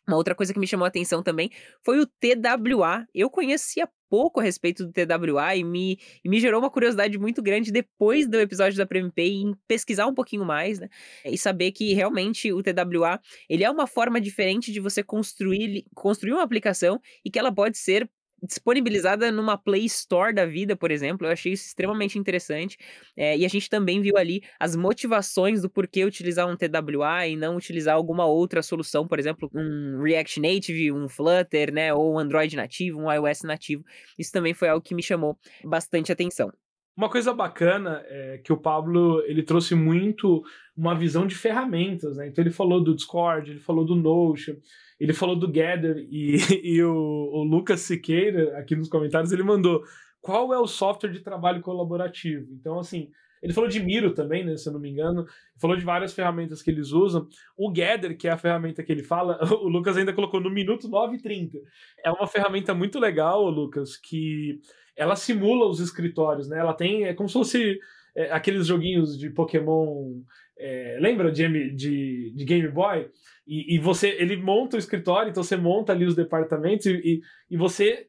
Uma 0.08 0.18
outra 0.18 0.34
coisa 0.34 0.54
que 0.54 0.60
me 0.60 0.68
chamou 0.68 0.86
a 0.86 0.88
atenção 0.88 1.22
também 1.22 1.50
foi 1.84 2.00
o 2.00 2.06
TWA. 2.08 3.06
Eu 3.14 3.30
conhecia 3.30 3.88
pouco 4.10 4.40
a 4.40 4.44
respeito 4.44 4.86
do 4.86 4.92
TWA 4.94 5.56
e 5.56 5.64
me, 5.66 6.00
e 6.24 6.30
me 6.30 6.40
gerou 6.40 6.62
uma 6.62 6.70
curiosidade 6.70 7.18
muito 7.18 7.42
grande 7.42 7.72
depois 7.74 8.26
do 8.28 8.40
episódio 8.40 8.78
da 8.78 8.86
PremPay 8.86 9.42
em 9.42 9.54
pesquisar 9.68 10.08
um 10.08 10.14
pouquinho 10.14 10.46
mais, 10.46 10.80
né? 10.80 10.88
E 11.26 11.38
saber 11.38 11.74
que 11.74 11.94
realmente 11.94 12.52
o 12.54 12.64
TWA 12.64 13.20
ele 13.50 13.66
é 13.66 13.70
uma 13.70 13.86
forma 13.86 14.22
diferente 14.22 14.72
de 14.72 14.80
você 14.80 15.04
construir, 15.04 15.86
construir 15.94 16.32
uma 16.34 16.44
aplicação 16.44 17.02
e 17.24 17.30
que 17.30 17.38
ela 17.38 17.54
pode 17.54 17.78
ser 17.78 18.10
disponibilizada 18.42 19.32
numa 19.32 19.58
Play 19.58 19.86
Store 19.86 20.34
da 20.34 20.46
vida, 20.46 20.76
por 20.76 20.92
exemplo. 20.92 21.28
Eu 21.28 21.32
achei 21.32 21.54
isso 21.54 21.66
extremamente 21.66 22.20
interessante. 22.20 22.78
É, 23.16 23.38
e 23.38 23.46
a 23.46 23.48
gente 23.48 23.70
também 23.70 24.02
viu 24.02 24.18
ali 24.18 24.42
as 24.60 24.76
motivações 24.76 25.62
do 25.62 25.70
porquê 25.70 26.06
utilizar 26.06 26.48
um 26.48 26.56
TWA 26.56 27.28
e 27.28 27.36
não 27.36 27.56
utilizar 27.56 27.96
alguma 27.96 28.26
outra 28.26 28.62
solução, 28.62 29.08
por 29.08 29.20
exemplo, 29.20 29.50
um 29.54 30.02
React 30.04 30.40
Native, 30.40 30.92
um 30.92 31.10
Flutter, 31.10 31.74
né, 31.74 31.94
ou 31.94 32.14
um 32.14 32.20
Android 32.20 32.56
nativo, 32.56 33.00
um 33.00 33.12
iOS 33.12 33.44
nativo. 33.44 33.84
Isso 34.18 34.32
também 34.32 34.54
foi 34.54 34.70
algo 34.70 34.84
que 34.84 34.96
me 34.96 35.04
chamou 35.04 35.38
bastante 35.64 36.12
atenção. 36.12 36.52
Uma 36.96 37.10
coisa 37.10 37.32
bacana 37.32 38.04
é 38.08 38.40
que 38.44 38.52
o 38.52 38.58
Pablo 38.58 39.22
ele 39.28 39.44
trouxe 39.44 39.76
muito 39.76 40.44
uma 40.76 40.96
visão 40.96 41.28
de 41.28 41.36
ferramentas, 41.36 42.18
né? 42.18 42.28
Então 42.28 42.44
ele 42.44 42.50
falou 42.50 42.84
do 42.84 42.96
Discord, 42.96 43.52
ele 43.52 43.60
falou 43.60 43.86
do 43.86 43.96
Notion, 43.96 44.56
ele 45.00 45.14
falou 45.14 45.36
do 45.36 45.52
Gather 45.52 45.98
e, 46.10 46.38
e 46.64 46.84
o, 46.84 46.94
o 46.94 47.44
Lucas 47.44 47.82
Siqueira, 47.82 48.58
aqui 48.58 48.76
nos 48.76 48.90
comentários, 48.90 49.32
ele 49.32 49.44
mandou 49.44 49.84
qual 50.22 50.54
é 50.54 50.60
o 50.60 50.68
software 50.68 51.12
de 51.12 51.22
trabalho 51.22 51.62
colaborativo. 51.62 52.48
Então, 52.52 52.80
assim, 52.80 53.10
ele 53.42 53.54
falou 53.54 53.70
de 53.70 53.80
Miro 53.80 54.14
também, 54.14 54.44
né, 54.44 54.58
se 54.58 54.68
eu 54.68 54.74
não 54.74 54.80
me 54.80 54.90
engano. 54.90 55.26
Falou 55.60 55.78
de 55.78 55.86
várias 55.86 56.14
ferramentas 56.14 56.62
que 56.62 56.72
eles 56.72 56.92
usam. 56.92 57.28
O 57.56 57.72
Gather, 57.72 58.18
que 58.18 58.28
é 58.28 58.32
a 58.32 58.38
ferramenta 58.38 58.84
que 58.84 58.92
ele 58.92 59.04
fala, 59.04 59.40
o 59.62 59.68
Lucas 59.68 59.98
ainda 59.98 60.14
colocou 60.14 60.42
no 60.42 60.50
minuto 60.50 60.88
9 60.88 61.18
e 61.18 61.22
30. 61.22 61.60
É 62.04 62.12
uma 62.12 62.28
ferramenta 62.28 62.74
muito 62.74 63.00
legal, 63.00 63.50
Lucas, 63.50 63.96
que 63.96 64.60
ela 64.96 65.16
simula 65.16 65.68
os 65.68 65.80
escritórios, 65.80 66.50
né? 66.50 66.60
Ela 66.60 66.74
tem. 66.74 67.06
É 67.06 67.14
como 67.14 67.30
se 67.30 67.34
fosse 67.34 67.80
é, 68.18 68.32
aqueles 68.32 68.66
joguinhos 68.66 69.18
de 69.18 69.30
Pokémon. 69.30 70.22
É, 70.60 70.98
lembra 71.00 71.32
de, 71.32 71.48
de, 71.76 72.34
de 72.36 72.46
Game 72.46 72.68
Boy? 72.68 73.08
E, 73.46 73.76
e, 73.76 73.80
você, 73.80 74.10
ele 74.18 74.36
monta 74.36 74.76
o 74.76 74.80
escritório, 74.80 75.30
então 75.30 75.44
você 75.44 75.56
monta 75.56 75.94
ali 75.94 76.04
os 76.04 76.16
departamentos 76.16 76.88
e, 76.88 76.96
e, 76.96 77.22
e 77.52 77.56
você, 77.56 78.08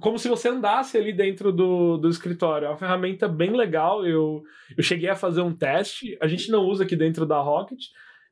como 0.00 0.16
se 0.16 0.28
você 0.28 0.48
andasse 0.48 0.96
ali 0.96 1.12
dentro 1.12 1.50
do, 1.50 1.96
do 1.96 2.08
escritório. 2.08 2.66
É 2.66 2.68
uma 2.68 2.78
ferramenta 2.78 3.26
bem 3.26 3.50
legal. 3.50 4.06
Eu, 4.06 4.44
eu 4.76 4.82
cheguei 4.82 5.10
a 5.10 5.16
fazer 5.16 5.40
um 5.40 5.54
teste. 5.54 6.16
A 6.22 6.28
gente 6.28 6.48
não 6.48 6.64
usa 6.64 6.84
aqui 6.84 6.94
dentro 6.94 7.26
da 7.26 7.40
Rocket, 7.40 7.80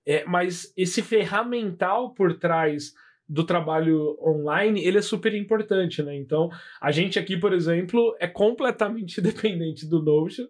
é, 0.06 0.24
mas 0.26 0.72
esse 0.76 1.02
ferramental 1.02 2.14
por 2.14 2.38
trás 2.38 2.94
do 3.28 3.44
trabalho 3.44 4.16
online, 4.20 4.84
ele 4.84 4.98
é 4.98 5.02
super 5.02 5.34
importante, 5.34 6.02
né? 6.02 6.16
Então, 6.16 6.50
a 6.80 6.90
gente 6.90 7.18
aqui, 7.18 7.36
por 7.36 7.52
exemplo, 7.52 8.16
é 8.20 8.26
completamente 8.26 9.20
dependente 9.22 9.88
do 9.88 10.02
Notion 10.02 10.46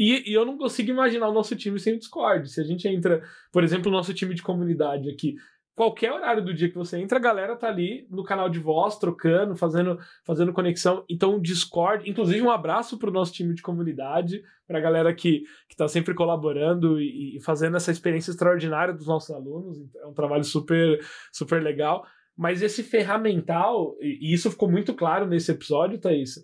e, 0.00 0.30
e, 0.30 0.32
eu 0.32 0.46
não 0.46 0.56
consigo 0.56 0.90
imaginar 0.90 1.28
o 1.28 1.32
nosso 1.34 1.54
time 1.54 1.78
sem 1.78 1.94
o 1.94 1.98
Discord. 1.98 2.50
Se 2.50 2.58
a 2.58 2.64
gente 2.64 2.88
entra, 2.88 3.22
por 3.52 3.62
exemplo, 3.62 3.90
o 3.90 3.92
nosso 3.92 4.14
time 4.14 4.34
de 4.34 4.42
comunidade 4.42 5.10
aqui, 5.10 5.36
qualquer 5.74 6.10
horário 6.10 6.42
do 6.42 6.54
dia 6.54 6.70
que 6.70 6.74
você 6.74 6.98
entra, 6.98 7.18
a 7.18 7.20
galera 7.20 7.54
tá 7.54 7.68
ali 7.68 8.06
no 8.10 8.24
canal 8.24 8.48
de 8.48 8.58
voz, 8.58 8.96
trocando, 8.96 9.54
fazendo, 9.54 9.98
fazendo 10.24 10.54
conexão. 10.54 11.04
Então, 11.06 11.36
o 11.36 11.40
Discord, 11.40 12.08
inclusive 12.08 12.40
um 12.40 12.50
abraço 12.50 12.98
pro 12.98 13.10
nosso 13.10 13.34
time 13.34 13.52
de 13.54 13.60
comunidade, 13.60 14.42
pra 14.66 14.80
galera 14.80 15.14
que, 15.14 15.42
que 15.68 15.76
tá 15.76 15.86
sempre 15.86 16.14
colaborando 16.14 16.98
e, 16.98 17.36
e 17.36 17.40
fazendo 17.42 17.76
essa 17.76 17.90
experiência 17.90 18.30
extraordinária 18.30 18.94
dos 18.94 19.06
nossos 19.06 19.30
alunos. 19.34 19.76
É 19.96 20.06
um 20.06 20.14
trabalho 20.14 20.44
super, 20.44 20.98
super 21.30 21.62
legal. 21.62 22.06
Mas 22.34 22.62
esse 22.62 22.82
ferramental, 22.82 23.96
e 24.00 24.32
isso 24.32 24.50
ficou 24.50 24.70
muito 24.70 24.94
claro 24.94 25.26
nesse 25.26 25.50
episódio, 25.50 26.00
Thaís, 26.00 26.42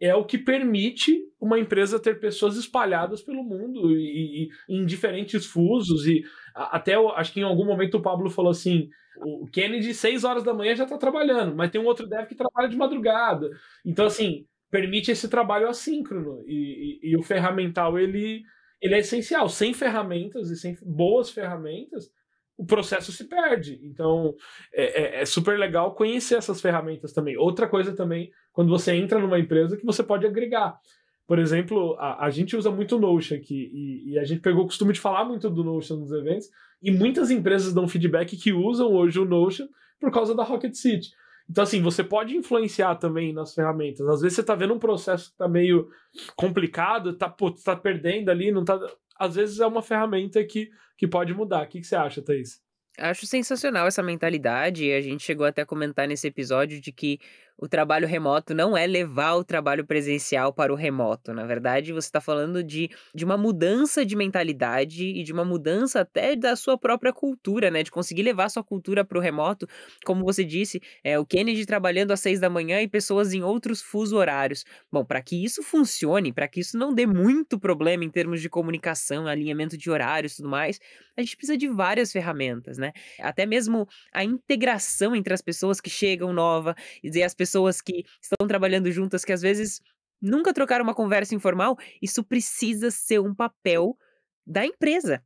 é 0.00 0.14
o 0.14 0.24
que 0.24 0.38
permite 0.38 1.18
uma 1.40 1.58
empresa 1.58 1.98
ter 1.98 2.20
pessoas 2.20 2.56
espalhadas 2.56 3.22
pelo 3.22 3.42
mundo 3.42 3.90
e, 3.90 4.48
e 4.68 4.74
em 4.76 4.84
diferentes 4.84 5.46
fusos 5.46 6.06
e 6.06 6.22
até 6.54 6.94
acho 6.94 7.32
que 7.32 7.40
em 7.40 7.44
algum 7.44 7.64
momento 7.64 7.96
o 7.96 8.02
Pablo 8.02 8.30
falou 8.30 8.50
assim 8.50 8.88
o 9.18 9.46
Kennedy 9.46 9.94
6 9.94 10.24
horas 10.24 10.44
da 10.44 10.52
manhã 10.52 10.74
já 10.74 10.84
está 10.84 10.98
trabalhando 10.98 11.54
mas 11.54 11.70
tem 11.70 11.80
um 11.80 11.86
outro 11.86 12.06
dev 12.06 12.26
que 12.26 12.34
trabalha 12.34 12.68
de 12.68 12.76
madrugada 12.76 13.48
então 13.84 14.06
assim 14.06 14.46
permite 14.70 15.10
esse 15.10 15.28
trabalho 15.28 15.68
assíncrono 15.68 16.42
e, 16.46 17.00
e, 17.02 17.10
e 17.12 17.16
o 17.16 17.22
ferramental 17.22 17.98
ele 17.98 18.42
ele 18.80 18.94
é 18.94 18.98
essencial 18.98 19.48
sem 19.48 19.72
ferramentas 19.72 20.50
e 20.50 20.56
sem 20.56 20.76
boas 20.82 21.30
ferramentas 21.30 22.10
o 22.56 22.64
processo 22.64 23.12
se 23.12 23.24
perde. 23.24 23.78
Então, 23.82 24.34
é, 24.72 25.18
é, 25.18 25.20
é, 25.20 25.26
super 25.26 25.58
legal 25.58 25.94
conhecer 25.94 26.36
essas 26.36 26.60
ferramentas 26.60 27.12
também. 27.12 27.36
Outra 27.36 27.68
coisa 27.68 27.94
também, 27.94 28.30
quando 28.56 28.70
você 28.70 28.94
entra 28.94 29.18
numa 29.18 29.38
empresa, 29.38 29.76
que 29.76 29.84
você 29.84 30.02
pode 30.02 30.26
agregar. 30.26 30.80
Por 31.26 31.38
exemplo, 31.38 31.94
a, 31.98 32.24
a 32.24 32.30
gente 32.30 32.56
usa 32.56 32.70
muito 32.70 32.96
o 32.96 32.98
Notion 32.98 33.34
aqui, 33.36 33.70
e, 33.70 34.12
e, 34.12 34.18
a 34.18 34.24
gente 34.24 34.40
pegou 34.40 34.62
o 34.62 34.66
costume 34.66 34.94
de 34.94 35.00
falar 35.00 35.26
muito 35.26 35.50
do 35.50 35.62
Notion 35.62 35.96
nos 35.96 36.10
eventos, 36.10 36.48
E 36.82 36.90
muitas 36.90 37.30
empresas 37.30 37.74
dão 37.74 37.86
feedback 37.86 38.34
que 38.34 38.54
usam 38.54 38.90
hoje 38.94 39.18
o 39.18 39.26
Notion 39.26 39.66
por 40.00 40.10
causa 40.10 40.34
da 40.34 40.42
Rocket 40.42 40.72
City. 40.72 41.10
Então, 41.50 41.64
assim, 41.64 41.82
você 41.82 42.02
pode 42.02 42.34
influenciar 42.34 42.94
também 42.94 43.30
nas 43.30 43.54
ferramentas. 43.54 44.08
Às 44.08 44.22
vezes 44.22 44.36
você 44.36 44.42
tá 44.42 44.54
vendo 44.54 44.72
um 44.72 44.78
processo 44.78 45.32
que 45.32 45.36
tá 45.36 45.46
meio 45.46 45.90
complicado, 46.34 47.12
tá, 47.12 47.28
pô, 47.28 47.50
tá 47.50 47.76
perdendo 47.76 48.30
ali, 48.30 48.50
não 48.50 48.64
tá. 48.64 48.80
Às 49.18 49.34
vezes 49.34 49.60
é 49.60 49.66
uma 49.66 49.82
ferramenta 49.82 50.42
que, 50.42 50.70
que 50.96 51.06
pode 51.06 51.34
mudar. 51.34 51.66
O 51.66 51.68
que, 51.68 51.80
que 51.80 51.86
você 51.86 51.94
acha, 51.94 52.22
Thaís? 52.22 52.64
Acho 52.98 53.26
sensacional 53.26 53.86
essa 53.86 54.02
mentalidade. 54.02 54.90
A 54.92 55.02
gente 55.02 55.22
chegou 55.22 55.44
até 55.44 55.60
a 55.60 55.66
comentar 55.66 56.08
nesse 56.08 56.26
episódio 56.26 56.80
de 56.80 56.90
que 56.90 57.20
o 57.58 57.66
trabalho 57.66 58.06
remoto 58.06 58.54
não 58.54 58.76
é 58.76 58.86
levar 58.86 59.34
o 59.34 59.44
trabalho 59.44 59.84
presencial 59.84 60.52
para 60.52 60.72
o 60.72 60.76
remoto. 60.76 61.32
Na 61.32 61.46
verdade, 61.46 61.92
você 61.92 62.06
está 62.06 62.20
falando 62.20 62.62
de, 62.62 62.90
de 63.14 63.24
uma 63.24 63.38
mudança 63.38 64.04
de 64.04 64.14
mentalidade 64.14 65.04
e 65.04 65.22
de 65.22 65.32
uma 65.32 65.44
mudança 65.44 66.00
até 66.00 66.36
da 66.36 66.54
sua 66.54 66.76
própria 66.76 67.12
cultura, 67.12 67.70
né? 67.70 67.82
De 67.82 67.90
conseguir 67.90 68.22
levar 68.22 68.50
sua 68.50 68.62
cultura 68.62 69.04
para 69.04 69.16
o 69.16 69.20
remoto. 69.20 69.66
Como 70.04 70.22
você 70.22 70.44
disse, 70.44 70.82
é, 71.02 71.18
o 71.18 71.24
Kennedy 71.24 71.64
trabalhando 71.64 72.10
às 72.10 72.20
seis 72.20 72.38
da 72.38 72.50
manhã 72.50 72.82
e 72.82 72.88
pessoas 72.88 73.32
em 73.32 73.42
outros 73.42 73.80
fuso 73.80 74.16
horários. 74.16 74.64
Bom, 74.92 75.04
para 75.04 75.22
que 75.22 75.42
isso 75.42 75.62
funcione, 75.62 76.32
para 76.32 76.48
que 76.48 76.60
isso 76.60 76.76
não 76.76 76.94
dê 76.94 77.06
muito 77.06 77.58
problema 77.58 78.04
em 78.04 78.10
termos 78.10 78.42
de 78.42 78.50
comunicação, 78.50 79.26
alinhamento 79.26 79.78
de 79.78 79.90
horários 79.90 80.34
e 80.34 80.36
tudo 80.36 80.50
mais, 80.50 80.78
a 81.16 81.22
gente 81.22 81.36
precisa 81.36 81.56
de 81.56 81.68
várias 81.68 82.12
ferramentas, 82.12 82.76
né? 82.76 82.92
Até 83.18 83.46
mesmo 83.46 83.88
a 84.12 84.22
integração 84.22 85.16
entre 85.16 85.32
as 85.32 85.40
pessoas 85.40 85.80
que 85.80 85.88
chegam 85.88 86.34
nova 86.34 86.76
e 87.02 87.22
as 87.22 87.34
pessoas 87.34 87.45
pessoas 87.46 87.80
que 87.80 88.04
estão 88.20 88.48
trabalhando 88.48 88.90
juntas 88.90 89.24
que 89.24 89.32
às 89.32 89.40
vezes 89.40 89.80
nunca 90.20 90.52
trocaram 90.52 90.82
uma 90.82 90.94
conversa 90.94 91.34
informal, 91.34 91.76
isso 92.02 92.24
precisa 92.24 92.90
ser 92.90 93.20
um 93.20 93.32
papel 93.32 93.96
da 94.44 94.66
empresa. 94.66 95.22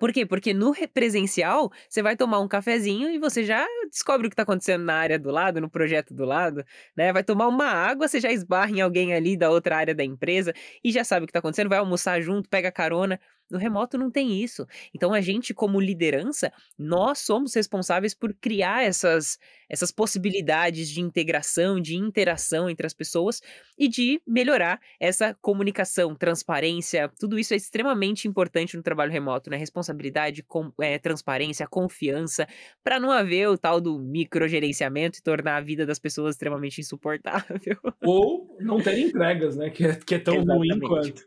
Por 0.00 0.12
quê? 0.12 0.26
Porque 0.26 0.52
no 0.52 0.74
presencial, 0.92 1.70
você 1.88 2.02
vai 2.02 2.16
tomar 2.16 2.40
um 2.40 2.48
cafezinho 2.48 3.08
e 3.10 3.18
você 3.18 3.44
já 3.44 3.64
descobre 3.88 4.26
o 4.26 4.30
que 4.30 4.34
está 4.34 4.42
acontecendo 4.42 4.82
na 4.84 4.94
área 4.94 5.18
do 5.20 5.30
lado, 5.30 5.60
no 5.60 5.70
projeto 5.70 6.12
do 6.12 6.24
lado, 6.24 6.64
né? 6.96 7.12
Vai 7.12 7.22
tomar 7.22 7.46
uma 7.46 7.66
água, 7.66 8.08
você 8.08 8.18
já 8.18 8.32
esbarra 8.32 8.72
em 8.72 8.80
alguém 8.80 9.14
ali 9.14 9.36
da 9.36 9.50
outra 9.50 9.76
área 9.76 9.94
da 9.94 10.02
empresa 10.02 10.52
e 10.82 10.90
já 10.90 11.04
sabe 11.04 11.24
o 11.24 11.26
que 11.26 11.30
está 11.30 11.38
acontecendo, 11.38 11.68
vai 11.68 11.78
almoçar 11.78 12.20
junto, 12.20 12.48
pega 12.48 12.72
carona. 12.72 13.20
No 13.54 13.60
remoto 13.60 13.96
não 13.96 14.10
tem 14.10 14.42
isso. 14.42 14.66
Então 14.92 15.14
a 15.14 15.20
gente, 15.20 15.54
como 15.54 15.80
liderança, 15.80 16.52
nós 16.76 17.20
somos 17.20 17.54
responsáveis 17.54 18.12
por 18.12 18.34
criar 18.34 18.82
essas, 18.82 19.38
essas 19.68 19.92
possibilidades 19.92 20.88
de 20.88 21.00
integração, 21.00 21.80
de 21.80 21.94
interação 21.94 22.68
entre 22.68 22.84
as 22.84 22.92
pessoas 22.92 23.40
e 23.78 23.86
de 23.86 24.20
melhorar 24.26 24.80
essa 24.98 25.34
comunicação, 25.40 26.16
transparência. 26.16 27.08
Tudo 27.16 27.38
isso 27.38 27.54
é 27.54 27.56
extremamente 27.56 28.26
importante 28.26 28.76
no 28.76 28.82
trabalho 28.82 29.12
remoto, 29.12 29.48
né? 29.48 29.56
Responsabilidade, 29.56 30.42
com, 30.42 30.72
é, 30.80 30.98
transparência, 30.98 31.64
confiança, 31.68 32.48
para 32.82 32.98
não 32.98 33.12
haver 33.12 33.48
o 33.48 33.56
tal 33.56 33.80
do 33.80 34.00
microgerenciamento 34.00 35.20
e 35.20 35.22
tornar 35.22 35.58
a 35.58 35.60
vida 35.60 35.86
das 35.86 36.00
pessoas 36.00 36.34
extremamente 36.34 36.80
insuportável. 36.80 37.78
Ou 38.02 38.56
não 38.58 38.80
ter 38.80 38.98
entregas, 38.98 39.54
né? 39.54 39.70
Que 39.70 39.86
é, 39.86 39.94
que 39.94 40.16
é 40.16 40.18
tão 40.18 40.34
Exatamente. 40.34 40.70
ruim 40.72 40.80
quanto. 40.80 41.22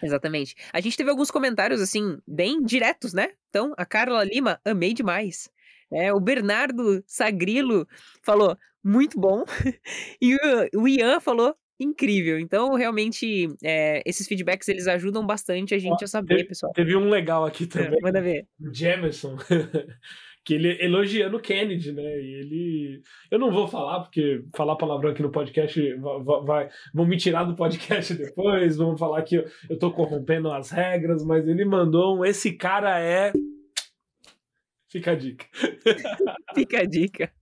Exatamente. 0.00 0.54
A 0.72 0.80
gente 0.80 0.96
teve 0.96 1.10
alguns 1.10 1.30
comentários, 1.72 1.80
assim, 1.80 2.18
bem 2.26 2.62
diretos, 2.62 3.12
né? 3.12 3.30
Então, 3.48 3.72
a 3.76 3.84
Carla 3.84 4.24
Lima, 4.24 4.60
amei 4.64 4.92
demais. 4.92 5.48
É, 5.92 6.12
o 6.12 6.20
Bernardo 6.20 7.02
Sagrilo 7.06 7.86
falou, 8.22 8.56
muito 8.82 9.18
bom. 9.18 9.44
e 10.20 10.34
o, 10.34 10.82
o 10.82 10.88
Ian 10.88 11.20
falou, 11.20 11.54
incrível. 11.78 12.38
Então, 12.38 12.74
realmente, 12.74 13.48
é, 13.62 14.02
esses 14.06 14.26
feedbacks, 14.26 14.68
eles 14.68 14.86
ajudam 14.86 15.26
bastante 15.26 15.74
a 15.74 15.78
gente 15.78 16.02
Ó, 16.02 16.04
a 16.04 16.08
saber, 16.08 16.36
teve, 16.36 16.48
pessoal. 16.48 16.72
Teve 16.72 16.96
um 16.96 17.08
legal 17.08 17.44
aqui 17.44 17.66
também. 17.66 17.98
É, 17.98 18.02
manda 18.02 18.20
ver. 18.20 18.46
O 18.60 18.72
Jamerson. 18.72 19.36
que 20.44 20.54
ele 20.54 20.76
elogiando 20.84 21.36
o 21.36 21.40
Kennedy, 21.40 21.92
né? 21.92 22.02
E 22.02 22.34
ele. 22.40 23.02
Eu 23.30 23.38
não 23.38 23.50
vou 23.50 23.68
falar, 23.68 24.00
porque 24.00 24.44
falar 24.54 24.76
palavrão 24.76 25.10
aqui 25.10 25.22
no 25.22 25.30
podcast 25.30 25.94
vai, 25.94 26.40
vai, 26.44 26.70
vão 26.92 27.06
me 27.06 27.16
tirar 27.16 27.44
do 27.44 27.54
podcast 27.54 28.14
depois, 28.14 28.76
vão 28.76 28.96
falar 28.96 29.22
que 29.22 29.36
eu, 29.36 29.44
eu 29.70 29.78
tô 29.78 29.92
corrompendo 29.92 30.50
as 30.50 30.70
regras, 30.70 31.24
mas 31.24 31.46
ele 31.46 31.64
mandou 31.64 32.18
um. 32.18 32.24
Esse 32.24 32.52
cara 32.52 32.98
é. 33.00 33.32
Fica 34.90 35.12
a 35.12 35.14
dica. 35.14 35.46
Fica 36.54 36.80
a 36.80 36.84
dica. 36.84 37.32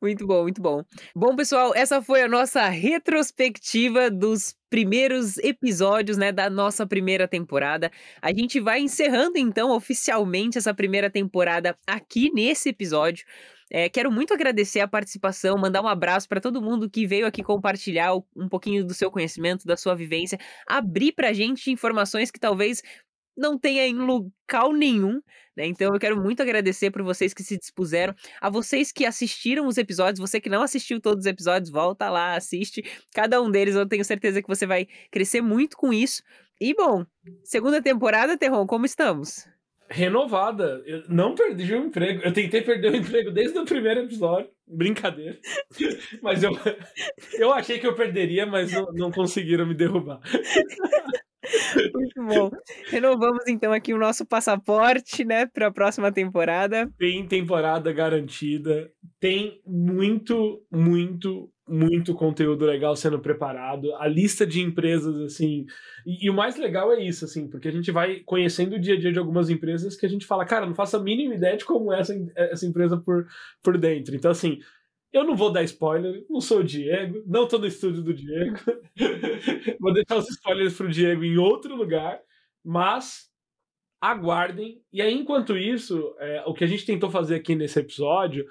Muito 0.00 0.26
bom, 0.26 0.42
muito 0.42 0.60
bom. 0.60 0.82
Bom, 1.14 1.34
pessoal, 1.36 1.72
essa 1.74 2.02
foi 2.02 2.22
a 2.22 2.28
nossa 2.28 2.68
retrospectiva 2.68 4.10
dos 4.10 4.54
primeiros 4.68 5.38
episódios, 5.38 6.16
né, 6.16 6.32
da 6.32 6.50
nossa 6.50 6.86
primeira 6.86 7.28
temporada. 7.28 7.90
A 8.20 8.32
gente 8.32 8.60
vai 8.60 8.80
encerrando 8.80 9.38
então 9.38 9.70
oficialmente 9.70 10.58
essa 10.58 10.74
primeira 10.74 11.08
temporada 11.08 11.76
aqui 11.86 12.30
nesse 12.34 12.70
episódio. 12.70 13.24
É, 13.70 13.88
quero 13.88 14.10
muito 14.12 14.34
agradecer 14.34 14.80
a 14.80 14.88
participação, 14.88 15.56
mandar 15.56 15.82
um 15.82 15.88
abraço 15.88 16.28
para 16.28 16.40
todo 16.40 16.60
mundo 16.60 16.88
que 16.88 17.06
veio 17.06 17.26
aqui 17.26 17.42
compartilhar 17.42 18.14
um 18.36 18.48
pouquinho 18.48 18.84
do 18.84 18.92
seu 18.92 19.10
conhecimento, 19.10 19.66
da 19.66 19.76
sua 19.76 19.94
vivência, 19.94 20.38
abrir 20.66 21.12
para 21.12 21.30
a 21.30 21.32
gente 21.32 21.70
informações 21.70 22.30
que 22.30 22.38
talvez 22.38 22.82
não 23.36 23.58
tenha 23.58 23.86
em 23.86 23.94
local 23.94 24.72
nenhum, 24.72 25.20
né? 25.56 25.66
Então 25.66 25.92
eu 25.92 26.00
quero 26.00 26.20
muito 26.20 26.42
agradecer 26.42 26.90
por 26.90 27.02
vocês 27.02 27.32
que 27.32 27.42
se 27.42 27.58
dispuseram, 27.58 28.14
a 28.40 28.50
vocês 28.50 28.92
que 28.92 29.04
assistiram 29.04 29.66
os 29.66 29.78
episódios, 29.78 30.18
você 30.18 30.40
que 30.40 30.48
não 30.48 30.62
assistiu 30.62 31.00
todos 31.00 31.20
os 31.20 31.26
episódios, 31.26 31.70
volta 31.70 32.10
lá, 32.10 32.34
assiste 32.34 32.84
cada 33.12 33.40
um 33.40 33.50
deles, 33.50 33.74
eu 33.74 33.86
tenho 33.86 34.04
certeza 34.04 34.42
que 34.42 34.48
você 34.48 34.66
vai 34.66 34.86
crescer 35.10 35.40
muito 35.40 35.76
com 35.76 35.92
isso. 35.92 36.22
E 36.60 36.74
bom, 36.74 37.04
segunda 37.42 37.82
temporada, 37.82 38.38
Terron, 38.38 38.66
como 38.66 38.86
estamos? 38.86 39.46
Renovada. 39.88 40.82
Eu 40.86 41.02
não 41.08 41.34
perdi 41.34 41.74
o 41.74 41.86
emprego. 41.86 42.22
Eu 42.22 42.32
tentei 42.32 42.62
perder 42.62 42.92
o 42.92 42.96
emprego 42.96 43.30
desde 43.30 43.58
o 43.58 43.64
primeiro 43.64 44.00
episódio. 44.00 44.50
Brincadeira. 44.66 45.38
Mas 46.22 46.42
eu, 46.42 46.52
eu 47.34 47.52
achei 47.52 47.78
que 47.78 47.86
eu 47.86 47.94
perderia, 47.94 48.46
mas 48.46 48.72
não, 48.72 48.86
não 48.92 49.12
conseguiram 49.12 49.66
me 49.66 49.74
derrubar. 49.74 50.20
Muito 51.94 52.24
bom. 52.24 52.50
Renovamos 52.86 53.46
então 53.48 53.72
aqui 53.72 53.92
o 53.92 53.98
nosso 53.98 54.24
passaporte, 54.26 55.24
né, 55.24 55.46
para 55.46 55.68
a 55.68 55.72
próxima 55.72 56.10
temporada. 56.12 56.90
Tem 56.98 57.26
temporada 57.26 57.92
garantida. 57.92 58.90
Tem 59.20 59.60
muito, 59.66 60.62
muito, 60.70 61.50
muito 61.68 62.14
conteúdo 62.14 62.64
legal 62.64 62.94
sendo 62.96 63.18
preparado. 63.18 63.94
A 63.96 64.06
lista 64.06 64.46
de 64.46 64.60
empresas, 64.60 65.16
assim. 65.20 65.64
E, 66.06 66.26
e, 66.26 66.30
o 66.30 66.34
mais 66.34 66.56
legal 66.56 66.92
é 66.92 67.02
isso, 67.02 67.24
assim, 67.24 67.48
porque 67.48 67.68
a 67.68 67.72
gente 67.72 67.90
vai 67.90 68.20
conhecendo 68.20 68.76
o 68.76 68.80
dia 68.80 68.94
a 68.94 68.98
dia 68.98 69.12
de 69.12 69.18
algumas 69.18 69.50
empresas 69.50 69.96
que 69.96 70.06
a 70.06 70.08
gente 70.08 70.26
fala, 70.26 70.44
cara, 70.44 70.66
não 70.66 70.74
faço 70.74 70.96
a 70.96 71.02
mínima 71.02 71.34
ideia 71.34 71.56
de 71.56 71.64
como 71.64 71.92
é 71.92 72.00
essa, 72.00 72.14
essa 72.36 72.66
empresa 72.66 72.96
por, 72.96 73.26
por 73.62 73.78
dentro. 73.78 74.14
Então, 74.14 74.30
assim, 74.30 74.58
eu 75.14 75.22
não 75.22 75.36
vou 75.36 75.52
dar 75.52 75.62
spoiler, 75.62 76.26
não 76.28 76.40
sou 76.40 76.58
o 76.58 76.64
Diego, 76.64 77.22
não 77.24 77.46
tô 77.46 77.56
no 77.56 77.68
estúdio 77.68 78.02
do 78.02 78.12
Diego. 78.12 78.56
vou 79.80 79.92
deixar 79.92 80.16
os 80.16 80.28
spoilers 80.28 80.76
pro 80.76 80.90
Diego 80.90 81.22
em 81.22 81.38
outro 81.38 81.76
lugar, 81.76 82.20
mas 82.64 83.30
aguardem. 84.00 84.82
E 84.92 85.00
aí, 85.00 85.14
enquanto 85.14 85.56
isso, 85.56 86.16
é, 86.18 86.42
o 86.46 86.52
que 86.52 86.64
a 86.64 86.66
gente 86.66 86.84
tentou 86.84 87.08
fazer 87.08 87.36
aqui 87.36 87.54
nesse 87.54 87.78
episódio 87.78 88.44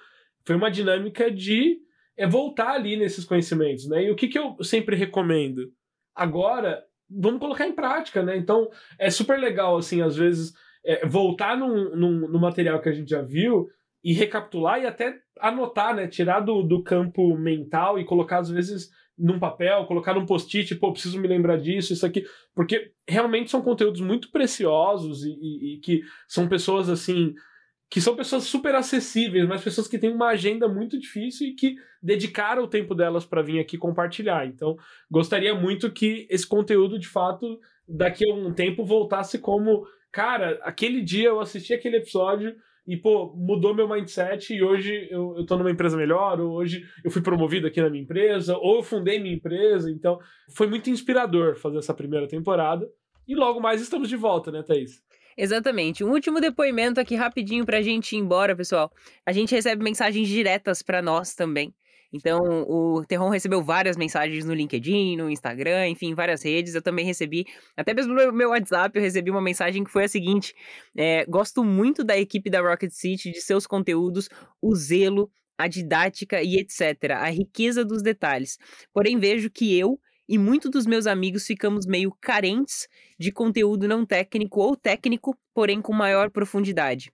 foi 0.45 0.55
uma 0.55 0.72
dinâmica 0.72 1.30
de 1.30 1.80
é, 2.16 2.26
voltar 2.26 2.76
ali 2.76 2.95
nesses 2.95 3.26
conhecimentos, 3.26 3.89
né? 3.89 4.05
E 4.05 4.09
o 4.09 4.16
que, 4.16 4.30
que 4.30 4.39
eu 4.39 4.55
sempre 4.64 4.95
recomendo? 4.95 5.70
Agora, 6.16 6.82
vamos 7.09 7.41
colocar 7.41 7.68
em 7.68 7.76
prática, 7.76 8.24
né? 8.24 8.38
Então, 8.38 8.70
é 8.97 9.09
super 9.09 9.38
legal, 9.38 9.76
assim, 9.76 10.01
às 10.01 10.16
vezes, 10.16 10.53
é, 10.86 11.05
voltar 11.05 11.57
num 11.57 12.39
material 12.39 12.80
que 12.80 12.88
a 12.88 12.93
gente 12.93 13.09
já 13.09 13.22
viu 13.22 13.68
e 14.04 14.14
recapitular 14.14 14.82
e 14.82 14.86
até 14.86 15.18
anotar, 15.39 15.95
né? 15.95 16.08
Tirar 16.08 16.41
do, 16.41 16.62
do 16.62 16.84
campo 16.84 17.38
mental 17.38 17.97
e 17.97 18.06
colocar, 18.06 18.39
às 18.39 18.49
vezes, 18.49 18.89
num 19.18 19.39
papel, 19.39 19.86
colocar 19.86 20.14
num 20.14 20.26
post-it, 20.26 20.76
pô, 20.76 20.91
preciso 20.91 21.20
me 21.20 21.28
lembrar 21.28 21.58
disso, 21.58 21.93
isso 21.93 22.06
aqui. 22.06 22.26
Porque 22.54 22.91
realmente 23.08 23.49
são 23.49 23.62
conteúdos 23.62 24.01
muito 24.01 24.30
preciosos 24.32 25.24
e, 25.24 25.30
e, 25.30 25.76
e 25.76 25.80
que 25.80 26.01
são 26.28 26.47
pessoas, 26.47 26.89
assim, 26.89 27.34
que 27.89 28.01
são 28.01 28.16
pessoas 28.16 28.43
super 28.43 28.76
acessíveis, 28.76 29.47
mas 29.47 29.64
pessoas 29.64 29.88
que 29.88 29.99
têm 29.99 30.12
uma 30.12 30.30
agenda 30.30 30.68
muito 30.68 30.99
difícil 30.99 31.47
e 31.47 31.54
que 31.54 31.76
dedicaram 32.01 32.64
o 32.64 32.68
tempo 32.68 32.95
delas 32.95 33.24
para 33.24 33.43
vir 33.43 33.60
aqui 33.60 33.78
compartilhar. 33.78 34.45
Então, 34.47 34.76
gostaria 35.10 35.54
muito 35.54 35.91
que 35.91 36.28
esse 36.30 36.45
conteúdo, 36.45 36.99
de 36.99 37.08
fato, 37.08 37.60
daqui 37.88 38.30
a 38.30 38.34
um 38.34 38.51
tempo 38.51 38.84
voltasse 38.84 39.39
como, 39.39 39.86
cara, 40.12 40.60
aquele 40.64 41.01
dia 41.01 41.30
eu 41.30 41.39
assisti 41.39 41.74
aquele 41.74 41.97
episódio 41.97 42.56
e, 42.86 42.97
pô, 42.97 43.34
mudou 43.36 43.73
meu 43.73 43.88
mindset 43.88 44.53
e 44.53 44.61
hoje 44.61 45.07
eu, 45.09 45.36
eu 45.38 45.45
tô 45.45 45.57
numa 45.57 45.71
empresa 45.71 45.95
melhor, 45.95 46.39
ou 46.39 46.51
hoje 46.51 46.84
eu 47.03 47.09
fui 47.09 47.21
promovido 47.21 47.67
aqui 47.67 47.81
na 47.81 47.89
minha 47.89 48.03
empresa, 48.03 48.57
ou 48.57 48.77
eu 48.77 48.84
fundei 48.84 49.19
minha 49.19 49.36
empresa. 49.36 49.89
Então, 49.89 50.19
foi 50.55 50.67
muito 50.67 50.89
inspirador 50.89 51.55
fazer 51.55 51.77
essa 51.77 51.93
primeira 51.93 52.27
temporada. 52.27 52.88
E 53.27 53.36
logo 53.36 53.61
mais 53.61 53.81
estamos 53.81 54.09
de 54.09 54.17
volta, 54.17 54.51
né, 54.51 54.61
Thaís? 54.63 55.01
Exatamente. 55.38 56.03
Um 56.03 56.11
último 56.11 56.39
depoimento 56.39 56.99
aqui 56.99 57.15
rapidinho 57.15 57.65
pra 57.65 57.81
gente 57.81 58.15
ir 58.15 58.19
embora, 58.19 58.55
pessoal. 58.55 58.91
A 59.25 59.31
gente 59.31 59.55
recebe 59.55 59.84
mensagens 59.84 60.27
diretas 60.27 60.81
para 60.81 61.01
nós 61.01 61.34
também. 61.34 61.73
Então, 62.14 62.39
o 62.68 63.03
Terron 63.05 63.30
recebeu 63.30 63.64
várias 63.64 63.97
mensagens 63.97 64.45
no 64.45 64.53
LinkedIn, 64.53 65.18
no 65.18 65.32
Instagram, 65.32 65.89
enfim, 65.89 66.14
várias 66.14 66.43
redes. 66.43 66.76
Eu 66.76 66.82
também 66.82 67.03
recebi, 67.03 67.43
até 67.76 67.91
mesmo 67.91 68.14
no 68.14 68.32
meu 68.32 68.49
WhatsApp, 68.51 68.95
eu 68.95 69.01
recebi 69.01 69.32
uma 69.32 69.41
mensagem 69.41 69.84
que 69.84 69.89
foi 69.89 70.03
a 70.03 70.07
seguinte: 70.07 70.53
é, 70.95 71.26
gosto 71.26 71.64
muito 71.64 72.03
da 72.03 72.16
equipe 72.16 72.51
da 72.51 72.61
Rocket 72.61 72.91
City, 72.91 73.32
de 73.32 73.41
seus 73.41 73.66
conteúdos, 73.66 74.30
o 74.61 74.76
zelo, 74.76 75.32
a 75.57 75.68
didática 75.68 76.43
e 76.43 76.57
etc., 76.57 77.14
a 77.18 77.30
riqueza 77.30 77.84
dos 77.84 78.03
detalhes. 78.03 78.59
Porém, 78.93 79.18
vejo 79.18 79.49
que 79.49 79.78
eu 79.78 79.99
e 80.30 80.38
muitos 80.38 80.70
dos 80.70 80.86
meus 80.86 81.07
amigos 81.07 81.47
ficamos 81.47 81.88
meio 81.88 82.16
carentes 82.22 82.88
de 83.20 83.32
conteúdo 83.32 83.88
não 83.88 84.05
técnico 84.05 84.61
ou 84.61 84.76
técnico, 84.76 85.36
porém 85.53 85.82
com 85.82 85.93
maior 85.93 86.30
profundidade. 86.30 87.11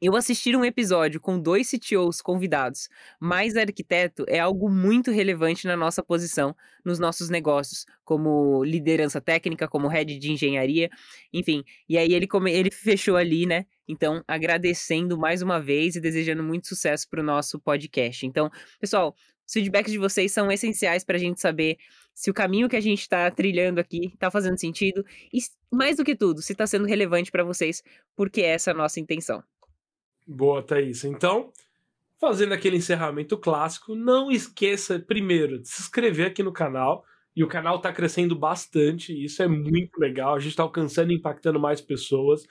Eu 0.00 0.14
assistir 0.14 0.54
um 0.54 0.64
episódio 0.64 1.20
com 1.20 1.40
dois 1.40 1.68
CTOs 1.68 2.20
convidados, 2.22 2.88
mais 3.18 3.56
arquiteto, 3.56 4.24
é 4.28 4.38
algo 4.38 4.70
muito 4.70 5.10
relevante 5.10 5.66
na 5.66 5.76
nossa 5.76 6.04
posição 6.04 6.54
nos 6.84 7.00
nossos 7.00 7.28
negócios, 7.28 7.84
como 8.04 8.62
liderança 8.62 9.20
técnica, 9.20 9.66
como 9.66 9.88
head 9.88 10.16
de 10.16 10.30
engenharia, 10.30 10.88
enfim. 11.32 11.64
E 11.88 11.98
aí 11.98 12.14
ele, 12.14 12.28
come, 12.28 12.52
ele 12.52 12.70
fechou 12.70 13.16
ali, 13.16 13.44
né? 13.44 13.66
Então, 13.88 14.22
agradecendo 14.28 15.18
mais 15.18 15.42
uma 15.42 15.60
vez 15.60 15.96
e 15.96 16.00
desejando 16.00 16.44
muito 16.44 16.68
sucesso 16.68 17.08
para 17.10 17.20
o 17.20 17.24
nosso 17.24 17.58
podcast. 17.58 18.24
Então, 18.24 18.48
pessoal, 18.78 19.16
os 19.44 19.52
feedbacks 19.52 19.90
de 19.90 19.98
vocês 19.98 20.30
são 20.30 20.48
essenciais 20.52 21.02
para 21.02 21.16
a 21.16 21.20
gente 21.20 21.40
saber 21.40 21.76
se 22.14 22.30
o 22.30 22.34
caminho 22.34 22.68
que 22.68 22.76
a 22.76 22.80
gente 22.80 23.00
está 23.00 23.28
trilhando 23.32 23.80
aqui 23.80 24.12
está 24.14 24.30
fazendo 24.30 24.60
sentido 24.60 25.04
e, 25.32 25.40
mais 25.72 25.96
do 25.96 26.04
que 26.04 26.14
tudo, 26.14 26.40
se 26.40 26.52
está 26.52 26.68
sendo 26.68 26.86
relevante 26.86 27.32
para 27.32 27.42
vocês, 27.42 27.82
porque 28.14 28.42
essa 28.42 28.70
é 28.70 28.74
a 28.74 28.76
nossa 28.76 29.00
intenção. 29.00 29.42
Boa, 30.30 30.62
Thaís. 30.62 31.04
Então, 31.04 31.50
fazendo 32.20 32.52
aquele 32.52 32.76
encerramento 32.76 33.38
clássico, 33.38 33.94
não 33.94 34.30
esqueça, 34.30 34.98
primeiro, 34.98 35.58
de 35.58 35.68
se 35.68 35.80
inscrever 35.80 36.26
aqui 36.26 36.42
no 36.42 36.52
canal. 36.52 37.02
E 37.34 37.42
o 37.42 37.48
canal 37.48 37.76
está 37.76 37.90
crescendo 37.92 38.36
bastante, 38.36 39.12
isso 39.24 39.42
é 39.42 39.48
muito 39.48 39.96
legal. 39.98 40.34
A 40.34 40.38
gente 40.38 40.50
está 40.50 40.62
alcançando 40.62 41.12
e 41.12 41.14
impactando 41.14 41.58
mais 41.58 41.80
pessoas. 41.80 42.46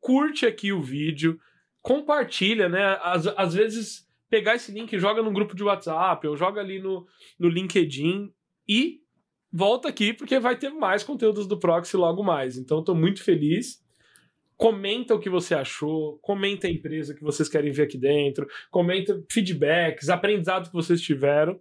Curte 0.00 0.46
aqui 0.46 0.72
o 0.72 0.80
vídeo, 0.80 1.38
compartilha, 1.82 2.66
né? 2.66 2.98
Às, 3.02 3.26
às 3.26 3.52
vezes, 3.52 4.08
pegar 4.30 4.54
esse 4.54 4.72
link, 4.72 4.98
joga 4.98 5.22
no 5.22 5.32
grupo 5.32 5.54
de 5.54 5.62
WhatsApp, 5.62 6.26
ou 6.26 6.34
joga 6.34 6.62
ali 6.62 6.80
no, 6.80 7.06
no 7.38 7.48
LinkedIn 7.48 8.32
e 8.66 9.02
volta 9.52 9.88
aqui, 9.88 10.14
porque 10.14 10.38
vai 10.38 10.56
ter 10.56 10.70
mais 10.70 11.04
conteúdos 11.04 11.46
do 11.46 11.58
Proxy 11.58 11.94
logo 11.94 12.22
mais. 12.22 12.56
Então, 12.56 12.78
estou 12.80 12.94
muito 12.94 13.22
feliz. 13.22 13.82
Comenta 14.62 15.12
o 15.12 15.18
que 15.18 15.28
você 15.28 15.56
achou, 15.56 16.18
comenta 16.22 16.68
a 16.68 16.70
empresa 16.70 17.14
que 17.14 17.22
vocês 17.22 17.48
querem 17.48 17.72
ver 17.72 17.82
aqui 17.82 17.98
dentro, 17.98 18.46
comenta 18.70 19.20
feedbacks, 19.28 20.08
aprendizados 20.08 20.68
que 20.68 20.74
vocês 20.74 21.00
tiveram. 21.00 21.58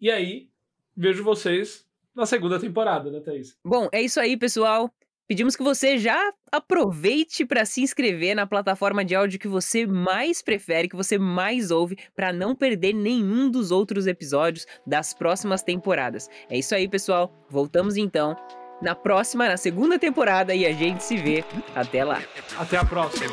E 0.00 0.10
aí, 0.10 0.48
vejo 0.96 1.22
vocês 1.22 1.86
na 2.12 2.26
segunda 2.26 2.58
temporada, 2.58 3.12
né, 3.12 3.20
Thaís? 3.20 3.56
Bom, 3.64 3.88
é 3.92 4.02
isso 4.02 4.18
aí, 4.18 4.36
pessoal. 4.36 4.90
Pedimos 5.28 5.54
que 5.54 5.62
você 5.62 5.96
já 5.96 6.32
aproveite 6.50 7.46
para 7.46 7.64
se 7.64 7.80
inscrever 7.80 8.34
na 8.34 8.44
plataforma 8.44 9.04
de 9.04 9.14
áudio 9.14 9.38
que 9.38 9.46
você 9.46 9.86
mais 9.86 10.42
prefere, 10.42 10.88
que 10.88 10.96
você 10.96 11.16
mais 11.16 11.70
ouve, 11.70 11.96
para 12.12 12.32
não 12.32 12.56
perder 12.56 12.92
nenhum 12.92 13.48
dos 13.48 13.70
outros 13.70 14.08
episódios 14.08 14.66
das 14.84 15.14
próximas 15.14 15.62
temporadas. 15.62 16.28
É 16.50 16.58
isso 16.58 16.74
aí, 16.74 16.88
pessoal. 16.88 17.32
Voltamos 17.48 17.96
então 17.96 18.36
na 18.82 18.94
próxima, 18.94 19.48
na 19.48 19.56
segunda 19.56 19.98
temporada, 19.98 20.54
e 20.54 20.66
a 20.66 20.72
gente 20.72 21.02
se 21.02 21.16
vê. 21.16 21.44
Até 21.74 22.04
lá. 22.04 22.20
Até 22.58 22.76
a 22.76 22.84
próxima. 22.84 23.32